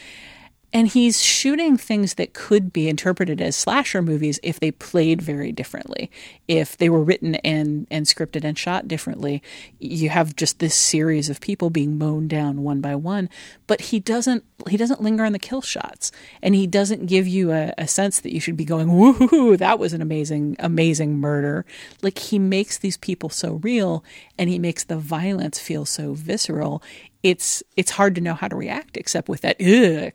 And 0.74 0.88
he's 0.88 1.22
shooting 1.22 1.78
things 1.78 2.16
that 2.16 2.34
could 2.34 2.74
be 2.74 2.90
interpreted 2.90 3.40
as 3.40 3.56
slasher 3.56 4.02
movies 4.02 4.40
if 4.42 4.60
they 4.60 4.72
played 4.72 5.22
very 5.22 5.52
differently. 5.52 6.10
If 6.48 6.76
they 6.78 6.90
were 6.90 7.04
written 7.04 7.36
and, 7.36 7.86
and 7.92 8.08
scripted 8.08 8.44
and 8.44 8.58
shot 8.58 8.88
differently, 8.88 9.44
you 9.80 10.10
have 10.10 10.36
just 10.36 10.58
this 10.58 10.74
series 10.74 11.30
of 11.30 11.40
people 11.40 11.70
being 11.70 12.00
mown 12.00 12.28
down 12.28 12.64
one 12.64 12.82
by 12.82 12.96
one. 12.96 13.30
But 13.68 13.82
he 13.82 14.00
doesn't 14.00 14.44
he 14.68 14.78
doesn't 14.78 15.02
linger 15.02 15.26
on 15.26 15.34
the 15.34 15.40
kill 15.40 15.62
shots. 15.62 16.12
And 16.42 16.56
he 16.56 16.66
doesn't 16.66 17.06
give 17.06 17.28
you 17.28 17.52
a, 17.52 17.74
a 17.78 17.88
sense 17.88 18.20
that 18.22 18.34
you 18.34 18.40
should 18.40 18.58
be 18.58 18.66
going, 18.66 18.88
woohoo, 18.88 19.58
that 19.58 19.78
was 19.78 19.94
an 19.94 20.02
amazing, 20.02 20.56
amazing 20.58 21.20
murder. 21.20 21.66
Like 22.02 22.18
he 22.18 22.40
makes 22.40 22.80
these 22.80 22.98
people 22.98 23.30
so 23.30 23.56
real 23.56 24.04
and 24.40 24.50
he 24.50 24.58
makes 24.58 24.84
the 24.84 24.98
violence 24.98 25.60
feel 25.60 25.86
so 25.86 26.14
visceral 26.14 26.82
it's 27.24 27.64
it's 27.78 27.92
hard 27.92 28.16
to 28.16 28.22
know 28.22 28.34
how 28.34 28.48
to 28.48 28.56
react 28.56 28.98
except 28.98 29.30
with 29.30 29.42
that 29.42 29.58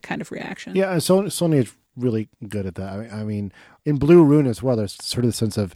kind 0.02 0.20
of 0.20 0.30
reaction. 0.30 0.76
Yeah, 0.76 0.98
so 0.98 1.28
Saulnier 1.28 1.62
is 1.62 1.74
really 1.96 2.28
good 2.46 2.66
at 2.66 2.76
that. 2.76 2.92
I 2.92 2.96
mean, 2.98 3.10
I 3.12 3.24
mean, 3.24 3.52
in 3.84 3.96
Blue 3.96 4.22
Ruin 4.22 4.46
as 4.46 4.62
well, 4.62 4.76
there's 4.76 4.96
sort 5.02 5.24
of 5.24 5.30
the 5.30 5.36
sense 5.36 5.56
of 5.56 5.74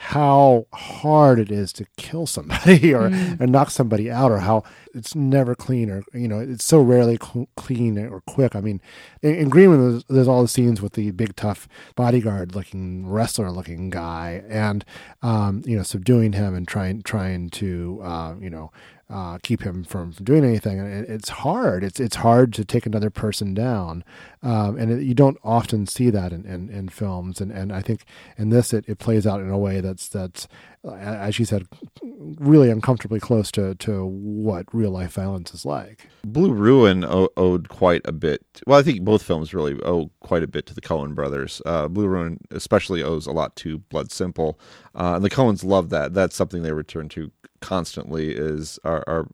how 0.00 0.64
hard 0.72 1.40
it 1.40 1.50
is 1.50 1.72
to 1.72 1.84
kill 1.96 2.24
somebody 2.24 2.94
or, 2.94 3.06
or 3.40 3.46
knock 3.48 3.68
somebody 3.68 4.08
out, 4.08 4.30
or 4.30 4.38
how 4.38 4.62
it's 4.94 5.16
never 5.16 5.56
clean 5.56 5.90
or 5.90 6.04
you 6.14 6.28
know 6.28 6.38
it's 6.38 6.64
so 6.64 6.80
rarely 6.80 7.18
cl- 7.20 7.48
clean 7.56 7.98
or 7.98 8.20
quick. 8.20 8.54
I 8.54 8.60
mean, 8.60 8.80
in, 9.22 9.34
in 9.34 9.50
there's, 9.50 10.04
there's 10.04 10.28
all 10.28 10.42
the 10.42 10.48
scenes 10.48 10.80
with 10.80 10.92
the 10.92 11.10
big 11.10 11.34
tough 11.34 11.66
bodyguard 11.96 12.54
looking 12.54 13.08
wrestler 13.08 13.50
looking 13.50 13.90
guy, 13.90 14.44
and 14.48 14.84
um, 15.22 15.62
you 15.66 15.76
know 15.76 15.82
subduing 15.82 16.34
him 16.34 16.54
and 16.54 16.68
trying 16.68 17.02
trying 17.02 17.50
to 17.50 18.00
uh, 18.04 18.34
you 18.40 18.50
know 18.50 18.70
uh, 19.10 19.38
keep 19.42 19.62
him 19.62 19.84
from, 19.84 20.12
from 20.12 20.24
doing 20.24 20.44
anything. 20.44 20.78
And 20.78 21.04
it, 21.04 21.08
it's 21.08 21.28
hard. 21.30 21.82
It's 21.82 21.98
it's 21.98 22.16
hard 22.16 22.52
to 22.54 22.64
take 22.64 22.86
another 22.86 23.10
person 23.10 23.54
down, 23.54 24.04
um, 24.42 24.76
and 24.76 24.90
it, 24.90 25.02
you 25.02 25.14
don't 25.14 25.38
often 25.42 25.86
see 25.86 26.10
that 26.10 26.32
in, 26.32 26.44
in, 26.44 26.68
in, 26.68 26.88
films. 26.88 27.40
And, 27.40 27.50
and 27.50 27.72
I 27.72 27.80
think 27.80 28.04
in 28.36 28.50
this, 28.50 28.72
it, 28.72 28.84
it 28.86 28.98
plays 28.98 29.26
out 29.26 29.40
in 29.40 29.50
a 29.50 29.58
way 29.58 29.80
that's 29.80 30.08
that's 30.08 30.46
as 30.84 31.38
you 31.38 31.44
said, 31.44 31.66
really 32.02 32.70
uncomfortably 32.70 33.20
close 33.20 33.50
to 33.52 33.74
to 33.76 34.04
what 34.04 34.66
real 34.72 34.90
life 34.90 35.12
violence 35.12 35.52
is 35.54 35.64
like. 35.64 36.08
Blue 36.24 36.52
Ruin 36.52 37.04
owed 37.04 37.68
quite 37.68 38.02
a 38.04 38.12
bit. 38.12 38.42
Well, 38.66 38.78
I 38.78 38.82
think 38.82 39.02
both 39.02 39.22
films 39.22 39.54
really 39.54 39.80
owe 39.82 40.10
quite 40.20 40.42
a 40.42 40.48
bit 40.48 40.66
to 40.66 40.74
the 40.74 40.80
Coen 40.80 41.14
brothers. 41.14 41.60
Uh, 41.66 41.88
Blue 41.88 42.06
Ruin 42.06 42.38
especially 42.50 43.02
owes 43.02 43.26
a 43.26 43.32
lot 43.32 43.56
to 43.56 43.78
Blood 43.78 44.10
Simple, 44.10 44.58
uh, 44.94 45.14
and 45.16 45.24
the 45.24 45.30
Coens 45.30 45.64
love 45.64 45.90
that. 45.90 46.14
That's 46.14 46.36
something 46.36 46.62
they 46.62 46.72
return 46.72 47.08
to 47.10 47.30
constantly 47.60 48.30
is 48.30 48.78
are, 48.84 49.02
are 49.06 49.28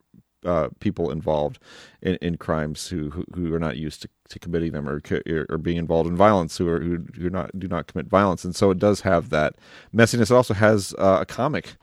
uh, 0.45 0.69
people 0.81 1.11
involved 1.11 1.59
in, 2.03 2.17
in 2.17 2.37
crimes 2.37 2.89
who, 2.89 3.11
who, 3.11 3.25
who 3.35 3.55
are 3.55 3.61
not 3.61 3.77
used 3.77 4.03
to, 4.03 4.09
to 4.29 4.39
committing 4.39 4.73
them 4.73 4.89
or 4.89 5.03
or 5.49 5.59
being 5.59 5.77
involved 5.77 6.09
in 6.09 6.17
violence 6.17 6.57
who 6.59 6.69
are 6.69 6.81
who 6.81 6.99
do 6.99 7.31
not 7.31 7.59
do 7.59 7.69
not 7.69 7.87
commit 7.87 8.07
violence 8.07 8.45
and 8.45 8.57
so 8.57 8.71
it 8.71 8.79
does 8.79 9.03
have 9.03 9.31
that 9.31 9.55
messiness. 9.95 10.31
It 10.31 10.33
also 10.33 10.55
has 10.55 10.95
uh, 10.99 11.19
a 11.21 11.27
comic 11.27 11.77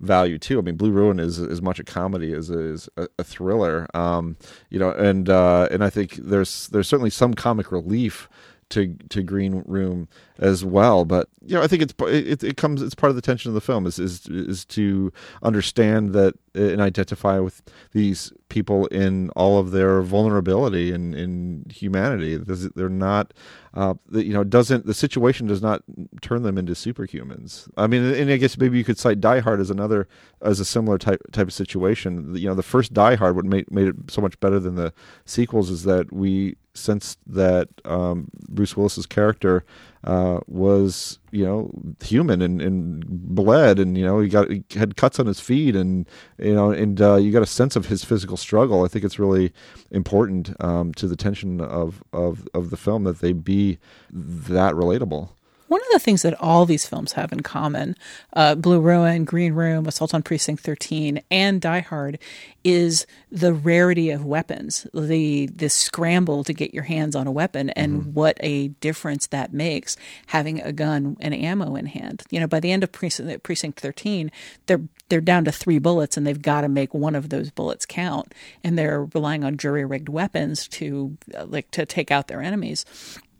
value 0.00 0.38
too. 0.38 0.58
I 0.58 0.62
mean, 0.62 0.76
Blue 0.76 0.90
Ruin 0.90 1.18
is 1.18 1.40
as 1.40 1.60
much 1.60 1.78
a 1.78 1.84
comedy 1.84 2.32
as 2.32 2.50
is 2.50 2.88
a, 2.96 3.08
a 3.18 3.24
thriller. 3.24 3.88
Um, 3.94 4.36
you 4.70 4.78
know, 4.78 4.92
and 4.92 5.28
uh, 5.28 5.68
and 5.70 5.82
I 5.82 5.90
think 5.90 6.14
there's 6.16 6.68
there's 6.68 6.88
certainly 6.88 7.10
some 7.10 7.34
comic 7.34 7.72
relief 7.72 8.28
to 8.70 8.94
to 9.08 9.22
Green 9.22 9.62
Room 9.66 10.08
as 10.38 10.64
well. 10.64 11.04
But 11.04 11.28
you 11.44 11.54
know, 11.54 11.62
I 11.62 11.66
think 11.66 11.82
it's 11.82 11.94
it, 12.00 12.44
it 12.44 12.56
comes 12.56 12.82
it's 12.82 12.94
part 12.94 13.10
of 13.10 13.16
the 13.16 13.22
tension 13.22 13.50
of 13.50 13.54
the 13.54 13.60
film 13.60 13.86
is 13.86 13.98
is 13.98 14.26
is 14.26 14.64
to 14.66 15.12
understand 15.42 16.12
that 16.12 16.34
and 16.54 16.80
identify 16.80 17.38
with 17.38 17.62
these 17.92 18.32
people 18.48 18.86
in 18.86 19.30
all 19.30 19.58
of 19.58 19.70
their 19.70 20.02
vulnerability 20.02 20.92
and 20.92 21.14
in 21.14 21.64
humanity. 21.70 22.36
They're 22.36 22.88
not, 22.88 23.32
uh, 23.74 23.94
you 24.10 24.32
know, 24.32 24.44
doesn't 24.44 24.86
the 24.86 24.94
situation 24.94 25.46
does 25.46 25.62
not 25.62 25.82
turn 26.20 26.42
them 26.42 26.58
into 26.58 26.72
superhumans. 26.72 27.68
I 27.76 27.86
mean, 27.86 28.02
and 28.04 28.30
I 28.30 28.36
guess 28.36 28.58
maybe 28.58 28.78
you 28.78 28.84
could 28.84 28.98
cite 28.98 29.20
Die 29.20 29.40
Hard 29.40 29.60
as 29.60 29.70
another 29.70 30.08
as 30.42 30.60
a 30.60 30.64
similar 30.64 30.98
type 30.98 31.22
type 31.32 31.48
of 31.48 31.52
situation. 31.52 32.34
You 32.34 32.48
know, 32.48 32.54
the 32.54 32.62
first 32.62 32.92
Die 32.92 33.14
Hard, 33.14 33.36
what 33.36 33.44
made 33.44 33.70
made 33.70 33.88
it 33.88 33.96
so 34.08 34.20
much 34.20 34.38
better 34.40 34.58
than 34.58 34.74
the 34.74 34.92
sequels 35.24 35.70
is 35.70 35.84
that 35.84 36.12
we 36.12 36.56
sensed 36.78 37.18
that 37.26 37.68
um, 37.84 38.30
Bruce 38.48 38.76
Willis's 38.76 39.06
character 39.06 39.64
uh, 40.04 40.40
was 40.46 41.18
you 41.32 41.44
know 41.44 41.70
human 42.02 42.40
and, 42.40 42.62
and 42.62 43.04
bled 43.06 43.78
and 43.78 43.98
you 43.98 44.04
know 44.04 44.20
he 44.20 44.28
got 44.28 44.50
he 44.50 44.64
had 44.74 44.96
cuts 44.96 45.18
on 45.18 45.26
his 45.26 45.40
feet 45.40 45.74
and 45.74 46.06
you 46.38 46.54
know 46.54 46.70
and 46.70 47.00
uh, 47.00 47.16
you 47.16 47.32
got 47.32 47.42
a 47.42 47.46
sense 47.46 47.76
of 47.76 47.86
his 47.86 48.04
physical 48.04 48.36
struggle. 48.36 48.84
I 48.84 48.88
think 48.88 49.04
it's 49.04 49.18
really 49.18 49.52
important 49.90 50.54
um, 50.60 50.94
to 50.94 51.06
the 51.06 51.16
tension 51.16 51.60
of, 51.60 52.02
of 52.12 52.48
of 52.54 52.70
the 52.70 52.76
film 52.76 53.04
that 53.04 53.20
they 53.20 53.32
be 53.32 53.78
that 54.10 54.74
relatable. 54.74 55.30
One 55.68 55.80
of 55.82 55.86
the 55.92 55.98
things 55.98 56.22
that 56.22 56.40
all 56.40 56.64
these 56.64 56.86
films 56.86 57.12
have 57.12 57.32
in 57.32 57.40
common, 57.40 57.94
uh, 58.32 58.54
Blue 58.54 58.80
Ruin, 58.80 59.24
Green 59.24 59.52
Room, 59.52 59.86
Assault 59.86 60.14
on 60.14 60.22
Precinct 60.22 60.62
13, 60.62 61.22
and 61.30 61.60
Die 61.60 61.80
Hard, 61.80 62.18
is 62.64 63.06
the 63.30 63.52
rarity 63.52 64.10
of 64.10 64.24
weapons, 64.24 64.86
the 64.92 65.46
the 65.46 65.68
scramble 65.68 66.44
to 66.44 66.52
get 66.52 66.74
your 66.74 66.82
hands 66.82 67.14
on 67.14 67.26
a 67.26 67.30
weapon, 67.30 67.70
and 67.70 68.00
mm-hmm. 68.00 68.12
what 68.14 68.36
a 68.40 68.68
difference 68.68 69.26
that 69.28 69.52
makes 69.52 69.96
having 70.28 70.60
a 70.60 70.72
gun 70.72 71.16
and 71.20 71.34
ammo 71.34 71.76
in 71.76 71.86
hand. 71.86 72.22
You 72.30 72.40
know, 72.40 72.46
by 72.46 72.60
the 72.60 72.72
end 72.72 72.82
of 72.82 72.92
Precinct, 72.92 73.42
Precinct 73.42 73.78
13, 73.78 74.30
they're 74.66 74.82
they're 75.08 75.20
down 75.20 75.44
to 75.44 75.52
three 75.52 75.78
bullets, 75.78 76.16
and 76.16 76.26
they've 76.26 76.40
got 76.40 76.62
to 76.62 76.68
make 76.68 76.92
one 76.92 77.14
of 77.14 77.28
those 77.28 77.50
bullets 77.50 77.86
count, 77.86 78.34
and 78.64 78.78
they're 78.78 79.04
relying 79.04 79.44
on 79.44 79.56
jury 79.56 79.84
rigged 79.84 80.08
weapons 80.08 80.68
to 80.68 81.16
uh, 81.36 81.46
like 81.46 81.70
to 81.72 81.86
take 81.86 82.10
out 82.10 82.28
their 82.28 82.42
enemies. 82.42 82.84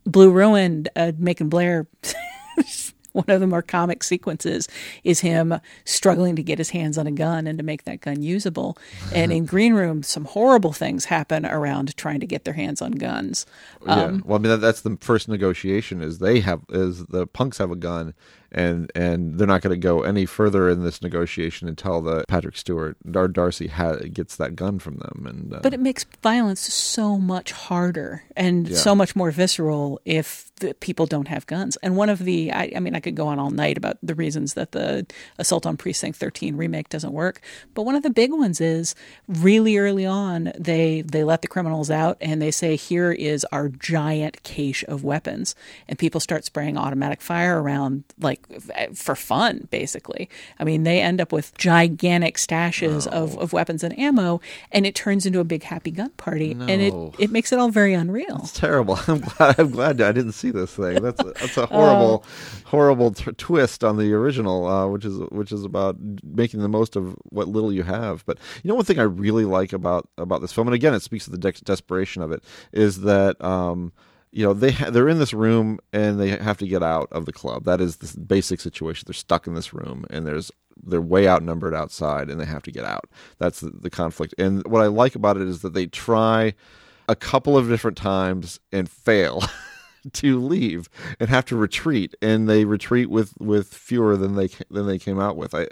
Blue 0.08 0.30
Ruin, 0.30 0.86
uh, 0.96 1.12
Macon 1.18 1.48
Blair. 1.48 1.86
one 3.12 3.24
of 3.28 3.40
the 3.40 3.46
more 3.46 3.62
comic 3.62 4.02
sequences 4.04 4.68
is 5.02 5.20
him 5.20 5.58
struggling 5.84 6.36
to 6.36 6.42
get 6.42 6.58
his 6.58 6.70
hands 6.70 6.96
on 6.96 7.06
a 7.06 7.10
gun 7.10 7.46
and 7.46 7.58
to 7.58 7.64
make 7.64 7.84
that 7.84 8.00
gun 8.00 8.22
usable. 8.22 8.78
and 9.12 9.32
in 9.32 9.44
Green 9.44 9.74
Room, 9.74 10.02
some 10.02 10.24
horrible 10.24 10.72
things 10.72 11.06
happen 11.06 11.44
around 11.44 11.96
trying 11.96 12.20
to 12.20 12.26
get 12.26 12.44
their 12.44 12.54
hands 12.54 12.80
on 12.80 12.92
guns. 12.92 13.44
Um, 13.86 13.98
yeah. 13.98 14.20
Well, 14.24 14.38
I 14.38 14.42
mean, 14.42 14.60
that's 14.60 14.82
the 14.82 14.96
first 15.00 15.28
negotiation 15.28 16.00
is 16.00 16.18
they 16.18 16.40
have, 16.40 16.62
is 16.68 17.06
the 17.06 17.26
punks 17.26 17.58
have 17.58 17.70
a 17.70 17.76
gun 17.76 18.14
and 18.50 18.90
and 18.94 19.38
they're 19.38 19.46
not 19.46 19.60
going 19.60 19.78
to 19.78 19.82
go 19.82 20.02
any 20.02 20.24
further 20.24 20.68
in 20.68 20.82
this 20.82 21.02
negotiation 21.02 21.68
until 21.68 22.00
the 22.00 22.24
Patrick 22.28 22.56
Stewart 22.56 22.96
Dar- 23.10 23.28
Darcy 23.28 23.68
ha- 23.68 23.96
gets 24.12 24.36
that 24.36 24.56
gun 24.56 24.78
from 24.78 24.96
them. 24.96 25.26
And 25.28 25.54
uh, 25.54 25.60
but 25.62 25.74
it 25.74 25.80
makes 25.80 26.04
violence 26.22 26.60
so 26.60 27.18
much 27.18 27.52
harder 27.52 28.24
and 28.36 28.68
yeah. 28.68 28.76
so 28.76 28.94
much 28.94 29.14
more 29.14 29.30
visceral 29.30 30.00
if 30.04 30.50
the 30.56 30.74
people 30.74 31.06
don't 31.06 31.28
have 31.28 31.46
guns. 31.46 31.76
And 31.82 31.96
one 31.96 32.08
of 32.08 32.20
the 32.20 32.52
I, 32.52 32.72
I 32.76 32.80
mean 32.80 32.94
I 32.94 33.00
could 33.00 33.14
go 33.14 33.28
on 33.28 33.38
all 33.38 33.50
night 33.50 33.76
about 33.76 33.98
the 34.02 34.14
reasons 34.14 34.54
that 34.54 34.72
the 34.72 35.06
Assault 35.38 35.66
on 35.66 35.76
Precinct 35.76 36.18
13 36.18 36.56
remake 36.56 36.88
doesn't 36.88 37.12
work, 37.12 37.42
but 37.74 37.82
one 37.82 37.94
of 37.94 38.02
the 38.02 38.10
big 38.10 38.32
ones 38.32 38.60
is 38.60 38.94
really 39.26 39.76
early 39.76 40.06
on 40.06 40.52
they 40.58 41.02
they 41.02 41.24
let 41.24 41.42
the 41.42 41.48
criminals 41.48 41.90
out 41.90 42.16
and 42.20 42.40
they 42.40 42.50
say 42.50 42.76
here 42.76 43.12
is 43.12 43.44
our 43.52 43.68
giant 43.68 44.42
cache 44.42 44.84
of 44.88 45.04
weapons 45.04 45.54
and 45.86 45.98
people 45.98 46.20
start 46.20 46.44
spraying 46.44 46.76
automatic 46.76 47.20
fire 47.20 47.60
around 47.60 48.04
like 48.20 48.37
like 48.50 48.94
for 48.94 49.14
fun, 49.14 49.68
basically. 49.70 50.28
I 50.58 50.64
mean, 50.64 50.84
they 50.84 51.00
end 51.00 51.20
up 51.20 51.32
with 51.32 51.56
gigantic 51.56 52.36
stashes 52.36 53.10
no. 53.10 53.24
of, 53.24 53.38
of 53.38 53.52
weapons 53.52 53.84
and 53.84 53.98
ammo, 53.98 54.40
and 54.72 54.86
it 54.86 54.94
turns 54.94 55.26
into 55.26 55.40
a 55.40 55.44
big 55.44 55.62
happy 55.62 55.90
gun 55.90 56.10
party, 56.10 56.54
no. 56.54 56.66
and 56.66 56.82
it, 56.82 56.94
it 57.18 57.30
makes 57.30 57.52
it 57.52 57.58
all 57.58 57.70
very 57.70 57.94
unreal. 57.94 58.40
It's 58.42 58.52
terrible. 58.52 58.98
I'm 59.06 59.20
glad 59.20 59.58
I'm 59.58 59.70
glad 59.70 60.00
I 60.00 60.12
didn't 60.12 60.32
see 60.32 60.50
this 60.50 60.74
thing. 60.74 61.02
That's 61.02 61.20
a, 61.20 61.32
that's 61.32 61.56
a 61.56 61.66
horrible, 61.78 62.24
uh, 62.24 62.68
horrible 62.68 63.12
t- 63.12 63.32
twist 63.32 63.84
on 63.84 63.96
the 63.96 64.12
original, 64.12 64.66
uh, 64.66 64.86
which 64.86 65.04
is 65.04 65.18
which 65.30 65.52
is 65.52 65.64
about 65.64 65.96
making 66.22 66.60
the 66.60 66.68
most 66.68 66.96
of 66.96 67.16
what 67.30 67.48
little 67.48 67.72
you 67.72 67.82
have. 67.82 68.24
But 68.26 68.38
you 68.62 68.68
know, 68.68 68.74
one 68.74 68.84
thing 68.84 68.98
I 68.98 69.04
really 69.04 69.44
like 69.44 69.72
about 69.72 70.08
about 70.16 70.40
this 70.40 70.52
film, 70.52 70.68
and 70.68 70.74
again, 70.74 70.94
it 70.94 71.02
speaks 71.02 71.24
to 71.24 71.30
the 71.30 71.38
de- 71.38 71.52
desperation 71.52 72.22
of 72.22 72.32
it, 72.32 72.42
is 72.72 73.02
that. 73.02 73.42
Um, 73.44 73.92
you 74.30 74.44
know 74.44 74.52
they 74.52 74.72
ha- 74.72 74.90
they're 74.90 75.08
in 75.08 75.18
this 75.18 75.32
room 75.32 75.78
and 75.92 76.20
they 76.20 76.30
have 76.30 76.58
to 76.58 76.66
get 76.66 76.82
out 76.82 77.08
of 77.12 77.26
the 77.26 77.32
club. 77.32 77.64
That 77.64 77.80
is 77.80 77.96
the 77.96 78.20
basic 78.20 78.60
situation. 78.60 79.04
They're 79.06 79.14
stuck 79.14 79.46
in 79.46 79.54
this 79.54 79.72
room 79.72 80.04
and 80.10 80.26
there's 80.26 80.50
they're 80.84 81.00
way 81.00 81.28
outnumbered 81.28 81.74
outside 81.74 82.30
and 82.30 82.40
they 82.40 82.44
have 82.44 82.62
to 82.64 82.72
get 82.72 82.84
out. 82.84 83.08
That's 83.38 83.60
the, 83.60 83.70
the 83.70 83.90
conflict. 83.90 84.34
And 84.38 84.64
what 84.66 84.82
I 84.82 84.86
like 84.86 85.14
about 85.14 85.36
it 85.36 85.48
is 85.48 85.62
that 85.62 85.74
they 85.74 85.86
try 85.86 86.54
a 87.08 87.16
couple 87.16 87.56
of 87.56 87.68
different 87.68 87.96
times 87.96 88.60
and 88.72 88.88
fail. 88.88 89.42
to 90.12 90.40
leave 90.40 90.88
and 91.18 91.28
have 91.28 91.44
to 91.44 91.56
retreat, 91.56 92.14
and 92.22 92.48
they 92.48 92.64
retreat 92.64 93.10
with, 93.10 93.34
with 93.40 93.74
fewer 93.74 94.16
than 94.16 94.36
they 94.36 94.48
than 94.70 94.86
they 94.86 94.98
came 94.98 95.18
out 95.18 95.36
with. 95.36 95.54
I, 95.54 95.66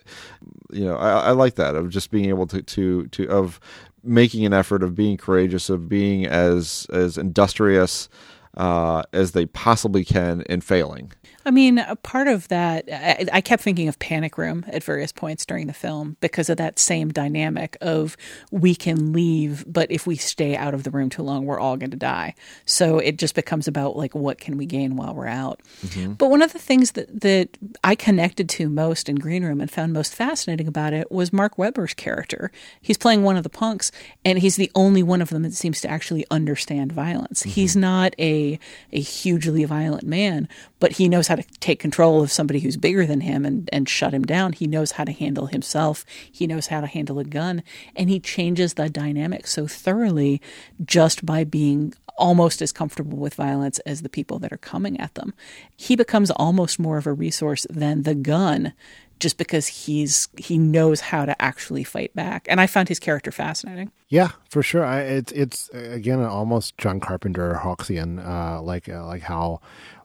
you 0.73 0.85
know, 0.85 0.97
I, 0.97 1.29
I 1.29 1.31
like 1.31 1.55
that 1.55 1.77
of 1.77 1.91
just 1.91 2.11
being 2.11 2.29
able 2.29 2.47
to 2.49 2.61
to 2.61 3.07
to 3.07 3.29
of 3.31 3.61
making 4.03 4.45
an 4.45 4.53
effort 4.53 4.83
of 4.83 4.95
being 4.95 5.17
courageous, 5.17 5.71
of 5.71 5.89
being 5.89 6.27
as 6.27 6.87
as 6.93 7.17
industrious 7.17 8.09
uh, 8.57 9.03
as 9.13 9.33
they 9.33 9.47
possibly 9.47 10.05
can 10.05 10.43
and 10.49 10.63
failing. 10.65 11.13
I 11.47 11.53
mean, 11.53 11.79
a 11.79 11.95
part 11.95 12.27
of 12.27 12.49
that, 12.49 12.89
I, 12.91 13.25
I, 13.33 13.41
kept 13.41 13.63
thinking 13.63 13.87
of 13.87 14.01
Panic 14.01 14.37
Room 14.37 14.65
at 14.67 14.83
various 14.83 15.13
points 15.13 15.47
during 15.47 15.69
the 15.69 15.73
film 15.73 16.17
because 16.21 16.51
of 16.51 16.57
that 16.57 16.81
same 16.81 17.13
dynamic 17.13 17.77
of 17.81 18.17
we 18.51 18.75
can 18.75 19.13
leave, 19.13 19.65
but 19.65 19.89
if 19.89 20.09
we 20.09 20.17
stay 20.17 20.57
out 20.57 20.75
of 20.75 20.83
the 20.83 20.91
room 20.91 21.09
too 21.09 21.23
long, 21.23 21.47
we're 21.47 21.61
all 21.61 21.77
going 21.77 21.93
to 21.93 21.97
die. 21.97 22.35
So 22.65 22.99
it 22.99 23.17
just 23.17 23.37
becomes 23.37 23.69
about 23.69 23.97
like 23.97 24.13
what 24.13 24.41
can 24.41 24.57
we 24.57 24.67
gain 24.67 24.97
while 24.97 25.15
we're 25.15 25.29
out. 25.29 25.61
Mm-hmm. 25.87 26.15
But 26.15 26.31
one 26.31 26.43
of 26.43 26.53
the 26.53 26.59
things 26.59 26.93
that 26.93 27.21
that 27.21 27.57
I 27.85 27.95
connected 27.95 28.49
to 28.49 28.69
most 28.69 29.09
in 29.09 29.15
Green 29.15 29.45
Room 29.45 29.61
and 29.61 29.71
found 29.71 29.93
most 29.93 30.17
fascinating 30.17 30.67
about 30.67 30.95
it 30.95 31.13
was 31.13 31.33
Mark 31.33 31.57
Webber's 31.57 31.95
character. 31.95 32.51
He's 32.81 32.99
playing 32.99 33.23
one 33.23 33.37
of 33.37 33.45
the 33.45 33.51
punks, 33.51 33.93
and 34.25 34.41
he's 34.41 34.57
the 34.57 34.73
only 34.75 35.05
one 35.05 35.23
of 35.23 35.29
them 35.29 35.43
that 35.45 35.55
seems 35.55 35.81
to 35.83 35.89
actually 35.89 36.27
understand 36.29 36.91
violence. 36.91 37.43
Mm-hmm. 37.43 37.51
He's 37.51 37.77
not 37.77 38.17
a 38.19 38.59
a 38.93 39.01
hugely 39.01 39.65
violent 39.65 40.03
man, 40.03 40.49
but 40.81 40.93
he 40.93 41.09
knows 41.09 41.29
how 41.29 41.36
how 41.37 41.43
to 41.43 41.59
take 41.61 41.79
control 41.79 42.23
of 42.23 42.33
somebody 42.33 42.61
who's 42.61 42.77
bigger 42.77 43.07
than 43.07 43.21
him 43.21 43.45
and, 43.45 43.69
and 43.73 43.89
shut 43.89 44.15
him 44.15 44.23
down. 44.23 44.53
He 44.53 44.67
knows 44.67 44.93
how 44.93 45.05
to 45.05 45.13
handle 45.13 45.47
himself. 45.47 46.05
He 46.31 46.47
knows 46.47 46.69
how 46.69 46.81
to 46.81 46.87
handle 46.87 47.19
a 47.19 47.25
gun. 47.25 47.63
And 47.95 48.09
he 48.09 48.21
changes 48.21 48.75
the 48.75 48.89
dynamic 48.89 49.47
so 49.47 49.67
thoroughly 49.67 50.41
just 50.85 51.27
by 51.27 51.45
being 51.45 51.95
almost 52.19 52.63
as 52.63 52.73
comfortable 52.73 53.19
with 53.19 53.35
violence 53.35 53.79
as 53.81 54.03
the 54.03 54.09
people 54.09 54.39
that 54.39 54.53
are 54.53 54.59
coming 54.59 54.99
at 54.99 55.15
them. 55.15 55.35
He 55.77 55.97
becomes 55.97 56.31
almost 56.31 56.79
more 56.79 56.97
of 56.97 57.07
a 57.07 57.13
resource 57.13 57.67
than 57.69 58.03
the 58.03 58.15
gun 58.15 58.73
just 59.19 59.39
because 59.39 59.67
he's 59.67 60.29
he 60.37 60.59
knows 60.59 61.01
how 61.01 61.25
to 61.25 61.41
actually 61.41 61.85
fight 61.85 62.15
back. 62.15 62.47
And 62.49 62.61
I 62.61 62.67
found 62.67 62.89
his 62.89 62.99
character 62.99 63.33
fascinating. 63.33 63.91
Yeah, 64.09 64.33
for 64.51 64.63
sure. 64.63 64.85
I, 64.85 65.01
it's 65.01 65.33
it's 65.33 65.69
again 65.71 66.23
almost 66.23 66.77
John 66.79 67.01
Carpenter 67.01 67.61
Hawksian, 67.63 68.25
uh, 68.25 68.61
like 68.63 68.89
uh, 68.89 69.07
like 69.07 69.23
how 69.23 69.61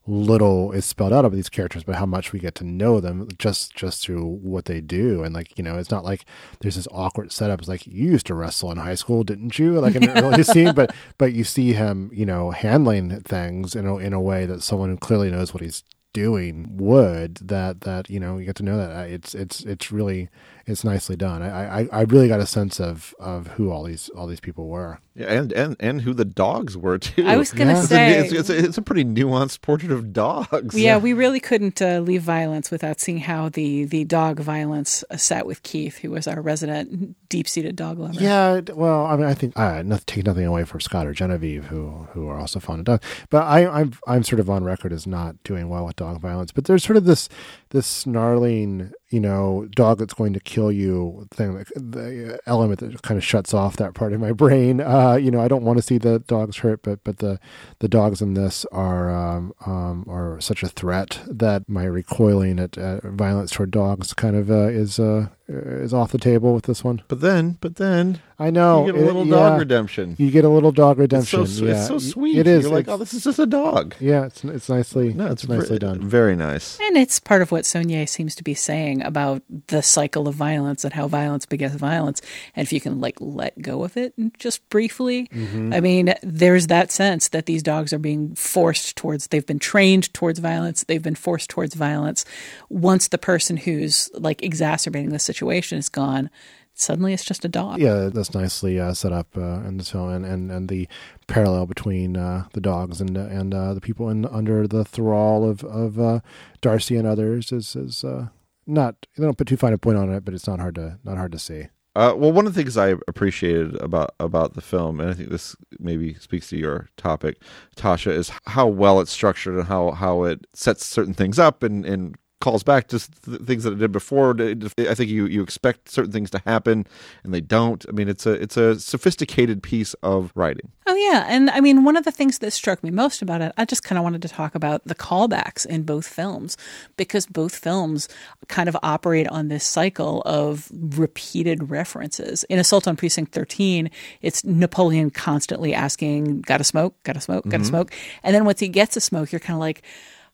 little 0.08 0.72
is 0.72 0.86
spelled 0.86 1.14
out 1.14 1.26
of 1.26 1.32
these 1.32 1.50
characters, 1.50 1.84
but 1.84 1.96
how 1.96 2.06
much 2.06 2.34
we 2.34 2.40
get 2.40 2.56
to 2.56 2.64
know 2.64 3.00
them 3.00 3.28
just 3.38 3.76
just 3.76 4.04
through 4.04 4.26
what 4.26 4.66
they 4.66 4.82
do. 4.82 5.24
And 5.24 5.34
like 5.34 5.58
you 5.58 5.64
know, 5.64 5.78
it's 5.78 5.92
not 5.92 6.04
like 6.04 6.26
there's 6.60 6.76
this 6.76 6.88
awkward 6.92 7.32
setup. 7.32 7.60
It's 7.60 7.70
like 7.70 7.86
you 7.86 8.12
used 8.12 8.26
to 8.28 8.36
wrestle 8.36 8.72
in 8.72 8.78
high 8.78 8.96
school, 8.96 9.24
didn't 9.24 9.60
you? 9.60 9.80
Like 9.80 9.96
in 9.96 10.04
the 10.04 10.24
early 10.24 10.44
scene, 10.44 10.74
but 10.76 10.94
but 11.18 11.34
you 11.34 11.44
see 11.44 11.74
him, 11.74 12.10
you 12.14 12.26
know, 12.26 12.52
handling 12.52 13.22
things 13.22 13.76
in 13.76 13.86
a, 13.86 13.98
in 13.98 14.14
a 14.14 14.22
way 14.22 14.46
that 14.46 14.64
someone 14.64 14.90
who 14.90 14.98
clearly 14.98 15.30
knows 15.30 15.54
what 15.54 15.62
he's 15.62 15.84
doing 16.14 16.68
would 16.76 17.36
that 17.36 17.82
that 17.82 18.10
you 18.10 18.20
know 18.20 18.38
you 18.38 18.46
get 18.46 18.56
to 18.56 18.64
know 18.64 18.78
that 18.78 19.10
it's 19.10 19.34
it's 19.34 19.62
it's 19.62 19.92
really 19.92 20.30
it's 20.72 20.84
nicely 20.84 21.16
done. 21.16 21.42
I, 21.44 21.82
I 21.82 21.90
I 21.92 22.02
really 22.04 22.28
got 22.28 22.40
a 22.40 22.46
sense 22.48 22.80
of 22.80 23.14
of 23.20 23.48
who 23.48 23.70
all 23.72 23.84
these 23.84 24.10
all 24.10 24.26
these 24.28 24.40
people 24.40 24.68
were. 24.68 25.00
Yeah, 25.14 25.28
and 25.28 25.52
and 25.52 25.76
and 25.80 26.02
who 26.02 26.14
the 26.14 26.24
dogs 26.26 26.78
were 26.78 26.98
too. 26.98 27.28
I 27.28 27.36
was 27.36 27.52
gonna 27.52 27.74
Yeah. 27.74 27.82
say, 27.82 28.18
it's, 28.20 28.32
it's, 28.34 28.50
a, 28.50 28.58
it's 28.58 28.78
a 28.78 28.82
pretty 28.82 29.04
nuanced 29.04 29.62
portrait 29.62 29.92
of 29.92 30.14
dogs. 30.14 30.74
yeah, 30.80 30.98
we 30.98 31.12
really 31.12 31.42
couldn't 31.42 31.82
uh, 31.82 32.00
leave 32.00 32.22
violence 32.22 32.72
without 32.72 33.02
seeing 33.02 33.18
how 33.20 33.50
the 33.50 33.84
the 33.84 34.06
dog 34.06 34.40
violence 34.40 35.04
uh, 35.12 35.18
sat 35.18 35.46
with 35.46 35.64
Keith, 35.64 35.98
who 35.98 36.12
was 36.12 36.28
our 36.28 36.42
resident 36.42 37.18
deep 37.28 37.48
seated 37.48 37.76
dog 37.76 38.00
lover. 38.00 38.14
Yeah, 38.22 38.62
well, 38.74 39.06
I 39.06 39.18
mean, 39.18 39.26
I 39.26 39.34
think 39.34 39.58
uh, 39.60 39.82
not 39.84 40.08
take 40.08 40.26
nothing 40.26 40.46
away 40.46 40.64
from 40.64 40.80
Scott 40.80 41.06
or 41.06 41.14
Genevieve, 41.14 41.66
who 41.66 42.08
who 42.14 42.28
are 42.30 42.40
also 42.40 42.62
fond 42.62 42.80
of 42.80 42.86
dogs, 42.86 43.06
but 43.30 43.44
I, 43.44 43.68
I'm 43.68 43.92
I'm 44.08 44.24
sort 44.24 44.40
of 44.40 44.50
on 44.50 44.64
record 44.64 44.94
as 44.94 45.06
not 45.06 45.42
doing 45.44 45.68
well 45.68 45.86
with 45.86 45.98
dog 45.98 46.22
violence. 46.22 46.54
But 46.54 46.66
there's 46.66 46.84
sort 46.86 46.96
of 46.96 47.04
this 47.04 47.28
this 47.72 47.88
snarling, 47.88 48.92
you 49.10 49.20
know, 49.20 49.68
dog 49.76 49.98
that's 49.98 50.14
going 50.14 50.34
to 50.34 50.40
kill 50.40 50.72
you 50.72 51.28
thing, 51.32 51.54
like 51.54 51.68
the 51.76 52.40
element 52.46 52.80
that 52.80 53.02
kind 53.02 53.18
of 53.18 53.24
shuts 53.24 53.54
off 53.54 53.78
that 53.78 53.94
part 53.94 54.14
of 54.14 54.20
my 54.20 54.32
brain. 54.44 54.80
Uh, 54.80 55.16
you 55.16 55.32
know, 55.32 55.42
I 55.42 55.48
don't 55.48 55.64
want 55.64 55.78
to 55.78 55.82
see 55.82 55.98
the 55.98 56.20
dogs 56.20 56.58
hurt, 56.58 56.84
but 56.84 57.04
but 57.04 57.18
the 57.18 57.40
the 57.80 57.88
dogs 57.88 58.22
in 58.22 58.34
this 58.36 58.66
are 58.72 59.10
um, 59.10 59.54
um, 59.66 60.06
are 60.08 60.40
such 60.40 60.64
a 60.64 60.70
threat 60.70 61.22
that 61.28 61.68
my 61.68 61.84
recoiling 61.84 62.60
at, 62.60 62.78
at 62.78 63.04
violence 63.04 63.52
toward 63.52 63.72
dogs 63.72 64.14
kind 64.14 64.36
of 64.36 64.52
uh, 64.52 64.68
is 64.68 65.00
uh, 65.00 65.28
is 65.52 65.94
off 65.94 66.12
the 66.12 66.18
table 66.18 66.54
with 66.54 66.66
this 66.66 66.84
one. 66.84 67.02
But 67.08 67.22
then, 67.22 67.58
but 67.62 67.76
then 67.76 68.22
I 68.40 68.50
know 68.50 68.86
you 68.86 68.92
get 68.94 69.00
a 69.00 69.04
it- 69.04 69.06
little 69.08 69.26
yeah. 69.26 69.32
dog 69.36 69.60
redemption. 69.60 70.16
You 70.18 70.32
get 70.32 70.46
a 70.46 70.50
little 70.50 70.72
dog 70.72 70.98
It's 70.98 71.00
redemption. 71.02 71.48
so, 71.48 71.66
yeah. 71.66 71.72
it's 71.78 71.88
so 71.88 72.00
sweet. 72.00 72.38
It 72.38 72.48
is. 72.48 72.64
You're 72.64 72.74
like, 72.74 72.88
oh, 72.88 72.98
this 72.98 73.14
is 73.14 73.24
just 73.24 73.40
a 73.40 73.46
dog. 73.46 73.96
yeah, 74.00 74.26
it's 74.26 74.44
it's 74.44 74.70
nicely. 74.70 75.14
No, 75.14 75.28
it's, 75.28 75.44
it's 75.44 75.50
nicely 75.52 75.76
ve- 75.76 75.80
done. 75.80 76.02
Very 76.08 76.36
nice. 76.36 76.80
And 76.82 76.98
it's 76.98 77.20
part 77.20 77.42
of 77.42 77.52
what 77.52 77.66
Saulnier 77.66 78.06
seems 78.08 78.36
to 78.36 78.44
be 78.44 78.54
saying 78.54 79.02
about 79.04 79.42
the 79.68 79.82
cycle 79.82 80.28
of 80.28 80.36
violence 80.36 80.84
and 80.84 80.94
how 80.94 81.08
violence 81.08 81.46
begets 81.46 81.76
violence. 81.76 82.22
And 82.56 82.66
if 82.66 82.74
you 82.74 82.82
can 82.82 83.00
like 83.00 83.18
let 83.20 83.62
go 83.62 83.84
of 83.84 83.98
it 83.98 84.14
and 84.18 84.32
just 84.40 84.68
briefly, 84.70 85.28
Mm-hmm. 85.32 85.74
I 85.74 85.80
mean, 85.82 86.14
there's 86.24 86.68
that 86.68 86.92
sense 86.92 87.30
that 87.30 87.46
these 87.46 87.64
dogs 87.64 87.94
are 87.94 88.00
being 88.00 88.36
forced 88.36 88.96
towards, 88.96 89.28
they've 89.28 89.46
been 89.46 89.60
trained 89.60 90.14
towards 90.14 90.40
violence, 90.40 90.84
they've 90.84 91.02
been 91.02 91.16
forced 91.16 91.50
towards 91.50 91.74
violence. 91.76 92.26
Once 92.70 93.08
the 93.08 93.18
person 93.18 93.58
who's 93.58 94.10
like 94.14 94.44
exacerbating 94.44 95.10
the 95.12 95.20
situation 95.20 95.41
is 95.50 95.90
gone, 95.90 96.30
suddenly 96.74 97.14
it's 97.14 97.26
just 97.26 97.46
a 97.46 97.50
dog. 97.50 97.80
Yeah, 97.80 98.10
that's 98.14 98.34
nicely 98.34 98.80
uh, 98.80 98.94
set 98.94 99.12
up 99.12 99.28
uh, 99.38 99.62
in 99.62 99.78
this 99.78 99.92
film, 99.92 100.10
and, 100.10 100.26
and, 100.26 100.52
and 100.52 100.70
the 100.70 100.88
parallel 101.28 101.66
between 101.66 102.18
uh, 102.18 102.46
the 102.54 102.62
dogs 102.62 103.02
and 103.02 103.18
and 103.18 103.54
uh, 103.54 103.74
the 103.74 103.82
people 103.82 104.10
in 104.10 104.26
under 104.26 104.68
the 104.68 104.86
thrall 104.86 105.50
of 105.50 105.64
of 105.64 106.00
uh, 106.00 106.20
Darcy 106.62 106.98
and 106.98 107.08
others 107.08 107.52
is 107.52 107.76
is 107.76 108.04
uh, 108.04 108.28
not. 108.66 109.08
They 109.18 109.24
don't 109.24 109.38
put 109.38 109.48
too 109.48 109.58
fine 109.58 109.74
a 109.74 109.78
point 109.78 109.98
on 109.98 110.12
it, 110.12 110.26
but 110.26 110.34
it's 110.34 110.48
not 110.48 110.60
hard 110.60 110.76
to 110.76 111.00
not 111.04 111.18
hard 111.18 111.32
to 111.32 111.40
see. 111.40 111.68
Uh, 111.94 112.14
well, 112.16 112.32
one 112.32 112.48
of 112.48 112.54
the 112.54 112.62
things 112.62 112.78
I 112.78 112.96
appreciated 113.08 113.76
about 113.82 114.16
about 114.20 114.54
the 114.54 114.62
film, 114.62 115.02
and 115.02 115.10
I 115.10 115.14
think 115.14 115.30
this 115.30 115.58
maybe 115.78 116.14
speaks 116.14 116.50
to 116.50 116.58
your 116.58 116.90
topic, 116.96 117.42
Tasha, 117.76 118.12
is 118.12 118.32
how 118.46 118.68
well 118.68 119.02
it's 119.02 119.12
structured 119.12 119.56
and 119.56 119.68
how 119.68 119.92
how 119.92 120.24
it 120.24 120.48
sets 120.54 120.86
certain 120.86 121.14
things 121.14 121.38
up 121.38 121.64
and 121.64 121.86
and 121.86 122.16
calls 122.42 122.64
back 122.64 122.88
to 122.90 123.00
th- 123.00 123.42
things 123.42 123.64
that 123.64 123.74
it 123.74 123.80
did 123.80 123.92
before. 123.92 124.36
I 124.40 124.94
think 124.94 125.10
you 125.10 125.26
you 125.26 125.42
expect 125.42 125.90
certain 125.90 126.12
things 126.12 126.30
to 126.32 126.42
happen 126.46 126.86
and 127.24 127.34
they 127.34 127.40
don't. 127.40 127.86
I 127.88 127.92
mean, 127.94 128.10
it's 128.10 128.26
a 128.26 128.34
it's 128.34 128.58
a 128.58 128.80
sophisticated 128.80 129.64
piece 129.64 129.94
of 130.04 130.32
writing. 130.36 130.72
Oh 130.88 130.96
yeah, 130.96 131.26
and 131.30 131.50
I 131.52 131.62
mean 131.62 131.86
one 131.86 131.96
of 131.96 132.04
the 132.04 132.12
things 132.12 132.40
that 132.40 132.52
struck 132.52 132.84
me 132.84 132.92
most 132.92 133.22
about 133.22 133.42
it, 133.42 133.54
I 133.58 133.66
just 133.66 133.84
kind 133.84 133.98
of 133.98 134.04
wanted 134.04 134.22
to 134.24 134.28
talk 134.28 134.56
about 134.56 134.84
the 134.86 134.96
callbacks 134.96 135.66
in 135.66 135.84
both 135.84 136.08
films 136.08 136.58
because 136.98 137.26
both 137.26 137.56
films 137.56 138.10
kind 138.50 138.68
of 138.68 138.76
operate 138.84 139.28
on 139.30 139.48
this 139.48 139.66
cycle 139.66 140.22
of 140.26 140.70
repeated 140.72 141.70
references. 141.70 142.44
In 142.46 142.60
Assault 142.60 142.88
on 142.88 142.98
Precinct 142.98 143.32
13, 143.32 143.90
it's 144.22 144.44
Napoleon 144.44 145.12
constantly 145.12 145.74
asking, 145.74 146.42
"Got 146.42 146.58
to 146.58 146.64
smoke? 146.64 147.02
Got 147.04 147.14
to 147.14 147.22
smoke? 147.22 147.46
Got 147.46 147.52
to 147.52 147.58
mm-hmm. 147.58 147.66
smoke?" 147.66 147.94
And 148.24 148.36
then 148.36 148.44
once 148.44 148.60
he 148.60 148.68
gets 148.68 148.98
a 148.98 149.02
smoke, 149.02 149.32
you're 149.32 149.40
kind 149.40 149.56
of 149.56 149.62
like, 149.62 149.84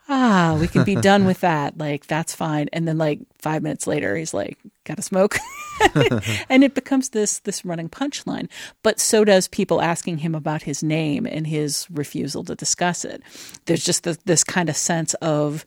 "Ah, 0.09 0.57
we 0.59 0.67
can 0.67 0.83
be 0.83 0.95
done 1.09 1.25
with 1.25 1.41
that. 1.41 1.77
Like 1.77 2.07
that's 2.07 2.33
fine." 2.33 2.69
And 2.73 2.87
then 2.87 2.97
like 2.97 3.19
5 3.39 3.61
minutes 3.63 3.87
later, 3.87 4.15
he's 4.15 4.33
like, 4.33 4.57
"Got 4.85 4.97
to 4.97 5.03
smoke?" 5.03 5.37
and 6.49 6.63
it 6.63 6.73
becomes 6.73 7.09
this 7.09 7.39
this 7.39 7.63
running 7.65 7.89
punchline. 7.89 8.49
But 8.83 8.99
so 8.99 9.23
does 9.23 9.47
people 9.47 9.81
asking 9.81 10.19
him 10.19 10.35
about 10.35 10.63
his 10.63 10.83
name 10.83 11.25
and 11.25 11.47
his 11.47 11.87
refusal 11.91 12.43
to 12.45 12.55
discuss 12.55 13.05
it. 13.05 13.21
There's 13.65 13.83
just 13.83 14.03
this, 14.03 14.17
this 14.25 14.43
kind 14.43 14.69
of 14.69 14.77
sense 14.77 15.13
of 15.15 15.65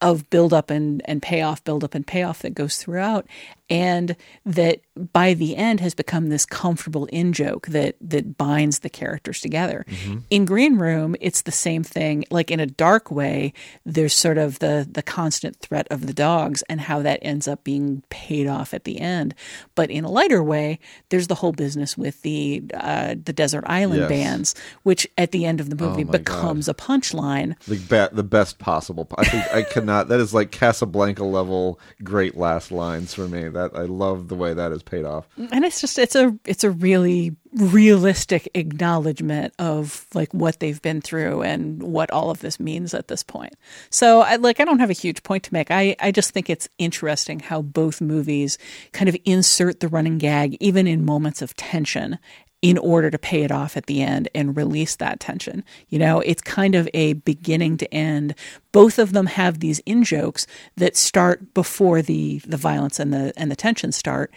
of 0.00 0.28
build 0.30 0.52
up 0.52 0.70
and, 0.70 1.00
and 1.06 1.22
payoff, 1.22 1.64
build 1.64 1.82
up 1.84 1.94
and 1.94 2.06
payoff 2.06 2.40
that 2.42 2.54
goes 2.54 2.76
throughout, 2.76 3.26
and 3.70 4.16
that 4.44 4.80
by 5.12 5.32
the 5.32 5.56
end 5.56 5.80
has 5.80 5.94
become 5.94 6.28
this 6.28 6.44
comfortable 6.44 7.06
in 7.06 7.32
joke 7.32 7.66
that 7.68 7.96
that 8.00 8.36
binds 8.36 8.80
the 8.80 8.90
characters 8.90 9.40
together. 9.40 9.86
In 10.30 10.44
Green 10.44 10.76
Room, 10.76 11.16
it's 11.20 11.42
the 11.42 11.50
same 11.52 11.82
thing. 11.82 12.24
Like 12.30 12.50
in 12.50 12.60
a 12.60 12.66
dark 12.66 13.10
way, 13.10 13.54
there's 13.86 14.12
sort 14.12 14.36
of 14.36 14.58
the 14.58 14.86
the 14.90 15.02
constant 15.02 15.56
threat 15.60 15.86
of 15.90 16.06
the 16.06 16.12
dogs 16.12 16.62
and 16.68 16.82
how 16.82 17.00
that 17.00 17.20
ends 17.22 17.48
up 17.48 17.64
being 17.64 18.02
paid 18.10 18.46
off 18.46 18.74
at 18.74 18.84
the 18.84 19.00
end. 19.00 19.34
But 19.74 19.90
in 19.90 20.04
a 20.04 20.10
lighter 20.10 20.42
way, 20.42 20.78
there's 21.08 21.28
the 21.28 21.36
whole 21.36 21.52
business 21.52 21.96
with 21.96 22.20
the 22.22 22.62
uh, 22.74 23.14
the 23.24 23.32
desert 23.32 23.64
island 23.66 24.00
Yes. 24.02 24.08
bands, 24.10 24.54
which 24.82 25.06
at 25.16 25.30
the 25.32 25.46
end 25.46 25.60
of 25.60 25.70
the 25.70 25.76
movie 25.76 26.04
my 26.04 26.12
God. 26.12 26.24
becomes 26.24 26.68
a 26.68 26.74
punchline. 26.74 27.58
The 27.64 27.76
be- 28.10 28.14
the 28.14 28.22
best 28.22 28.58
possible. 28.58 29.08
I 29.16 29.24
think 29.24 29.44
I 29.54 29.62
cannot. 29.84 30.08
That 30.08 30.20
is 30.20 30.32
like 30.34 30.50
Casablanca 30.50 31.24
level 31.24 31.78
great 32.02 32.36
last 32.36 32.72
lines 32.72 33.14
for 33.14 33.28
me. 33.28 33.48
That 33.48 33.72
I 33.74 33.82
love 33.82 34.28
the 34.28 34.34
way 34.34 34.54
that 34.54 34.72
is 34.72 34.82
paid 34.82 35.04
off. 35.04 35.26
and 35.36 35.64
it's 35.64 35.80
just 35.80 35.98
it's 35.98 36.14
a 36.16 36.36
it's 36.44 36.64
a 36.64 36.70
really 36.70 37.36
realistic 37.54 38.48
acknowledgement 38.54 39.54
of 39.60 40.06
like 40.12 40.32
what 40.34 40.58
they've 40.58 40.82
been 40.82 41.00
through 41.00 41.42
and 41.42 41.80
what 41.82 42.10
all 42.10 42.30
of 42.30 42.40
this 42.40 42.58
means 42.58 42.92
at 42.92 43.06
this 43.06 43.22
point 43.22 43.52
so 43.90 44.22
i 44.22 44.34
like 44.34 44.58
i 44.58 44.64
don't 44.64 44.80
have 44.80 44.90
a 44.90 44.94
huge 44.94 45.22
point 45.22 45.44
to 45.44 45.54
make 45.54 45.70
i 45.70 45.94
i 46.00 46.10
just 46.10 46.32
think 46.32 46.50
it's 46.50 46.68
interesting 46.78 47.38
how 47.38 47.62
both 47.62 48.00
movies 48.00 48.58
kind 48.92 49.08
of 49.08 49.16
insert 49.24 49.78
the 49.78 49.86
running 49.86 50.18
gag 50.18 50.56
even 50.58 50.88
in 50.88 51.04
moments 51.04 51.42
of 51.42 51.54
tension 51.54 52.18
in 52.64 52.78
order 52.78 53.10
to 53.10 53.18
pay 53.18 53.42
it 53.42 53.52
off 53.52 53.76
at 53.76 53.84
the 53.84 54.00
end 54.00 54.26
and 54.34 54.56
release 54.56 54.96
that 54.96 55.20
tension. 55.20 55.62
You 55.90 55.98
know, 55.98 56.20
it's 56.20 56.40
kind 56.40 56.74
of 56.74 56.88
a 56.94 57.12
beginning 57.12 57.76
to 57.76 57.94
end. 57.94 58.34
Both 58.72 58.98
of 58.98 59.12
them 59.12 59.26
have 59.26 59.60
these 59.60 59.80
in 59.80 60.02
jokes 60.02 60.46
that 60.78 60.96
start 60.96 61.52
before 61.52 62.00
the 62.00 62.38
the 62.38 62.56
violence 62.56 62.98
and 62.98 63.12
the 63.12 63.34
and 63.36 63.50
the 63.50 63.56
tension 63.56 63.92
start 63.92 64.32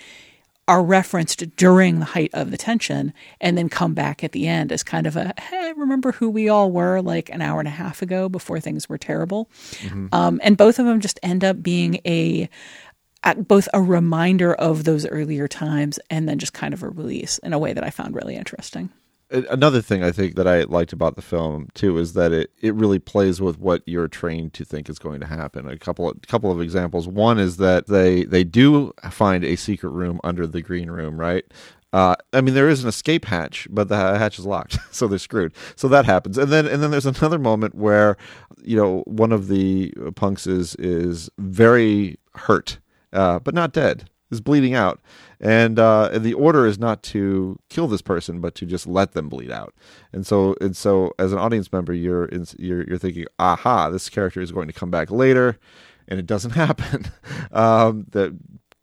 are 0.67 0.83
referenced 0.83 1.55
during 1.55 1.99
the 1.99 2.05
height 2.05 2.29
of 2.33 2.51
the 2.51 2.57
tension 2.57 3.13
and 3.39 3.57
then 3.57 3.69
come 3.69 3.93
back 3.93 4.21
at 4.21 4.33
the 4.33 4.45
end 4.45 4.73
as 4.73 4.83
kind 4.83 5.07
of 5.07 5.15
a 5.15 5.33
hey 5.39 5.71
remember 5.77 6.11
who 6.11 6.29
we 6.29 6.49
all 6.49 6.69
were 6.69 6.99
like 6.99 7.29
an 7.29 7.41
hour 7.41 7.59
and 7.59 7.69
a 7.69 7.71
half 7.71 8.01
ago 8.01 8.27
before 8.27 8.59
things 8.59 8.89
were 8.89 8.97
terrible 8.97 9.49
um, 10.11 10.41
and 10.43 10.57
both 10.57 10.77
of 10.77 10.85
them 10.85 10.99
just 10.99 11.21
end 11.23 11.45
up 11.45 11.63
being 11.63 12.01
a 12.05 12.49
at 13.23 13.47
both 13.47 13.67
a 13.73 13.81
reminder 13.81 14.53
of 14.53 14.83
those 14.83 15.05
earlier 15.07 15.47
times 15.47 15.99
and 16.09 16.27
then 16.27 16.39
just 16.39 16.53
kind 16.53 16.73
of 16.73 16.83
a 16.83 16.89
release 16.89 17.37
in 17.39 17.53
a 17.53 17.59
way 17.59 17.73
that 17.73 17.83
I 17.83 17.89
found 17.89 18.15
really 18.15 18.35
interesting. 18.35 18.89
another 19.29 19.81
thing 19.81 20.03
I 20.03 20.11
think 20.11 20.35
that 20.35 20.47
I 20.47 20.63
liked 20.63 20.93
about 20.93 21.15
the 21.15 21.21
film 21.21 21.67
too 21.73 21.97
is 21.97 22.13
that 22.13 22.31
it, 22.31 22.51
it 22.61 22.73
really 22.75 22.99
plays 22.99 23.41
with 23.41 23.59
what 23.59 23.81
you're 23.85 24.07
trained 24.07 24.53
to 24.53 24.63
think 24.63 24.89
is 24.89 24.99
going 24.99 25.19
to 25.19 25.27
happen. 25.27 25.67
A 25.67 25.77
couple 25.77 26.09
of, 26.09 26.21
couple 26.27 26.51
of 26.51 26.61
examples. 26.61 27.07
One 27.07 27.37
is 27.37 27.57
that 27.57 27.87
they 27.87 28.23
they 28.23 28.43
do 28.43 28.93
find 29.09 29.43
a 29.43 29.57
secret 29.57 29.89
room 29.89 30.21
under 30.23 30.47
the 30.47 30.61
green 30.61 30.89
room, 30.89 31.19
right? 31.19 31.43
Uh, 31.93 32.15
I 32.33 32.41
mean, 32.41 32.53
there 32.53 32.69
is 32.69 32.83
an 32.83 32.89
escape 32.89 33.25
hatch, 33.25 33.67
but 33.71 33.87
the 33.87 33.95
hatch 33.95 34.37
is 34.37 34.45
locked, 34.45 34.77
so 34.91 35.07
they're 35.07 35.19
screwed. 35.19 35.53
So 35.75 35.87
that 35.87 36.05
happens, 36.05 36.37
and 36.37 36.51
then 36.51 36.67
and 36.67 36.83
then 36.83 36.91
there's 36.91 37.05
another 37.05 37.39
moment 37.39 37.75
where, 37.75 38.17
you 38.61 38.75
know, 38.75 39.03
one 39.05 39.31
of 39.31 39.47
the 39.47 39.93
punks 40.15 40.47
is 40.47 40.75
is 40.75 41.29
very 41.37 42.17
hurt, 42.35 42.79
uh, 43.13 43.39
but 43.39 43.53
not 43.53 43.73
dead, 43.73 44.09
is 44.31 44.41
bleeding 44.41 44.73
out, 44.73 44.99
and 45.39 45.79
uh, 45.79 46.17
the 46.17 46.33
order 46.33 46.65
is 46.65 46.77
not 46.77 47.03
to 47.03 47.57
kill 47.69 47.87
this 47.87 48.01
person, 48.01 48.41
but 48.41 48.55
to 48.55 48.65
just 48.65 48.87
let 48.87 49.13
them 49.13 49.29
bleed 49.29 49.51
out. 49.51 49.73
And 50.11 50.25
so 50.25 50.55
and 50.61 50.75
so, 50.75 51.13
as 51.19 51.31
an 51.31 51.39
audience 51.39 51.71
member, 51.71 51.93
you're 51.93 52.25
in, 52.25 52.45
you're 52.57 52.87
you're 52.87 52.97
thinking, 52.97 53.25
aha, 53.39 53.89
this 53.89 54.09
character 54.09 54.41
is 54.41 54.51
going 54.51 54.67
to 54.67 54.73
come 54.73 54.91
back 54.91 55.11
later, 55.11 55.57
and 56.07 56.19
it 56.19 56.25
doesn't 56.25 56.51
happen. 56.65 57.05
um, 57.51 58.05
the 58.11 58.37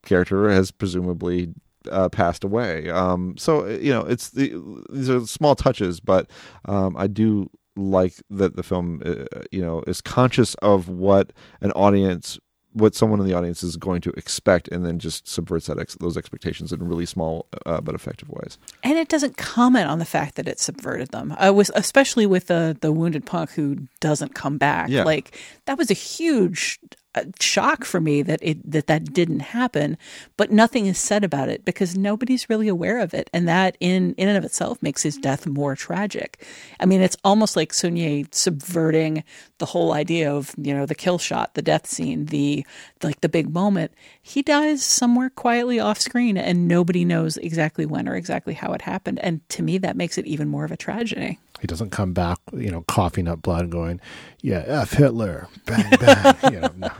character 0.05 0.51
has 0.51 0.71
presumably 0.71 1.55
uh, 1.91 2.09
passed 2.09 2.45
away. 2.45 2.89
Um, 2.91 3.37
so 3.37 3.67
you 3.67 3.93
know, 3.93 4.03
it's 4.03 4.31
the, 4.31 4.55
these 4.91 5.11
are 5.11 5.27
small 5.27 5.55
touches, 5.55 6.01
but 6.01 6.31
um, 6.67 6.97
I 6.97 7.07
do 7.07 7.51
like 7.77 8.15
that 8.31 8.57
the 8.57 8.63
film, 8.63 9.03
uh, 9.05 9.25
you 9.51 9.61
know, 9.61 9.83
is 9.87 10.01
conscious 10.01 10.55
of 10.57 10.89
what 10.89 11.33
an 11.61 11.73
audience, 11.73 12.39
what 12.75 12.95
someone 12.95 13.21
in 13.21 13.27
the 13.27 13.33
audience 13.35 13.63
is 13.63 13.77
going 13.77 14.01
to 14.03 14.11
expect, 14.11 14.69
and 14.69 14.85
then 14.85 14.99
just 14.99 15.27
subverts 15.27 15.67
that 15.67 15.79
ex- 15.79 15.97
those 15.97 16.17
expectations 16.17 16.73
in 16.73 16.87
really 16.87 17.07
small 17.07 17.47
uh, 17.65 17.81
but 17.81 17.95
effective 17.95 18.29
ways. 18.29 18.59
And 18.83 18.99
it 18.99 19.09
doesn't 19.09 19.37
comment 19.37 19.89
on 19.89 20.01
the 20.01 20.05
fact 20.05 20.35
that 20.35 20.47
it 20.47 20.61
subverted 20.61 21.09
them. 21.11 21.35
I 21.39 21.51
was 21.51 21.71
especially 21.75 22.27
with 22.27 22.49
the 22.49 22.77
the 22.81 22.93
wounded 22.93 23.25
punk 23.25 23.51
who 23.53 23.79
doesn't 24.01 24.35
come 24.35 24.59
back. 24.59 24.89
Yeah. 24.91 25.05
Like 25.05 25.39
that 25.67 25.79
was 25.79 25.91
a 25.91 25.95
huge 25.95 26.79
a 27.15 27.27
shock 27.41 27.85
for 27.85 28.01
me 28.01 28.23
that 28.23 28.41
it 28.43 28.71
that 28.71 28.87
that 28.87 29.13
didn't 29.13 29.41
happen 29.41 29.97
but 30.37 30.51
nothing 30.51 30.87
is 30.87 30.99
said 30.99 31.25
about 31.25 31.49
it 31.49 31.65
because 31.65 31.97
nobody's 31.97 32.49
really 32.49 32.69
aware 32.69 32.99
of 32.99 33.15
it. 33.15 33.31
And 33.33 33.49
that 33.49 33.77
in 33.81 34.15
in 34.15 34.29
and 34.29 34.39
of 34.39 34.45
itself 34.45 34.83
makes 34.83 35.03
his 35.03 35.17
death 35.17 35.47
more 35.47 35.77
tragic. 35.77 36.45
I 36.81 36.87
mean 36.87 37.01
it's 37.01 37.17
almost 37.25 37.57
like 37.57 37.73
Saulnier 37.73 38.27
subverting 38.33 39.25
the 39.59 39.67
whole 39.67 39.93
idea 39.93 40.33
of 40.33 40.55
you 40.57 40.75
know 40.75 40.87
the 40.87 40.95
kill 40.95 41.19
shot 41.19 41.55
the 41.55 41.63
death 41.63 41.87
scene 41.87 42.27
the 42.27 42.67
like 43.03 43.21
the 43.21 43.29
big 43.29 43.53
moment. 43.53 43.93
He 44.23 44.43
dies 44.43 44.83
somewhere 44.83 45.31
quietly 45.31 45.79
off 45.79 46.01
screen 46.01 46.37
and 46.37 46.69
nobody 46.69 47.05
knows 47.05 47.37
exactly 47.37 47.87
when 47.87 48.09
or 48.09 48.17
exactly 48.17 48.55
how 48.55 48.73
it 48.73 48.83
happened. 48.83 49.19
And 49.21 49.47
to 49.51 49.63
me 49.63 49.79
that 49.79 49.97
makes 49.97 50.19
it 50.19 50.27
even 50.27 50.49
more 50.49 50.65
of 50.65 50.73
a 50.73 50.77
tragedy 50.77 51.39
he 51.65 51.67
doesn't 51.67 51.93
come 51.93 52.13
back, 52.13 52.37
you 52.53 52.71
know, 52.71 52.83
coughing 52.83 53.27
up 53.27 53.41
blood, 53.41 53.71
going, 53.71 53.99
"Yeah, 54.43 54.65
f 54.67 54.93
Hitler, 54.93 55.49
bang 55.65 55.89
bang." 55.99 56.35
you 56.53 56.61
know, 56.61 56.71
no. 56.77 56.91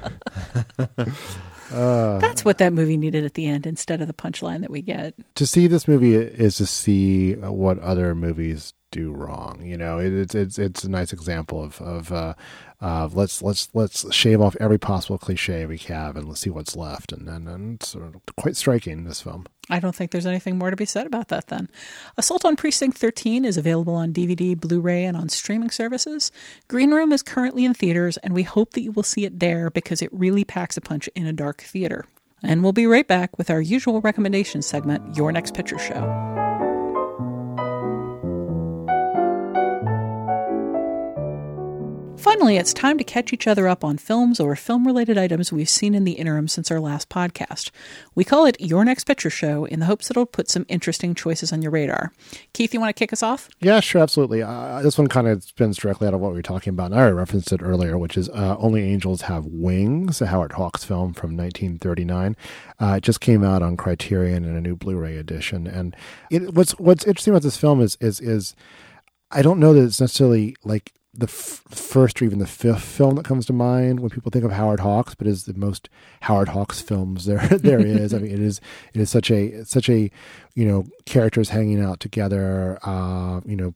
uh, 1.71 2.19
That's 2.19 2.47
what 2.47 2.57
that 2.57 2.73
movie 2.73 2.97
needed 2.97 3.27
at 3.27 3.35
the 3.35 3.45
end, 3.45 3.67
instead 3.67 4.01
of 4.01 4.07
the 4.07 4.15
punchline 4.15 4.63
that 4.63 4.71
we 4.71 4.81
get. 4.81 5.13
To 5.35 5.47
see 5.47 5.67
this 5.67 5.87
movie 5.87 6.15
is 6.15 6.57
to 6.57 6.65
see 6.65 7.35
what 7.35 7.79
other 7.81 8.15
movies 8.15 8.73
do 8.95 9.13
wrong. 9.13 9.61
You 9.63 9.77
know, 9.77 9.99
it, 9.99 10.13
it's 10.13 10.35
it's 10.35 10.59
it's 10.59 10.85
a 10.85 10.89
nice 10.89 11.13
example 11.13 11.63
of 11.63 11.81
of 11.83 12.13
uh, 12.13 12.35
uh, 12.81 13.09
let's 13.13 13.43
let's 13.43 13.69
let's 13.75 14.13
shave 14.15 14.41
off 14.41 14.57
every 14.61 14.79
possible 14.79 15.19
cliche 15.19 15.67
we 15.67 15.79
have 15.79 16.17
and 16.17 16.29
let's 16.29 16.41
see 16.41 16.51
what's 16.51 16.77
left. 16.77 17.13
And 17.13 17.29
and, 17.29 17.49
and 17.49 17.83
it's 17.83 17.97
quite 18.37 18.57
striking 18.57 18.93
in 18.93 19.05
this 19.05 19.21
film. 19.21 19.47
I 19.69 19.81
don't 19.81 19.95
think 19.95 20.11
there's 20.11 20.27
anything 20.27 20.59
more 20.59 20.71
to 20.71 20.77
be 20.77 20.85
said 20.85 21.07
about 21.07 21.29
that 21.29 21.49
then. 21.49 21.69
Assault 22.17 22.45
on 22.45 22.55
Precinct 22.55 22.97
13 22.97 23.45
is 23.45 23.57
available 23.57 23.95
on 23.95 24.13
DVD, 24.13 24.59
Blu 24.59 24.81
ray, 24.81 25.05
and 25.05 25.17
on 25.17 25.29
streaming 25.29 25.71
services. 25.71 26.31
Green 26.69 26.93
Room 26.93 27.13
is 27.13 27.23
currently 27.23 27.65
in 27.65 27.75
theaters, 27.75 28.17
and 28.19 28.35
we 28.35 28.43
hope 28.43 28.75
that 28.75 28.83
you 28.83 28.93
will 28.93 29.03
see 29.03 29.25
it 29.25 29.41
there 29.41 29.71
because 29.71 30.03
it 30.03 30.13
really 30.13 30.45
packs 30.45 30.77
a 30.77 30.81
punch 30.81 31.09
in 31.15 31.27
a 31.27 31.33
dark 31.33 31.63
theater. 31.63 32.05
And 32.43 32.63
we'll 32.63 32.75
be 32.75 32.87
right 32.87 33.09
back 33.09 33.39
with 33.39 33.49
our 33.49 33.61
usual 33.61 34.03
recommendation 34.03 34.61
segment, 34.61 35.17
Your 35.17 35.33
Next 35.33 35.55
Picture 35.55 35.79
Show. 35.79 36.54
Finally, 42.17 42.57
it's 42.57 42.73
time 42.73 42.97
to 42.97 43.05
catch 43.05 43.33
each 43.33 43.47
other 43.47 43.69
up 43.69 43.85
on 43.85 43.99
films 43.99 44.41
or 44.41 44.57
film 44.57 44.87
related 44.87 45.19
items 45.19 45.53
we've 45.53 45.69
seen 45.69 45.95
in 45.95 46.05
the 46.05 46.13
interim 46.13 46.49
since 46.49 46.71
our 46.71 46.81
last 46.81 47.09
podcast. 47.09 47.71
We 48.15 48.25
call 48.25 48.47
it 48.47 48.57
Your 48.59 48.85
Next 48.85 49.05
Picture 49.05 49.31
Show 49.31 49.67
in 49.67 49.81
the 49.81 49.87
hopes 49.87 50.09
that 50.09 50.17
it'll 50.17 50.25
put 50.25 50.49
some 50.49 50.65
interesting 50.69 51.15
choices 51.15 51.53
on 51.53 51.61
your 51.61 51.71
radar. 51.71 52.13
Keith, 52.53 52.73
you 52.73 52.81
want 52.81 52.95
to 52.95 52.99
kick 52.99 53.13
us 53.13 53.23
off? 53.23 53.51
Yeah, 53.61 53.81
sure, 53.81 54.01
absolutely. 54.01 54.43
Uh, 54.43 54.81
this 54.83 54.97
one 54.97 55.09
kind 55.09 55.29
of 55.29 55.45
spins 55.45 55.77
directly 55.77 56.09
out 56.09 56.15
of 56.15 56.21
what 56.21 56.31
we 56.31 56.39
were 56.39 56.43
talking 56.43 56.71
about, 56.71 56.93
and 56.93 57.01
I 57.01 57.09
referenced 57.11 57.53
it 57.53 57.63
earlier, 57.63 57.99
which 57.99 58.17
is 58.17 58.29
uh, 58.31 58.57
Only 58.59 58.83
Angels 58.83 59.23
Have 59.23 59.45
Wings, 59.47 60.21
a 60.21 60.27
Howard 60.27 60.53
Hawks 60.53 60.83
film 60.83 61.13
from 61.13 61.37
1939. 61.37 62.37
Uh, 62.81 62.95
it 62.97 63.03
just 63.03 63.21
came 63.21 63.45
out 63.45 63.63
on 63.63 63.77
Criterion 63.77 64.45
in 64.45 64.57
a 64.57 64.61
new 64.61 64.77
Blu-ray 64.77 65.17
edition, 65.17 65.67
and 65.67 65.95
it, 66.31 66.55
what's 66.55 66.73
what's 66.79 67.05
interesting 67.05 67.33
about 67.33 67.43
this 67.43 67.57
film 67.57 67.81
is 67.81 67.97
is 68.01 68.21
is 68.21 68.55
I 69.31 69.43
don't 69.43 69.59
know 69.59 69.75
that 69.75 69.85
it's 69.85 70.01
necessarily 70.01 70.57
like 70.65 70.93
the 71.17 71.27
f- 71.27 71.63
first 71.71 72.21
or 72.21 72.25
even 72.25 72.39
the 72.39 72.47
fifth 72.47 72.83
film 72.83 73.15
that 73.17 73.25
comes 73.25 73.47
to 73.47 73.53
mind 73.53 74.01
when 74.01 74.11
people 74.11 74.31
think 74.31 74.45
of 74.45 74.53
Howard 74.53 74.81
Hawks, 74.81 75.15
but 75.15 75.27
is 75.27 75.45
the 75.45 75.55
most 75.55 75.89
Howard 76.23 76.49
Hawks 76.49 76.81
films 76.81 77.25
there 77.27 77.47
there 77.51 77.81
is. 77.81 78.13
I 78.13 78.19
mean, 78.19 78.33
it 78.33 78.41
is 78.41 78.61
it 78.93 79.01
is 79.01 79.11
such 79.11 79.31
a 79.31 79.65
such 79.65 79.89
a 79.89 80.11
you 80.55 80.67
know 80.67 80.85
characters 81.07 81.51
hanging 81.51 81.83
out 81.83 82.01
together. 82.01 82.79
Uh, 82.83 83.41
you 83.45 83.57
know, 83.57 83.75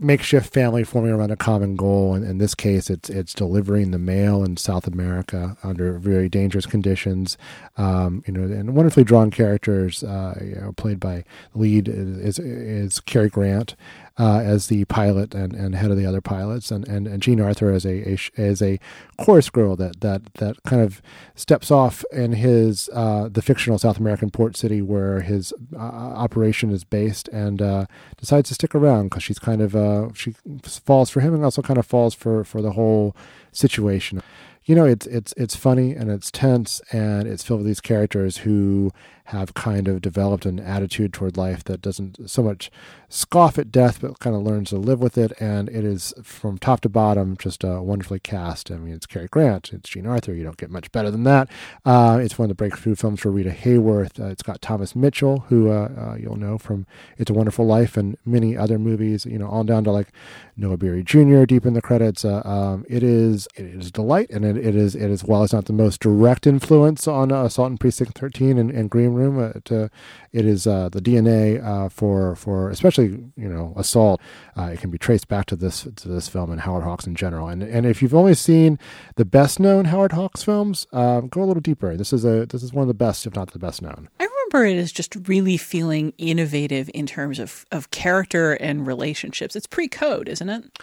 makeshift 0.00 0.52
family 0.52 0.84
forming 0.84 1.12
around 1.12 1.30
a 1.30 1.36
common 1.36 1.76
goal. 1.76 2.14
And 2.14 2.24
in 2.24 2.38
this 2.38 2.54
case, 2.54 2.90
it's 2.90 3.10
it's 3.10 3.34
delivering 3.34 3.90
the 3.90 3.98
mail 3.98 4.44
in 4.44 4.56
South 4.56 4.86
America 4.86 5.56
under 5.62 5.98
very 5.98 6.28
dangerous 6.28 6.66
conditions. 6.66 7.36
Um, 7.76 8.22
you 8.26 8.32
know, 8.32 8.42
and 8.42 8.74
wonderfully 8.74 9.04
drawn 9.04 9.30
characters. 9.30 10.02
Uh, 10.02 10.38
you 10.42 10.56
know, 10.56 10.72
played 10.72 11.00
by 11.00 11.24
lead 11.54 11.88
is 11.88 12.38
is, 12.38 12.38
is 12.38 13.00
Cary 13.00 13.28
Grant 13.28 13.76
uh, 14.18 14.40
as 14.40 14.66
the 14.66 14.84
pilot 14.86 15.34
and, 15.34 15.54
and 15.54 15.74
head 15.74 15.90
of 15.90 15.96
the 15.96 16.06
other 16.06 16.20
pilots, 16.20 16.70
and, 16.70 16.86
and, 16.86 17.06
and 17.06 17.22
Jean 17.22 17.40
Arthur 17.40 17.70
as 17.70 17.84
a, 17.86 18.12
a 18.12 18.18
as 18.36 18.60
a 18.60 18.78
chorus 19.18 19.48
girl 19.50 19.76
that 19.76 20.00
that 20.00 20.34
that 20.34 20.62
kind 20.64 20.82
of 20.82 21.00
steps 21.34 21.70
off 21.70 22.04
in 22.12 22.32
his 22.32 22.90
uh, 22.92 23.28
the 23.30 23.42
fictional 23.42 23.78
South 23.78 23.98
American 23.98 24.30
port 24.30 24.56
city 24.56 24.82
where 24.82 25.20
his 25.20 25.52
uh, 25.74 25.78
operation 25.78 26.70
is 26.70 26.84
based, 26.84 27.28
and 27.28 27.62
uh, 27.62 27.86
decides 28.18 28.48
to 28.48 28.54
stick 28.54 28.74
around 28.74 29.04
because 29.04 29.22
she's 29.22 29.38
kind 29.38 29.60
of 29.60 29.74
uh, 29.74 30.08
she 30.14 30.34
falls 30.62 31.10
for 31.10 31.20
him 31.20 31.34
and 31.34 31.44
also 31.44 31.62
kind 31.62 31.78
of 31.78 31.86
falls 31.86 32.14
for 32.14 32.44
for 32.44 32.60
the 32.60 32.72
whole 32.72 33.16
situation. 33.52 34.22
You 34.64 34.76
know 34.76 34.84
it's 34.84 35.06
it's 35.06 35.34
it's 35.36 35.56
funny 35.56 35.92
and 35.92 36.10
it's 36.10 36.30
tense 36.30 36.80
and 36.92 37.26
it's 37.26 37.42
filled 37.42 37.60
with 37.60 37.66
these 37.66 37.80
characters 37.80 38.38
who 38.38 38.92
have 39.26 39.54
kind 39.54 39.88
of 39.88 40.00
developed 40.00 40.46
an 40.46 40.58
attitude 40.58 41.12
toward 41.12 41.36
life 41.36 41.64
that 41.64 41.80
doesn't 41.80 42.28
so 42.28 42.42
much 42.42 42.70
scoff 43.08 43.58
at 43.58 43.70
death, 43.70 44.00
but 44.00 44.18
kind 44.18 44.34
of 44.34 44.42
learns 44.42 44.70
to 44.70 44.76
live 44.76 45.00
with 45.00 45.16
it. 45.18 45.32
And 45.38 45.68
it 45.68 45.84
is 45.84 46.12
from 46.22 46.58
top 46.58 46.80
to 46.80 46.88
bottom 46.88 47.36
just 47.36 47.64
uh, 47.64 47.80
wonderfully 47.82 48.20
cast. 48.20 48.70
I 48.70 48.76
mean, 48.76 48.94
it's 48.94 49.06
Cary 49.06 49.28
Grant, 49.28 49.72
it's 49.72 49.90
Jean 49.90 50.06
Arthur. 50.06 50.34
You 50.34 50.44
don't 50.44 50.56
get 50.56 50.70
much 50.70 50.90
better 50.92 51.10
than 51.10 51.24
that. 51.24 51.48
Uh, 51.84 52.18
it's 52.22 52.38
one 52.38 52.46
of 52.46 52.48
the 52.48 52.54
breakthrough 52.54 52.94
films 52.94 53.20
for 53.20 53.30
Rita 53.30 53.50
Hayworth. 53.50 54.18
Uh, 54.18 54.26
it's 54.26 54.42
got 54.42 54.60
Thomas 54.62 54.96
Mitchell, 54.96 55.40
who 55.48 55.70
uh, 55.70 55.88
uh, 55.96 56.16
you'll 56.18 56.36
know 56.36 56.58
from 56.58 56.86
It's 57.18 57.30
a 57.30 57.34
Wonderful 57.34 57.66
Life 57.66 57.96
and 57.96 58.16
many 58.24 58.56
other 58.56 58.78
movies. 58.78 59.26
You 59.26 59.38
know, 59.38 59.48
all 59.48 59.64
down 59.64 59.84
to 59.84 59.92
like 59.92 60.08
Noah 60.56 60.76
Beery 60.76 61.02
Jr. 61.02 61.44
deep 61.44 61.66
in 61.66 61.74
the 61.74 61.82
credits. 61.82 62.24
Uh, 62.24 62.42
um, 62.44 62.84
it 62.88 63.02
is 63.02 63.48
it 63.56 63.66
is 63.66 63.90
delight, 63.90 64.30
and 64.30 64.44
it, 64.44 64.56
it 64.56 64.74
is 64.74 64.94
it 64.94 65.10
is 65.10 65.24
while 65.24 65.44
it's 65.44 65.52
not 65.52 65.66
the 65.66 65.72
most 65.72 66.00
direct 66.00 66.46
influence 66.46 67.06
on 67.06 67.30
Assault 67.30 67.70
and 67.70 67.80
Precinct 67.80 68.18
13 68.18 68.58
and, 68.58 68.70
and 68.70 68.90
Green 68.90 69.12
Room. 69.12 69.21
Uh, 69.22 69.52
to, 69.64 69.90
it 70.32 70.46
is 70.46 70.66
uh, 70.66 70.88
the 70.88 71.00
DNA 71.00 71.62
uh, 71.64 71.88
for 71.88 72.36
for 72.36 72.70
especially 72.70 73.24
you 73.36 73.48
know 73.48 73.72
assault. 73.76 74.20
Uh, 74.56 74.70
it 74.72 74.80
can 74.80 74.90
be 74.90 74.98
traced 74.98 75.28
back 75.28 75.46
to 75.46 75.56
this 75.56 75.86
to 75.96 76.08
this 76.08 76.28
film 76.28 76.50
and 76.50 76.62
Howard 76.62 76.84
Hawks 76.84 77.06
in 77.06 77.14
general. 77.14 77.48
And 77.48 77.62
and 77.62 77.86
if 77.86 78.02
you've 78.02 78.14
only 78.14 78.34
seen 78.34 78.78
the 79.16 79.24
best 79.24 79.60
known 79.60 79.86
Howard 79.86 80.12
Hawks 80.12 80.42
films, 80.42 80.86
um, 80.92 81.28
go 81.28 81.42
a 81.42 81.46
little 81.46 81.60
deeper. 81.60 81.96
This 81.96 82.12
is 82.12 82.24
a 82.24 82.46
this 82.46 82.62
is 82.62 82.72
one 82.72 82.82
of 82.82 82.88
the 82.88 82.94
best, 82.94 83.26
if 83.26 83.34
not 83.34 83.52
the 83.52 83.58
best 83.58 83.82
known. 83.82 84.08
I 84.20 84.24
remember 84.24 84.66
it 84.66 84.78
as 84.78 84.92
just 84.92 85.16
really 85.28 85.56
feeling 85.56 86.12
innovative 86.18 86.90
in 86.94 87.06
terms 87.06 87.38
of 87.38 87.66
of 87.70 87.90
character 87.90 88.54
and 88.54 88.86
relationships. 88.86 89.56
It's 89.56 89.66
pre 89.66 89.88
code, 89.88 90.28
isn't 90.28 90.48
it? 90.48 90.78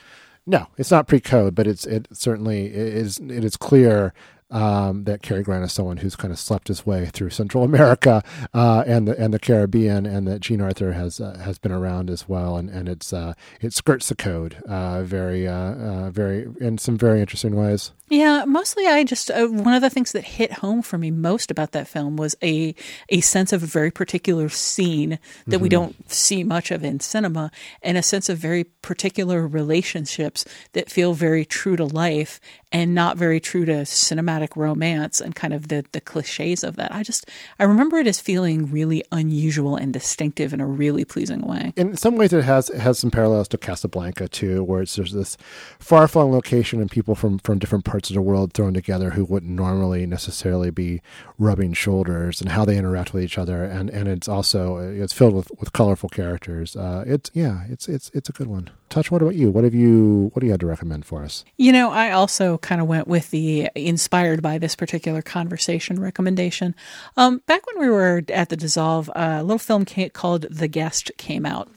No, 0.49 0.65
it's 0.77 0.89
not 0.89 1.07
pre-code, 1.07 1.53
but 1.53 1.67
it's 1.67 1.85
it 1.85 2.07
certainly 2.11 2.65
is 2.65 3.19
it 3.19 3.43
is 3.43 3.55
clear 3.55 4.15
um, 4.51 5.03
that 5.03 5.21
Cary 5.21 5.43
Grant 5.43 5.63
is 5.63 5.71
someone 5.71 5.97
who's 5.97 6.15
kind 6.15 6.31
of 6.31 6.39
slept 6.39 6.67
his 6.67 6.85
way 6.85 7.05
through 7.07 7.29
Central 7.29 7.63
America 7.63 8.23
uh, 8.53 8.83
and 8.87 9.07
the 9.07 9.19
and 9.19 9.33
the 9.33 9.39
Caribbean, 9.39 10.05
and 10.05 10.27
that 10.27 10.39
Jean 10.39 10.61
Arthur 10.61 10.93
has 10.93 11.19
uh, 11.19 11.37
has 11.43 11.57
been 11.57 11.71
around 11.71 12.09
as 12.09 12.27
well, 12.27 12.57
and 12.57 12.69
and 12.69 12.89
it's 12.89 13.13
uh, 13.13 13.33
it 13.61 13.73
skirts 13.73 14.09
the 14.09 14.15
code 14.15 14.55
uh, 14.67 15.03
very 15.03 15.47
uh, 15.47 15.53
uh, 15.53 16.09
very 16.11 16.47
in 16.59 16.77
some 16.77 16.97
very 16.97 17.21
interesting 17.21 17.55
ways. 17.55 17.91
Yeah, 18.09 18.45
mostly 18.45 18.87
I 18.87 19.03
just 19.03 19.29
uh, 19.29 19.45
one 19.47 19.75
of 19.75 19.83
the 19.83 19.89
things 19.89 20.13
that 20.13 20.23
hit 20.23 20.51
home 20.51 20.81
for 20.81 20.97
me 20.97 21.11
most 21.11 21.51
about 21.51 21.73
that 21.73 21.87
film 21.87 22.17
was 22.17 22.35
a 22.41 22.73
a 23.09 23.21
sense 23.21 23.53
of 23.53 23.61
a 23.61 23.67
very 23.67 23.91
particular 23.91 24.49
scene 24.49 25.19
that 25.45 25.59
we 25.59 25.69
don't 25.69 26.11
see 26.11 26.43
much 26.43 26.71
of 26.71 26.83
in 26.83 26.99
cinema, 26.99 27.51
and 27.83 27.97
a 27.97 28.03
sense 28.03 28.27
of 28.27 28.39
very 28.39 28.63
particular 28.63 29.47
relationships 29.47 30.43
that 30.73 30.89
feel 30.89 31.13
very 31.13 31.45
true 31.45 31.75
to 31.75 31.85
life 31.85 32.39
and 32.71 32.95
not 32.95 33.17
very 33.17 33.39
true 33.39 33.65
to 33.65 33.73
cinematic 33.83 34.38
romance 34.55 35.21
and 35.21 35.35
kind 35.35 35.53
of 35.53 35.67
the 35.67 35.85
the 35.91 36.01
cliches 36.01 36.63
of 36.63 36.75
that. 36.77 36.93
I 36.93 37.03
just 37.03 37.25
I 37.59 37.63
remember 37.63 37.97
it 37.97 38.07
as 38.07 38.19
feeling 38.19 38.71
really 38.71 39.03
unusual 39.11 39.75
and 39.75 39.93
distinctive 39.93 40.53
in 40.53 40.61
a 40.61 40.65
really 40.67 41.05
pleasing 41.05 41.41
way. 41.41 41.73
in 41.75 41.95
some 41.97 42.15
ways 42.15 42.33
it 42.33 42.43
has 42.43 42.69
it 42.69 42.79
has 42.79 42.99
some 42.99 43.11
parallels 43.11 43.47
to 43.49 43.57
Casablanca 43.57 44.27
too, 44.27 44.63
where 44.63 44.81
it's 44.81 44.95
there's 44.95 45.13
this 45.13 45.37
far 45.79 46.07
flung 46.07 46.31
location 46.31 46.81
and 46.81 46.91
people 46.91 47.15
from 47.15 47.39
from 47.39 47.59
different 47.59 47.85
parts 47.85 48.09
of 48.09 48.13
the 48.13 48.21
world 48.21 48.53
thrown 48.53 48.73
together 48.73 49.11
who 49.11 49.25
wouldn't 49.25 49.51
normally 49.51 50.05
necessarily 50.05 50.69
be 50.69 51.01
rubbing 51.37 51.73
shoulders 51.73 52.41
and 52.41 52.51
how 52.51 52.65
they 52.65 52.77
interact 52.77 53.13
with 53.13 53.23
each 53.23 53.37
other, 53.37 53.63
and 53.63 53.89
and 53.89 54.07
it's 54.07 54.27
also 54.27 54.77
it's 54.77 55.13
filled 55.13 55.33
with 55.33 55.51
with 55.59 55.73
colorful 55.73 56.09
characters. 56.09 56.75
Uh, 56.75 57.03
it's 57.07 57.31
yeah, 57.33 57.63
it's 57.69 57.87
it's 57.87 58.09
it's 58.13 58.29
a 58.29 58.33
good 58.33 58.47
one. 58.47 58.69
Tasha. 58.89 59.11
What 59.11 59.21
about 59.21 59.35
you? 59.35 59.51
What 59.51 59.63
have 59.63 59.73
you 59.73 60.31
what 60.33 60.41
do 60.41 60.45
you 60.47 60.51
have 60.51 60.59
to 60.61 60.65
recommend 60.65 61.05
for 61.05 61.23
us? 61.23 61.45
You 61.57 61.71
know, 61.71 61.91
I 61.91 62.11
also 62.11 62.57
kind 62.59 62.81
of 62.81 62.87
went 62.87 63.07
with 63.07 63.29
the 63.31 63.69
inspired 63.75 64.28
by 64.37 64.57
this 64.57 64.75
particular 64.75 65.21
conversation 65.21 65.99
recommendation. 65.99 66.75
Um, 67.17 67.41
back 67.45 67.65
when 67.67 67.79
we 67.79 67.89
were 67.89 68.23
at 68.29 68.49
the 68.49 68.57
Dissolve, 68.57 69.09
a 69.15 69.41
little 69.43 69.57
film 69.57 69.85
ca- 69.85 70.09
called 70.09 70.45
The 70.49 70.67
Guest 70.67 71.11
came 71.17 71.45
out. 71.45 71.69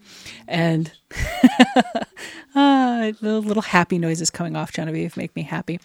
And 0.47 0.93
ah, 2.55 3.13
the 3.21 3.41
little 3.41 3.63
happy 3.63 3.99
noises 3.99 4.31
coming 4.31 4.57
off 4.57 4.73
Genevieve 4.73 5.17
make 5.17 5.35
me 5.35 5.43
happy. 5.43 5.81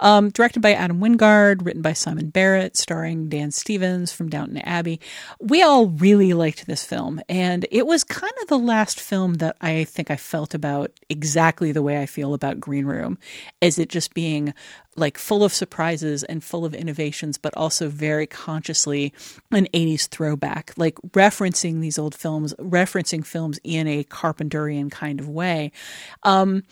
Um, 0.00 0.30
directed 0.30 0.60
by 0.60 0.72
Adam 0.72 1.00
Wingard, 1.00 1.64
written 1.64 1.82
by 1.82 1.92
Simon 1.92 2.30
Barrett, 2.30 2.76
starring 2.76 3.28
Dan 3.28 3.50
Stevens 3.50 4.12
from 4.12 4.28
Downton 4.28 4.58
Abbey. 4.58 5.00
We 5.40 5.62
all 5.62 5.86
really 5.86 6.32
liked 6.32 6.66
this 6.66 6.84
film, 6.84 7.20
and 7.28 7.66
it 7.70 7.86
was 7.86 8.04
kind 8.04 8.32
of 8.42 8.48
the 8.48 8.58
last 8.58 9.00
film 9.00 9.34
that 9.34 9.56
I 9.60 9.84
think 9.84 10.10
I 10.10 10.16
felt 10.16 10.54
about 10.54 10.90
exactly 11.08 11.72
the 11.72 11.82
way 11.82 12.00
I 12.00 12.06
feel 12.06 12.34
about 12.34 12.60
Green 12.60 12.86
Room, 12.86 13.18
as 13.62 13.78
it 13.78 13.88
just 13.88 14.14
being 14.14 14.54
like 14.96 15.18
full 15.18 15.44
of 15.44 15.52
surprises 15.52 16.22
and 16.24 16.42
full 16.42 16.64
of 16.64 16.74
innovations, 16.74 17.38
but 17.38 17.56
also 17.56 17.88
very 17.88 18.26
consciously 18.26 19.12
an 19.50 19.66
80s 19.72 20.08
throwback, 20.08 20.72
like 20.76 20.96
referencing 21.12 21.80
these 21.80 21.98
old 21.98 22.14
films, 22.14 22.54
referencing 22.54 23.24
films 23.24 23.58
in 23.64 23.86
a 23.86 24.04
Carpenterian 24.04 24.90
kind 24.90 25.20
of 25.20 25.28
way. 25.28 25.72
Um, 26.22 26.62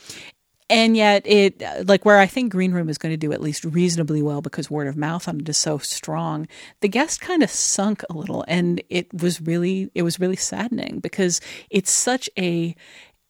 and 0.69 0.95
yet 0.95 1.23
it 1.25 1.61
like 1.87 2.05
where 2.05 2.19
i 2.19 2.27
think 2.27 2.51
green 2.51 2.71
room 2.71 2.89
is 2.89 2.97
going 2.97 3.11
to 3.11 3.17
do 3.17 3.31
at 3.33 3.41
least 3.41 3.63
reasonably 3.65 4.21
well 4.21 4.41
because 4.41 4.69
word 4.69 4.87
of 4.87 4.95
mouth 4.95 5.27
on 5.27 5.39
it 5.39 5.49
is 5.49 5.57
so 5.57 5.77
strong 5.79 6.47
the 6.81 6.87
guest 6.87 7.19
kind 7.21 7.43
of 7.43 7.49
sunk 7.49 8.03
a 8.09 8.13
little 8.13 8.45
and 8.47 8.81
it 8.89 9.11
was 9.13 9.41
really 9.41 9.89
it 9.95 10.03
was 10.03 10.19
really 10.19 10.35
saddening 10.35 10.99
because 10.99 11.41
it's 11.69 11.91
such 11.91 12.29
a 12.37 12.75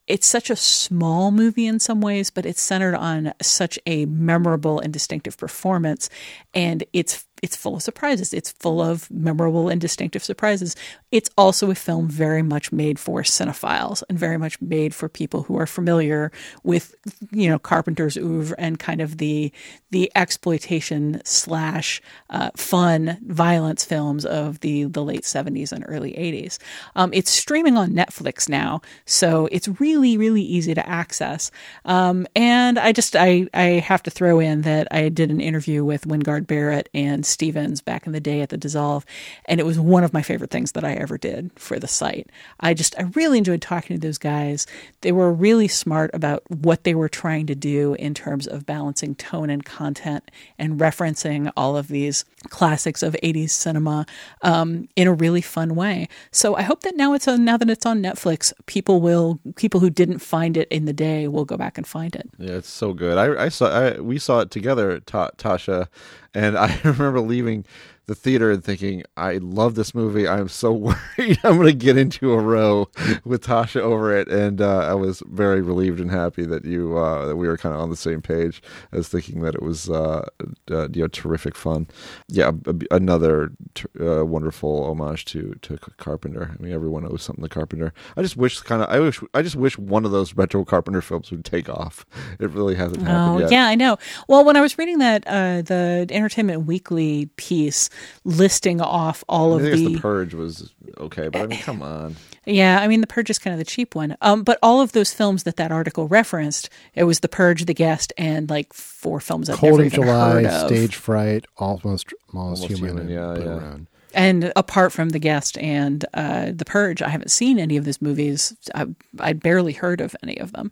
it's 0.08 0.26
such 0.26 0.50
a 0.50 0.56
small 0.56 1.32
movie 1.32 1.68
in 1.68 1.80
some 1.80 2.02
ways 2.02 2.30
but 2.30 2.46
it's 2.46 2.62
centered 2.62 2.96
on 2.96 3.34
such 3.42 3.80
a 3.86 4.06
memorable 4.06 4.80
and 4.80 4.92
distinctive 4.92 5.38
performance 5.38 6.10
and 6.54 6.84
it's 6.94 7.26
it's 7.42 7.56
full 7.56 7.76
of 7.76 7.82
surprises. 7.82 8.34
It's 8.34 8.52
full 8.52 8.82
of 8.82 9.10
memorable 9.10 9.70
and 9.70 9.80
distinctive 9.80 10.24
surprises. 10.24 10.76
It's 11.12 11.30
also 11.38 11.72
a 11.72 11.76
film 11.76 12.08
very 12.08 12.42
much 12.42 12.72
made 12.72 13.00
for 13.00 13.22
cinephiles 13.22 14.04
and 14.10 14.18
very 14.18 14.38
much 14.38 14.60
made 14.62 14.94
for 14.94 15.10
people 15.10 15.44
who 15.44 15.58
are 15.58 15.68
familiar 15.68 16.32
with, 16.64 16.96
you 17.32 17.50
know, 17.50 17.60
Carpenter's 17.60 18.18
oeuvre 18.18 18.56
and 18.60 18.80
kind 18.80 19.02
of 19.02 19.18
the 19.18 19.52
the 19.92 20.12
exploitation 20.16 21.22
slash 21.26 22.02
uh, 22.30 22.52
fun 22.56 23.18
violence 23.26 23.84
films 23.84 24.26
of 24.26 24.60
the 24.60 24.84
the 24.86 25.04
late 25.04 25.26
seventies 25.26 25.72
and 25.72 25.84
early 25.88 26.18
eighties. 26.18 26.60
Um, 26.96 27.12
it's 27.14 27.32
streaming 27.32 27.78
on 27.78 27.92
Netflix 27.92 28.48
now, 28.50 28.82
so 29.06 29.48
it's 29.52 29.68
really 29.80 30.18
really 30.18 30.44
easy 30.44 30.74
to 30.74 30.88
access. 30.88 31.52
Um, 31.86 32.28
and 32.36 32.78
I 32.78 32.92
just 32.92 33.16
I 33.16 33.48
I 33.54 33.64
have 33.80 34.04
to 34.04 34.12
throw 34.12 34.40
in 34.40 34.62
that 34.62 34.88
I 34.92 35.10
did 35.10 35.32
an 35.32 35.42
interview 35.42 35.84
with 35.84 36.08
Wingard 36.08 36.48
Barrett 36.48 36.90
and 36.94 37.26
Stevens 37.30 37.82
back 37.82 38.06
in 38.06 38.14
the 38.14 38.20
day 38.20 38.42
at 38.42 38.50
the 38.50 38.58
Dissolve, 38.58 39.06
and 39.46 39.60
it 39.60 39.66
was 39.66 39.80
one 39.80 40.04
of 40.04 40.14
my 40.14 40.22
favorite 40.22 40.52
things 40.52 40.74
that 40.74 40.84
I 40.84 40.94
ever 40.94 41.18
did 41.18 41.52
for 41.56 41.80
the 41.80 41.88
site. 41.88 42.30
I 42.60 42.74
just 42.74 42.98
I 42.98 43.04
really 43.16 43.38
enjoyed 43.38 43.62
talking 43.62 43.96
to 43.96 44.06
those 44.06 44.18
guys. 44.18 44.68
They 45.02 45.12
were 45.12 45.32
really 45.32 45.68
smart 45.68 46.12
about 46.14 46.44
what 46.50 46.84
they 46.84 46.96
were 46.96 47.10
trying 47.10 47.46
to 47.48 47.56
do 47.56 47.94
in 47.96 48.14
terms 48.14 48.48
of 48.48 48.66
balancing 48.66 49.16
tone 49.16 49.50
and 49.50 49.64
content 49.64 50.30
and 50.58 50.80
referencing 50.80 51.52
all 51.56 51.78
of 51.78 51.88
these 51.88 52.26
classics 52.50 53.04
of 53.04 53.16
80s 53.24 53.50
cinema 53.52 54.06
um, 54.42 54.88
in 54.96 55.08
a 55.08 55.14
really 55.14 55.42
fun 55.42 55.76
way. 55.76 56.08
So 56.32 56.56
I 56.56 56.62
hope 56.62 56.82
that 56.82 56.96
now 56.96 57.14
it's 57.14 57.28
on 57.28 57.46
now 57.46 57.58
that 57.58 57.70
it's 57.70 57.86
on 57.86 58.02
Netflix, 58.02 58.54
people 58.66 59.02
will 59.02 59.40
people 59.56 59.80
who 59.80 59.90
didn't 59.90 60.20
find 60.20 60.58
it 60.58 60.68
in 60.70 60.86
the 60.86 60.94
day 60.94 61.28
will 61.28 61.46
go 61.46 61.58
back 61.58 61.78
and 61.78 61.86
find 61.86 62.16
it. 62.16 62.30
Yeah, 62.38 62.54
it's 62.56 62.70
so 62.70 62.94
good. 62.94 63.18
I, 63.18 63.46
I 63.46 63.50
saw 63.50 63.70
I, 63.70 64.00
we 64.00 64.20
saw 64.20 64.40
it 64.40 64.52
together, 64.52 65.00
Ta- 65.00 65.32
Tasha, 65.38 65.88
and 66.34 66.58
I 66.58 66.80
remember 66.84 67.19
leaving 67.22 67.66
the 68.10 68.16
theater 68.16 68.50
and 68.52 68.64
thinking, 68.64 69.04
I 69.16 69.34
love 69.38 69.76
this 69.76 69.94
movie. 69.94 70.28
I'm 70.28 70.48
so 70.50 70.72
worried 71.18 71.40
I'm 71.44 71.58
going 71.58 71.68
to 71.68 71.74
get 71.74 71.96
into 71.96 72.34
a 72.34 72.40
row 72.40 72.90
with 73.24 73.44
Tasha 73.46 73.82
over 73.82 74.16
it, 74.18 74.28
and 74.28 74.60
uh, 74.62 74.80
I 74.80 74.96
was 74.96 75.22
very 75.28 75.62
relieved 75.62 76.00
and 76.00 76.10
happy 76.10 76.44
that 76.46 76.66
you 76.66 76.98
uh, 76.98 77.28
that 77.28 77.36
we 77.36 77.48
were 77.48 77.56
kind 77.58 77.76
of 77.76 77.82
on 77.82 77.92
the 77.92 77.96
same 77.96 78.22
page. 78.22 78.62
I 78.92 78.98
was 78.98 79.08
thinking 79.10 79.42
that 79.42 79.54
it 79.54 79.62
was 79.62 79.90
uh, 79.90 80.26
uh, 80.72 80.88
you 80.92 81.04
know 81.04 81.08
terrific 81.08 81.56
fun. 81.56 81.88
Yeah, 82.28 82.52
a- 82.66 82.96
another 82.96 83.52
t- 83.76 83.86
uh, 84.02 84.26
wonderful 84.26 84.86
homage 84.90 85.26
to 85.26 85.54
to 85.62 85.78
Carpenter. 85.98 86.56
I 86.58 86.62
mean, 86.64 86.74
everyone 86.74 87.06
owes 87.06 87.22
something 87.22 87.44
to 87.44 87.50
Carpenter. 87.50 87.94
I 88.18 88.24
just 88.24 88.36
wish 88.38 88.60
kind 88.62 88.82
of 88.82 88.90
I 88.90 89.00
wish 89.00 89.22
I 89.36 89.44
just 89.44 89.56
wish 89.56 89.78
one 89.78 90.04
of 90.04 90.12
those 90.12 90.34
retro 90.34 90.66
Carpenter 90.66 91.02
films 91.02 91.30
would 91.30 91.46
take 91.46 91.70
off. 91.70 92.06
It 92.40 92.50
really 92.50 92.74
hasn't 92.76 93.04
happened 93.04 93.38
Oh 93.38 93.40
yet. 93.40 93.52
yeah, 93.52 93.68
I 93.68 93.76
know. 93.76 93.98
Well, 94.28 94.44
when 94.44 94.58
I 94.58 94.62
was 94.62 94.78
reading 94.80 94.98
that 94.98 95.24
uh, 95.28 95.62
the 95.62 96.08
Entertainment 96.10 96.66
Weekly 96.66 97.28
piece 97.38 97.90
listing 98.24 98.82
off 98.82 99.24
all 99.30 99.54
I 99.54 99.58
of 99.58 99.62
think 99.64 99.76
the, 99.76 99.94
the 99.94 100.00
Purge 100.00 100.34
was 100.34 100.74
okay, 100.98 101.30
but 101.30 101.42
I 101.42 101.48
mean, 101.48 101.60
come 101.60 101.82
on. 101.82 102.16
yeah, 102.46 102.80
I 102.82 102.88
mean 102.88 103.02
the 103.02 103.08
Purge 103.08 103.30
is 103.30 103.40
kind 103.40 103.54
of 103.54 103.58
the 103.60 103.66
cheap 103.66 103.96
one. 103.96 104.18
Um, 104.22 104.44
but 104.44 104.58
all 104.62 104.82
of 104.82 104.92
those 104.92 105.14
films 105.14 105.44
that 105.44 105.58
that 105.58 105.72
article 105.72 106.08
referenced, 106.08 106.70
it 106.96 107.04
was 107.06 107.20
the 107.20 107.30
Purge, 107.30 107.66
The 107.66 107.74
Guest, 107.74 108.14
and 108.18 108.50
like 108.50 108.74
four 108.74 109.20
films 109.20 109.50
I've 109.50 109.58
Cold 109.58 109.74
never 109.74 109.82
in 109.84 109.88
even 109.88 110.04
July, 110.04 110.32
heard 110.34 110.46
of. 110.46 110.68
Stage 110.68 110.96
Fright, 110.96 111.46
almost 111.58 112.14
almost, 112.34 112.64
Almost 112.64 112.68
human, 112.68 112.98
Human, 112.98 113.02
and 113.02 113.10
yeah, 113.10 113.34
Blue 113.34 113.46
yeah. 113.46 113.60
Ruin. 113.60 113.88
And 114.12 114.52
apart 114.56 114.92
from 114.92 115.10
The 115.10 115.20
Guest 115.20 115.58
and 115.60 116.04
uh, 116.16 116.52
The 116.54 116.66
Purge, 116.66 117.02
I 117.04 117.10
haven't 117.10 117.30
seen 117.30 117.60
any 117.60 117.78
of 117.78 117.86
those 117.86 118.02
movies. 118.02 118.56
I, 118.74 118.88
I'd 119.20 119.42
barely 119.42 119.74
heard 119.74 120.02
of 120.02 120.16
any 120.24 120.40
of 120.40 120.52
them. 120.52 120.72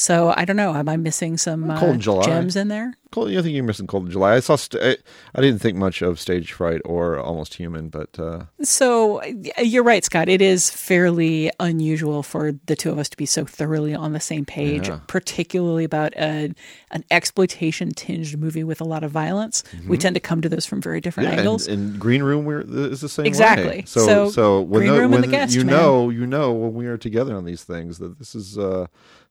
So 0.00 0.32
I 0.36 0.44
don't 0.44 0.56
know. 0.56 0.74
Am 0.74 0.88
I 0.88 0.96
missing 0.96 1.36
some 1.36 1.68
uh, 1.68 1.78
Cold 1.80 1.94
in 1.96 2.00
July. 2.00 2.24
gems 2.24 2.54
in 2.54 2.68
there? 2.68 2.94
Cold, 3.10 3.30
I 3.30 3.40
think 3.42 3.54
you're 3.54 3.64
missing 3.64 3.86
Cold 3.86 4.04
in 4.06 4.10
July. 4.12 4.34
I 4.36 4.40
saw. 4.40 4.54
St- 4.54 4.80
I, 4.82 4.96
I 5.34 5.40
didn't 5.40 5.60
think 5.60 5.76
much 5.76 6.02
of 6.02 6.20
Stage 6.20 6.52
Fright 6.52 6.80
or 6.84 7.18
Almost 7.18 7.54
Human, 7.54 7.88
but 7.88 8.16
uh, 8.18 8.44
So 8.62 9.20
you're 9.58 9.82
right, 9.82 10.04
Scott. 10.04 10.28
It 10.28 10.40
is 10.40 10.70
fairly 10.70 11.50
unusual 11.58 12.22
for 12.22 12.52
the 12.66 12.76
two 12.76 12.90
of 12.92 12.98
us 12.98 13.08
to 13.08 13.16
be 13.16 13.26
so 13.26 13.44
thoroughly 13.44 13.94
on 13.94 14.12
the 14.12 14.20
same 14.20 14.44
page, 14.44 14.88
Yeah. 14.88 15.00
particularly 15.08 15.84
about 15.84 16.12
a, 16.16 16.52
an 16.92 17.04
exploitation 17.10 17.90
tinged 17.92 18.38
movie 18.38 18.62
with 18.62 18.80
a 18.80 18.84
lot 18.84 19.02
of 19.02 19.10
violence. 19.10 19.64
We 19.88 19.96
tend 19.98 20.14
to 20.14 20.20
come 20.20 20.42
to 20.42 20.48
those 20.48 20.64
from 20.66 20.80
very 20.80 21.00
different 21.00 21.30
Mm-hmm. 21.30 21.34
yeah, 21.34 21.40
angles. 21.40 21.66
and, 21.66 21.92
and 21.92 22.00
Green 22.00 22.22
Room 22.22 22.44
we're, 22.44 22.60
is 22.60 23.00
the 23.00 23.08
same 23.08 23.24
way. 23.24 23.28
Exactly. 23.28 23.82
So, 23.86 24.06
So, 24.06 24.30
so, 24.30 24.60
when, 24.60 24.80
Green 24.82 24.92
the- 24.92 25.00
Room 25.00 25.12
and 25.14 25.22
when 25.22 25.22
The 25.22 25.28
Guest, 25.36 25.54
you 25.54 25.64
man. 25.64 25.74
know, 25.74 26.10
you 26.10 26.26
know 26.26 26.52
when 26.52 26.74
we 26.74 26.86
are 26.86 26.98
together 26.98 27.34
on 27.34 27.46
these 27.46 27.64
things 27.64 27.98
that 27.98 28.18
this 28.18 28.34
is 28.34 28.56
uh, 28.58 28.86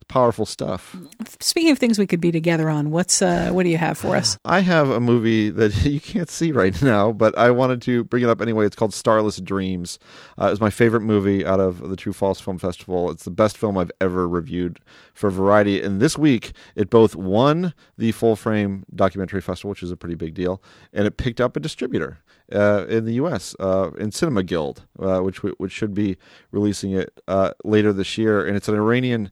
powerful 0.08 0.46
stuff. 0.46 0.96
Speaking 1.40 1.72
of 1.72 1.78
things 1.78 2.00
we 2.00 2.08
could 2.08 2.22
be 2.22 2.32
together 2.32 2.70
on, 2.70 2.92
what's 2.92 3.22
uh, 3.22 3.50
what 3.52 3.64
do 3.64 3.70
you 3.70 3.78
have 3.78 3.98
for 3.98 4.16
us? 4.16 4.38
I 4.46 4.62
have 4.62 4.90
a 4.90 5.00
movie 5.00 5.50
that 5.50 5.76
you 5.86 6.00
can't 6.00 6.30
see 6.30 6.52
right 6.52 6.80
now, 6.82 7.12
but 7.12 7.38
I 7.38 7.52
wanted 7.52 7.82
to 7.84 8.04
bring 8.04 8.24
it 8.24 8.30
up 8.30 8.42
anyway. 8.42 8.66
It's 8.66 8.76
called 8.76 8.94
Starless 8.94 9.38
Dreams. 9.38 10.00
Uh, 10.38 10.50
it's 10.52 10.62
my 10.62 10.70
favorite 10.70 11.02
movie 11.02 11.46
out 11.46 11.60
of 11.60 11.88
the 11.90 11.96
True 11.96 12.14
False 12.14 12.40
Film 12.40 12.58
Festival. 12.58 13.12
It's 13.12 13.24
the 13.26 13.32
best 13.32 13.58
film 13.58 13.78
I've 13.78 13.92
ever 14.02 14.28
reviewed 14.28 14.80
for 15.14 15.30
Variety. 15.30 15.82
And 15.82 16.00
this 16.02 16.18
week, 16.18 16.54
it 16.76 16.90
both 16.90 17.16
won 17.16 17.74
the 17.98 18.12
Full 18.12 18.36
Frame 18.36 18.86
Documentary 18.94 19.42
Festival, 19.42 19.70
which 19.70 19.84
is 19.84 19.92
a 19.92 19.98
pretty 19.98 20.16
big 20.16 20.34
deal, 20.34 20.62
and 20.94 21.06
it 21.08 21.18
picked 21.18 21.42
up 21.42 21.56
a 21.56 21.60
distributor 21.60 22.20
uh, 22.54 22.86
in 22.88 23.06
the 23.06 23.14
U.S. 23.16 23.56
Uh, 23.60 23.92
in 23.98 24.12
Cinema 24.12 24.44
Guild. 24.44 24.86
uh, 25.00 25.20
which 25.20 25.44
which 25.44 25.72
should 25.72 25.94
be 25.94 26.18
releasing 26.52 26.92
it 26.92 27.22
uh, 27.28 27.52
later 27.64 27.92
this 27.92 28.18
year, 28.18 28.46
and 28.46 28.56
it's 28.56 28.68
an 28.68 28.76
Iranian 28.76 29.32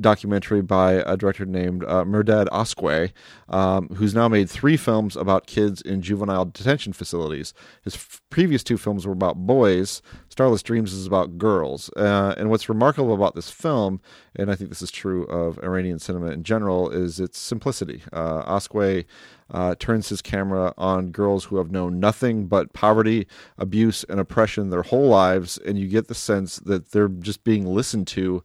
documentary 0.00 0.62
by 0.62 0.92
a 0.92 1.16
director 1.16 1.44
named 1.44 1.84
uh, 1.84 2.04
Mehrdad 2.04 2.46
Oskouei, 2.48 3.12
um, 3.48 3.88
who's 3.90 4.14
now 4.14 4.28
made 4.28 4.48
three 4.48 4.76
films 4.76 5.16
about 5.16 5.46
kids 5.46 5.80
in 5.80 6.02
juvenile 6.02 6.44
detention 6.44 6.92
facilities. 6.92 7.54
His 7.82 7.94
f- 7.94 8.20
previous 8.30 8.62
two 8.62 8.78
films 8.78 9.06
were 9.06 9.12
about 9.12 9.36
boys. 9.36 10.02
Starless 10.28 10.62
Dreams 10.62 10.92
is 10.92 11.06
about 11.06 11.38
girls. 11.38 11.90
Uh, 11.96 12.34
and 12.36 12.50
what's 12.50 12.68
remarkable 12.68 13.14
about 13.14 13.34
this 13.34 13.50
film, 13.50 14.00
and 14.36 14.50
I 14.50 14.54
think 14.54 14.70
this 14.70 14.82
is 14.82 14.90
true 14.90 15.24
of 15.24 15.58
Iranian 15.62 15.98
cinema 15.98 16.30
in 16.30 16.42
general, 16.42 16.90
is 16.90 17.20
its 17.20 17.38
simplicity. 17.38 18.02
Uh, 18.12 18.42
Oskouei 18.44 19.04
uh, 19.50 19.74
turns 19.78 20.08
his 20.08 20.22
camera 20.22 20.72
on 20.78 21.10
girls 21.10 21.44
who 21.44 21.56
have 21.56 21.70
known 21.70 22.00
nothing 22.00 22.46
but 22.46 22.72
poverty, 22.72 23.26
abuse, 23.58 24.04
and 24.08 24.18
oppression 24.18 24.70
their 24.70 24.82
whole 24.82 25.08
lives, 25.08 25.58
and 25.58 25.78
you 25.78 25.88
get 25.88 26.08
the 26.08 26.14
sense 26.14 26.56
that 26.56 26.90
they're 26.92 27.08
just 27.08 27.44
being 27.44 27.66
listened 27.66 28.06
to 28.08 28.42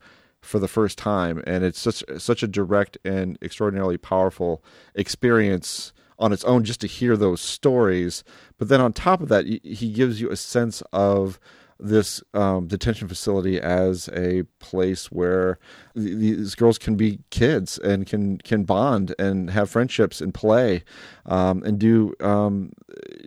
for 0.48 0.60
the 0.60 0.68
first 0.68 0.98
time, 0.98 1.44
and 1.46 1.64
it's 1.64 1.80
such 1.80 2.04
such 2.18 2.42
a 2.42 2.48
direct 2.48 2.98
and 3.04 3.38
extraordinarily 3.42 3.98
powerful 3.98 4.64
experience 4.96 5.92
on 6.18 6.32
its 6.34 6.44
own 6.46 6.64
just 6.64 6.82
to 6.82 6.88
hear 6.88 7.16
those 7.16 7.42
stories. 7.42 8.24
But 8.58 8.70
then 8.70 8.82
on 8.82 8.94
top 8.94 9.22
of 9.22 9.30
that, 9.30 9.46
he 9.46 9.92
gives 9.92 10.20
you 10.20 10.32
a 10.32 10.36
sense 10.36 10.82
of 10.94 11.40
this 11.80 12.24
um, 12.34 12.68
detention 12.68 13.08
facility 13.08 13.60
as 13.62 14.10
a 14.14 14.44
place 14.60 15.12
where 15.12 15.60
these 15.96 16.56
girls 16.56 16.78
can 16.78 16.96
be 16.96 17.20
kids 17.30 17.78
and 17.78 18.08
can 18.08 18.40
can 18.40 18.64
bond 18.64 19.14
and 19.20 19.50
have 19.52 19.70
friendships 19.70 20.22
and 20.22 20.34
play 20.34 20.84
um, 21.28 21.62
and 21.64 21.78
do 21.80 22.14
um, 22.20 22.72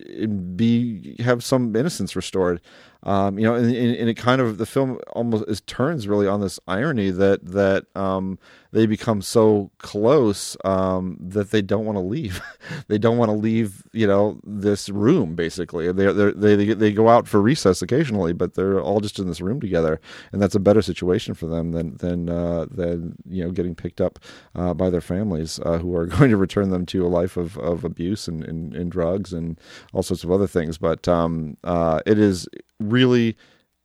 and 0.08 0.56
be 0.56 1.16
have 1.20 1.44
some 1.44 1.76
innocence 1.76 2.16
restored. 2.16 2.60
Um, 3.02 3.38
you 3.38 3.46
know, 3.46 3.54
and, 3.54 3.74
and, 3.74 4.08
it 4.10 4.14
kind 4.14 4.42
of 4.42 4.58
the 4.58 4.66
film 4.66 4.98
almost 5.14 5.44
is, 5.48 5.62
turns 5.62 6.06
really 6.06 6.26
on 6.26 6.40
this 6.42 6.60
irony 6.68 7.10
that 7.10 7.44
that 7.46 7.86
um, 7.96 8.38
they 8.72 8.86
become 8.86 9.22
so 9.22 9.70
close 9.78 10.56
um, 10.64 11.16
that 11.20 11.50
they 11.50 11.62
don't 11.62 11.84
want 11.84 11.96
to 11.96 12.02
leave. 12.02 12.40
they 12.88 12.98
don't 12.98 13.18
want 13.18 13.30
to 13.30 13.36
leave, 13.36 13.82
you 13.92 14.06
know, 14.06 14.40
this 14.44 14.88
room. 14.88 15.34
Basically, 15.34 15.90
they 15.92 16.12
they 16.12 16.56
they 16.56 16.74
they 16.74 16.92
go 16.92 17.08
out 17.08 17.26
for 17.26 17.40
recess 17.40 17.82
occasionally, 17.82 18.32
but 18.32 18.54
they're 18.54 18.80
all 18.80 19.00
just 19.00 19.18
in 19.18 19.26
this 19.26 19.40
room 19.40 19.60
together, 19.60 20.00
and 20.32 20.40
that's 20.40 20.54
a 20.54 20.60
better 20.60 20.82
situation 20.82 21.34
for 21.34 21.46
them 21.46 21.72
than 21.72 21.96
than 21.96 22.28
uh, 22.28 22.66
than 22.70 23.16
you 23.28 23.44
know 23.44 23.50
getting 23.50 23.74
picked 23.74 24.00
up 24.00 24.18
uh, 24.54 24.74
by 24.74 24.90
their 24.90 25.00
families 25.00 25.60
uh, 25.64 25.78
who 25.78 25.94
are 25.96 26.06
going 26.18 26.30
to 26.30 26.36
return 26.36 26.70
them 26.70 26.86
to 26.86 27.06
a 27.06 27.08
life 27.08 27.36
of, 27.36 27.56
of 27.58 27.84
abuse 27.84 28.28
and, 28.28 28.44
and, 28.44 28.74
and 28.74 28.90
drugs 28.92 29.32
and 29.32 29.58
all 29.92 30.02
sorts 30.02 30.24
of 30.24 30.30
other 30.30 30.46
things. 30.46 30.78
But 30.78 31.08
um, 31.08 31.56
uh, 31.64 32.00
it 32.06 32.18
is 32.18 32.48
really 32.78 33.36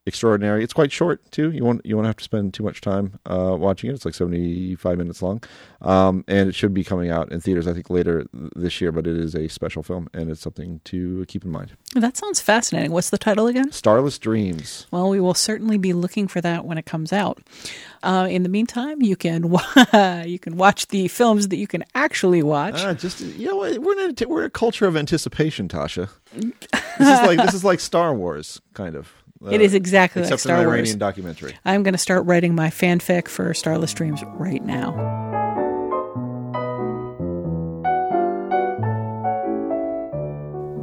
extraordinary. 0.06 0.62
It's 0.62 0.72
quite 0.72 0.92
short 0.92 1.30
too. 1.32 1.50
You 1.50 1.64
won't 1.64 1.84
you 1.84 1.96
won't 1.96 2.06
have 2.06 2.16
to 2.16 2.24
spend 2.24 2.54
too 2.54 2.62
much 2.62 2.80
time 2.80 3.18
uh, 3.26 3.56
watching 3.58 3.90
it. 3.90 3.94
It's 3.94 4.04
like 4.04 4.14
seventy 4.14 4.74
five 4.76 4.98
minutes 4.98 5.20
long, 5.20 5.42
um, 5.82 6.24
and 6.28 6.48
it 6.48 6.54
should 6.54 6.72
be 6.72 6.84
coming 6.84 7.10
out 7.10 7.30
in 7.32 7.40
theaters 7.40 7.66
I 7.66 7.72
think 7.72 7.90
later 7.90 8.26
this 8.32 8.80
year. 8.80 8.92
But 8.92 9.06
it 9.06 9.16
is 9.16 9.34
a 9.34 9.48
special 9.48 9.82
film, 9.82 10.08
and 10.14 10.30
it's 10.30 10.40
something 10.40 10.80
to 10.84 11.24
keep 11.26 11.44
in 11.44 11.50
mind. 11.50 11.72
That 11.94 12.16
sounds 12.16 12.40
fascinating. 12.40 12.92
What's 12.92 13.10
the 13.10 13.18
title 13.18 13.46
again? 13.48 13.72
Starless 13.72 14.18
Dreams. 14.18 14.86
Well, 14.90 15.08
we 15.08 15.20
will 15.20 15.34
certainly 15.34 15.78
be 15.78 15.92
looking 15.92 16.28
for 16.28 16.40
that 16.40 16.64
when 16.64 16.78
it 16.78 16.86
comes 16.86 17.12
out. 17.12 17.42
Uh, 18.02 18.28
in 18.30 18.44
the 18.44 18.48
meantime, 18.48 19.02
you 19.02 19.16
can 19.16 19.42
you 20.26 20.38
can 20.38 20.56
watch 20.56 20.86
the 20.88 21.08
films 21.08 21.48
that 21.48 21.56
you 21.56 21.66
can 21.66 21.84
actually 21.94 22.42
watch. 22.42 22.76
Uh, 22.76 22.94
just 22.94 23.20
you 23.20 23.48
know, 23.48 23.56
we're 23.80 24.04
in 24.04 24.14
a, 24.18 24.28
we're 24.28 24.44
a 24.44 24.50
culture 24.50 24.86
of 24.86 24.96
anticipation, 24.96 25.68
Tasha. 25.68 26.08
this 26.32 26.52
is 27.00 27.26
like 27.26 27.38
this 27.38 27.54
is 27.54 27.64
like 27.64 27.80
Star 27.80 28.14
Wars, 28.14 28.60
kind 28.74 28.94
of. 28.94 29.12
Uh, 29.44 29.50
it 29.50 29.60
is 29.60 29.74
exactly 29.74 30.22
except 30.22 30.32
like 30.32 30.40
Star 30.40 30.58
an 30.60 30.66
Wars. 30.66 30.74
Iranian 30.78 30.98
documentary. 30.98 31.54
I'm 31.64 31.82
going 31.82 31.94
to 31.94 31.98
start 31.98 32.24
writing 32.26 32.54
my 32.54 32.68
fanfic 32.68 33.28
for 33.28 33.52
Starless 33.54 33.92
Dreams 33.92 34.22
right 34.34 34.64
now. 34.64 35.25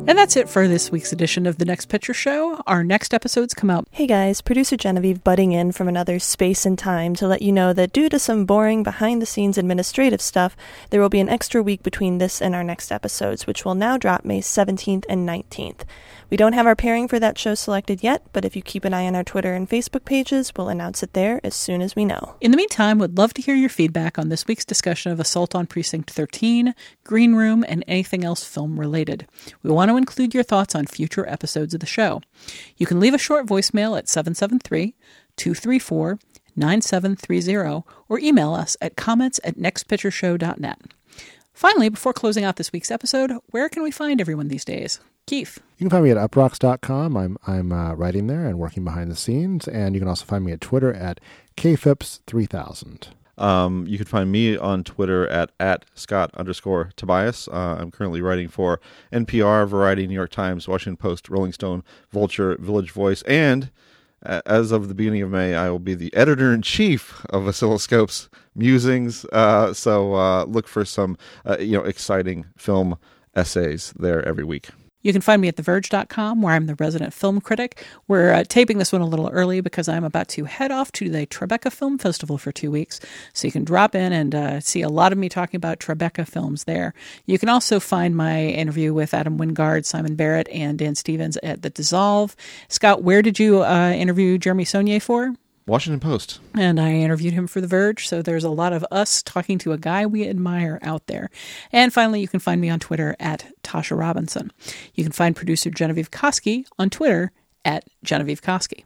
And 0.06 0.18
that's 0.18 0.36
it 0.36 0.50
for 0.50 0.68
this 0.68 0.92
week's 0.92 1.14
edition 1.14 1.46
of 1.46 1.60
The 1.60 1.66
Next 1.66 1.86
Picture 1.86 2.14
Show. 2.14 2.62
Our 2.68 2.84
next 2.84 3.14
episodes 3.14 3.54
come 3.54 3.70
out. 3.70 3.88
Hey 3.90 4.06
guys, 4.06 4.42
producer 4.42 4.76
Genevieve 4.76 5.24
butting 5.24 5.54
in 5.54 5.72
from 5.72 5.88
another 5.88 6.20
space 6.20 6.66
and 6.66 6.78
time 6.78 7.16
to 7.16 7.28
let 7.28 7.42
you 7.42 7.54
know 7.54 7.72
that 7.72 7.94
due 7.94 8.10
to 8.10 8.20
some 8.20 8.44
boring 8.44 8.84
behind 8.84 9.22
the 9.22 9.26
scenes 9.26 9.58
administrative 9.58 10.20
stuff, 10.20 10.58
there 10.90 11.00
will 11.00 11.08
be 11.08 11.22
an 11.22 11.30
extra 11.30 11.64
week 11.64 11.84
between 11.84 12.18
this 12.18 12.42
and 12.42 12.54
our 12.54 12.66
next 12.66 12.92
episodes, 12.92 13.48
which 13.48 13.64
will 13.64 13.76
now 13.76 13.98
drop 13.98 14.26
May 14.26 14.42
17th 14.42 15.06
and 15.08 15.28
19th. 15.28 15.84
We 16.30 16.38
don't 16.38 16.54
have 16.54 16.66
our 16.66 16.76
pairing 16.76 17.08
for 17.08 17.20
that 17.20 17.38
show 17.38 17.54
selected 17.54 18.04
yet, 18.04 18.24
but 18.34 18.44
if 18.44 18.56
you 18.56 18.62
keep 18.62 18.86
an 18.86 18.94
eye 18.94 19.06
on 19.06 19.16
our 19.16 19.24
Twitter 19.24 19.54
and 19.54 19.70
Facebook 19.70 20.04
pages, 20.04 20.52
we'll 20.58 20.68
announce 20.68 21.04
it 21.04 21.14
there 21.14 21.40
as 21.44 21.54
soon 21.54 21.82
as 21.82 21.96
we 21.96 22.06
know. 22.06 22.36
In 22.42 22.52
the 22.52 22.58
meantime, 22.58 22.98
we'd 22.98 23.18
love 23.18 23.36
to 23.36 23.42
hear 23.42 23.56
your 23.56 23.70
feedback 23.70 24.18
on 24.18 24.30
this 24.30 24.48
week's 24.48 24.66
discussion 24.66 25.12
of 25.12 25.20
Assault 25.20 25.54
on 25.54 25.68
Precinct 25.68 26.10
13, 26.10 26.74
Green 27.04 27.36
Room, 27.36 27.64
and 27.68 27.86
anything 27.88 28.26
else 28.26 28.44
film 28.44 28.80
related. 28.80 29.28
We 29.62 29.70
want 29.70 29.90
to 29.90 29.93
include 29.98 30.34
your 30.34 30.44
thoughts 30.44 30.76
on 30.76 30.86
future 30.86 31.28
episodes 31.28 31.74
of 31.74 31.80
the 31.80 31.86
show. 31.86 32.22
You 32.78 32.86
can 32.86 33.00
leave 33.00 33.14
a 33.14 33.20
short 33.20 33.46
voicemail 33.46 33.98
at 33.98 34.10
773 34.10 34.96
234 35.38 36.20
9730 36.56 37.84
or 38.10 38.20
email 38.20 38.54
us 38.54 38.78
at 38.82 38.96
comments 38.96 39.40
at 39.44 39.58
nextpictureshow.net. 39.58 40.82
Finally, 41.54 41.90
before 41.90 42.14
closing 42.14 42.44
out 42.44 42.56
this 42.58 42.72
week's 42.72 42.92
episode, 42.92 43.32
where 43.52 43.70
can 43.70 43.84
we 43.84 43.92
find 43.92 44.20
everyone 44.20 44.48
these 44.48 44.66
days? 44.66 45.00
Keith. 45.26 45.60
You 45.78 45.86
can 45.86 45.90
find 45.90 46.04
me 46.04 46.12
at 46.12 46.18
uproxx.com. 46.18 47.16
I'm 47.16 47.38
I'm 47.48 47.72
uh, 47.72 47.94
writing 47.94 48.28
there 48.28 48.46
and 48.46 48.60
working 48.60 48.84
behind 48.84 49.10
the 49.10 49.16
scenes, 49.16 49.68
and 49.68 49.96
you 49.96 50.02
can 50.02 50.10
also 50.10 50.26
find 50.26 50.44
me 50.44 50.52
at 50.52 50.62
Twitter 50.62 50.94
at 50.94 51.20
kphipps3000. 51.56 53.08
Um, 53.38 53.86
you 53.88 53.98
can 53.98 54.06
find 54.06 54.32
me 54.32 54.56
on 54.58 54.84
Twitter 54.84 55.28
at 55.28 55.52
at 55.60 55.86
Scott 55.96 56.32
underscore 56.36 56.92
Tobias. 56.96 57.48
Uh, 57.48 57.78
I'm 57.80 57.92
currently 57.92 58.22
writing 58.22 58.48
for 58.48 58.80
NPR, 59.12 59.68
Variety, 59.68 60.08
New 60.08 60.14
York 60.14 60.32
Times, 60.32 60.68
Washington 60.68 60.98
Post, 60.98 61.30
Rolling 61.30 61.54
Stone, 61.54 61.84
Vulture, 62.12 62.56
Village 62.60 62.92
Voice, 62.92 63.22
and 63.24 63.72
uh, 64.26 64.42
as 64.46 64.72
of 64.72 64.88
the 64.88 64.94
beginning 64.94 65.22
of 65.22 65.30
May, 65.30 65.56
I 65.56 65.70
will 65.70 65.80
be 65.80 65.96
the 65.96 66.14
editor 66.16 66.54
in 66.54 66.62
chief 66.62 67.26
of 67.30 67.44
Oscilloscope's 67.44 68.30
Musings. 68.56 69.26
Uh, 69.26 69.74
so 69.74 70.16
uh, 70.16 70.46
look 70.46 70.68
for 70.68 70.86
some 70.86 71.18
uh, 71.46 71.58
you 71.60 71.78
know 71.78 71.84
exciting 71.84 72.46
film 72.58 72.98
essays 73.36 73.94
there 73.98 74.26
every 74.28 74.44
week. 74.44 74.70
You 75.04 75.12
can 75.12 75.22
find 75.22 75.42
me 75.42 75.50
at 75.50 75.58
TheVerge.com, 75.58 76.42
where 76.42 76.54
I'm 76.56 76.66
the 76.66 76.76
resident 76.76 77.14
film 77.14 77.42
critic. 77.42 77.86
We're 78.08 78.34
uh, 78.34 78.44
taping 78.48 78.78
this 78.78 78.92
one 78.92 79.02
a 79.02 79.06
little 79.06 79.30
early 79.30 79.62
because 79.62 79.88
I'm 79.90 80.06
about 80.06 80.30
to 80.30 80.46
head 80.46 80.72
off 80.72 80.92
to 80.94 81.10
the 81.10 81.28
Tribeca 81.28 81.72
Film 81.72 81.98
Festival 81.98 82.38
for 82.38 82.52
two 82.52 82.72
weeks. 82.72 83.00
So 83.34 83.46
you 83.46 83.52
can 83.52 83.66
drop 83.66 83.96
in 83.96 84.14
and 84.14 84.34
uh, 84.34 84.60
see 84.62 84.82
a 84.82 84.90
lot 84.90 85.12
of 85.12 85.18
me 85.18 85.28
talking 85.30 85.58
about 85.58 85.80
Tribeca 85.80 86.28
films 86.28 86.64
there. 86.64 86.94
You 87.26 87.38
can 87.38 87.50
also 87.50 87.80
find 87.80 88.16
my 88.16 88.46
interview 88.46 88.94
with 88.94 89.14
Adam 89.14 89.38
Wingard, 89.38 89.86
Simon 89.86 90.16
Barrett, 90.16 90.48
and 90.50 90.80
Dan 90.80 90.96
Stevens 90.96 91.38
at 91.44 91.62
The 91.62 91.70
Dissolve. 91.70 92.36
Scott, 92.70 93.04
where 93.04 93.22
did 93.22 93.40
you 93.40 93.64
uh, 93.64 93.92
interview 93.92 94.38
Jeremy 94.38 94.64
Saulnier 94.66 95.02
for? 95.02 95.34
Washington 95.66 96.00
Post. 96.00 96.40
And 96.58 96.80
I 96.80 96.94
interviewed 96.94 97.34
him 97.34 97.48
for 97.48 97.62
The 97.62 97.68
Verge, 97.68 98.08
so 98.08 98.22
there's 98.22 98.44
a 98.44 98.50
lot 98.50 98.74
of 98.74 98.86
us 98.92 99.24
talking 99.24 99.58
to 99.60 99.72
a 99.72 99.78
guy 99.78 100.06
we 100.06 100.28
admire 100.28 100.80
out 100.82 101.08
there. 101.08 101.30
And 101.72 101.94
finally, 101.94 102.22
you 102.22 102.28
can 102.28 102.40
find 102.40 102.60
me 102.60 102.70
on 102.70 102.80
Twitter 102.80 103.16
at 103.20 103.46
Tasha 103.64 103.98
Robinson. 103.98 104.52
You 104.94 105.04
can 105.04 105.14
find 105.14 105.36
producer 105.36 105.70
Genevieve 105.70 106.12
Koski 106.12 106.66
on 106.78 106.90
Twitter 106.90 107.32
at 107.66 107.86
Genevieve 108.04 108.42
Koski. 108.42 108.84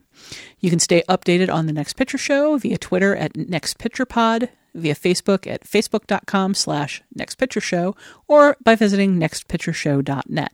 You 0.60 0.70
can 0.70 0.78
stay 0.78 1.02
updated 1.08 1.52
on 1.52 1.66
the 1.66 1.72
Next 1.72 1.94
Picture 1.94 2.18
Show 2.18 2.56
via 2.58 2.78
Twitter 2.78 3.16
at 3.16 3.36
Next 3.36 3.78
Picture 3.78 4.06
Pod, 4.06 4.48
via 4.78 4.94
Facebook 4.94 5.46
at 5.46 5.64
facebook.com 5.64 6.54
slash 6.54 7.02
nextpictureshow 7.16 7.96
or 8.26 8.56
by 8.62 8.74
visiting 8.74 9.18
nextpictureshow.net. 9.18 10.52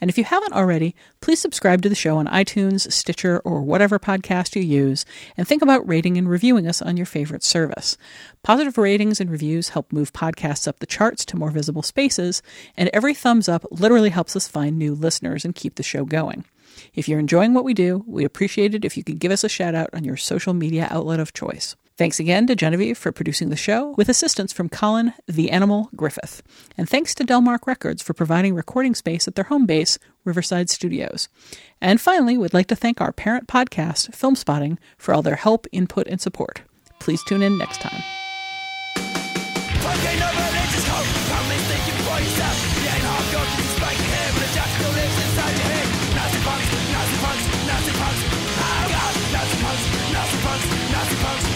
And 0.00 0.10
if 0.10 0.16
you 0.16 0.24
haven't 0.24 0.52
already, 0.52 0.94
please 1.20 1.40
subscribe 1.40 1.82
to 1.82 1.88
the 1.88 1.94
show 1.94 2.16
on 2.16 2.26
iTunes, 2.26 2.90
Stitcher, 2.92 3.40
or 3.40 3.62
whatever 3.62 3.98
podcast 3.98 4.56
you 4.56 4.62
use, 4.62 5.04
and 5.36 5.46
think 5.46 5.62
about 5.62 5.86
rating 5.88 6.16
and 6.16 6.28
reviewing 6.28 6.66
us 6.66 6.80
on 6.80 6.96
your 6.96 7.06
favorite 7.06 7.42
service. 7.42 7.96
Positive 8.42 8.78
ratings 8.78 9.20
and 9.20 9.30
reviews 9.30 9.70
help 9.70 9.92
move 9.92 10.12
podcasts 10.12 10.68
up 10.68 10.78
the 10.78 10.86
charts 10.86 11.24
to 11.26 11.36
more 11.36 11.50
visible 11.50 11.82
spaces, 11.82 12.42
and 12.76 12.90
every 12.92 13.14
thumbs 13.14 13.48
up 13.48 13.64
literally 13.70 14.10
helps 14.10 14.36
us 14.36 14.48
find 14.48 14.78
new 14.78 14.94
listeners 14.94 15.44
and 15.44 15.54
keep 15.54 15.74
the 15.74 15.82
show 15.82 16.04
going. 16.04 16.44
If 16.94 17.08
you're 17.08 17.18
enjoying 17.18 17.54
what 17.54 17.64
we 17.64 17.74
do, 17.74 18.04
we 18.06 18.24
appreciate 18.24 18.74
it 18.74 18.84
if 18.84 18.96
you 18.96 19.04
could 19.04 19.18
give 19.18 19.32
us 19.32 19.44
a 19.44 19.48
shout 19.48 19.74
out 19.74 19.90
on 19.92 20.04
your 20.04 20.16
social 20.16 20.54
media 20.54 20.88
outlet 20.90 21.20
of 21.20 21.32
choice. 21.32 21.76
Thanks 21.98 22.20
again 22.20 22.46
to 22.48 22.54
Genevieve 22.54 22.98
for 22.98 23.10
producing 23.10 23.48
the 23.48 23.56
show, 23.56 23.94
with 23.96 24.10
assistance 24.10 24.52
from 24.52 24.68
Colin 24.68 25.14
the 25.26 25.50
Animal 25.50 25.88
Griffith. 25.96 26.42
And 26.76 26.86
thanks 26.86 27.14
to 27.14 27.24
Delmark 27.24 27.66
Records 27.66 28.02
for 28.02 28.12
providing 28.12 28.54
recording 28.54 28.94
space 28.94 29.26
at 29.26 29.34
their 29.34 29.44
home 29.44 29.64
base, 29.64 29.98
Riverside 30.22 30.68
Studios. 30.68 31.30
And 31.80 31.98
finally, 31.98 32.36
we'd 32.36 32.52
like 32.52 32.66
to 32.66 32.76
thank 32.76 33.00
our 33.00 33.12
parent 33.12 33.48
podcast, 33.48 34.14
Film 34.14 34.36
Spotting, 34.36 34.78
for 34.98 35.14
all 35.14 35.22
their 35.22 35.36
help, 35.36 35.66
input, 35.72 36.06
and 36.06 36.20
support. 36.20 36.60
Please 37.00 37.24
tune 37.24 37.42
in 37.42 37.56
next 37.56 37.80
time. 37.80 38.02
Nazi 49.32 49.56
punks, 49.62 50.12
Nazi 50.12 50.38
punks, 50.42 50.66
Nazi 50.92 51.16
punks. 51.16 51.55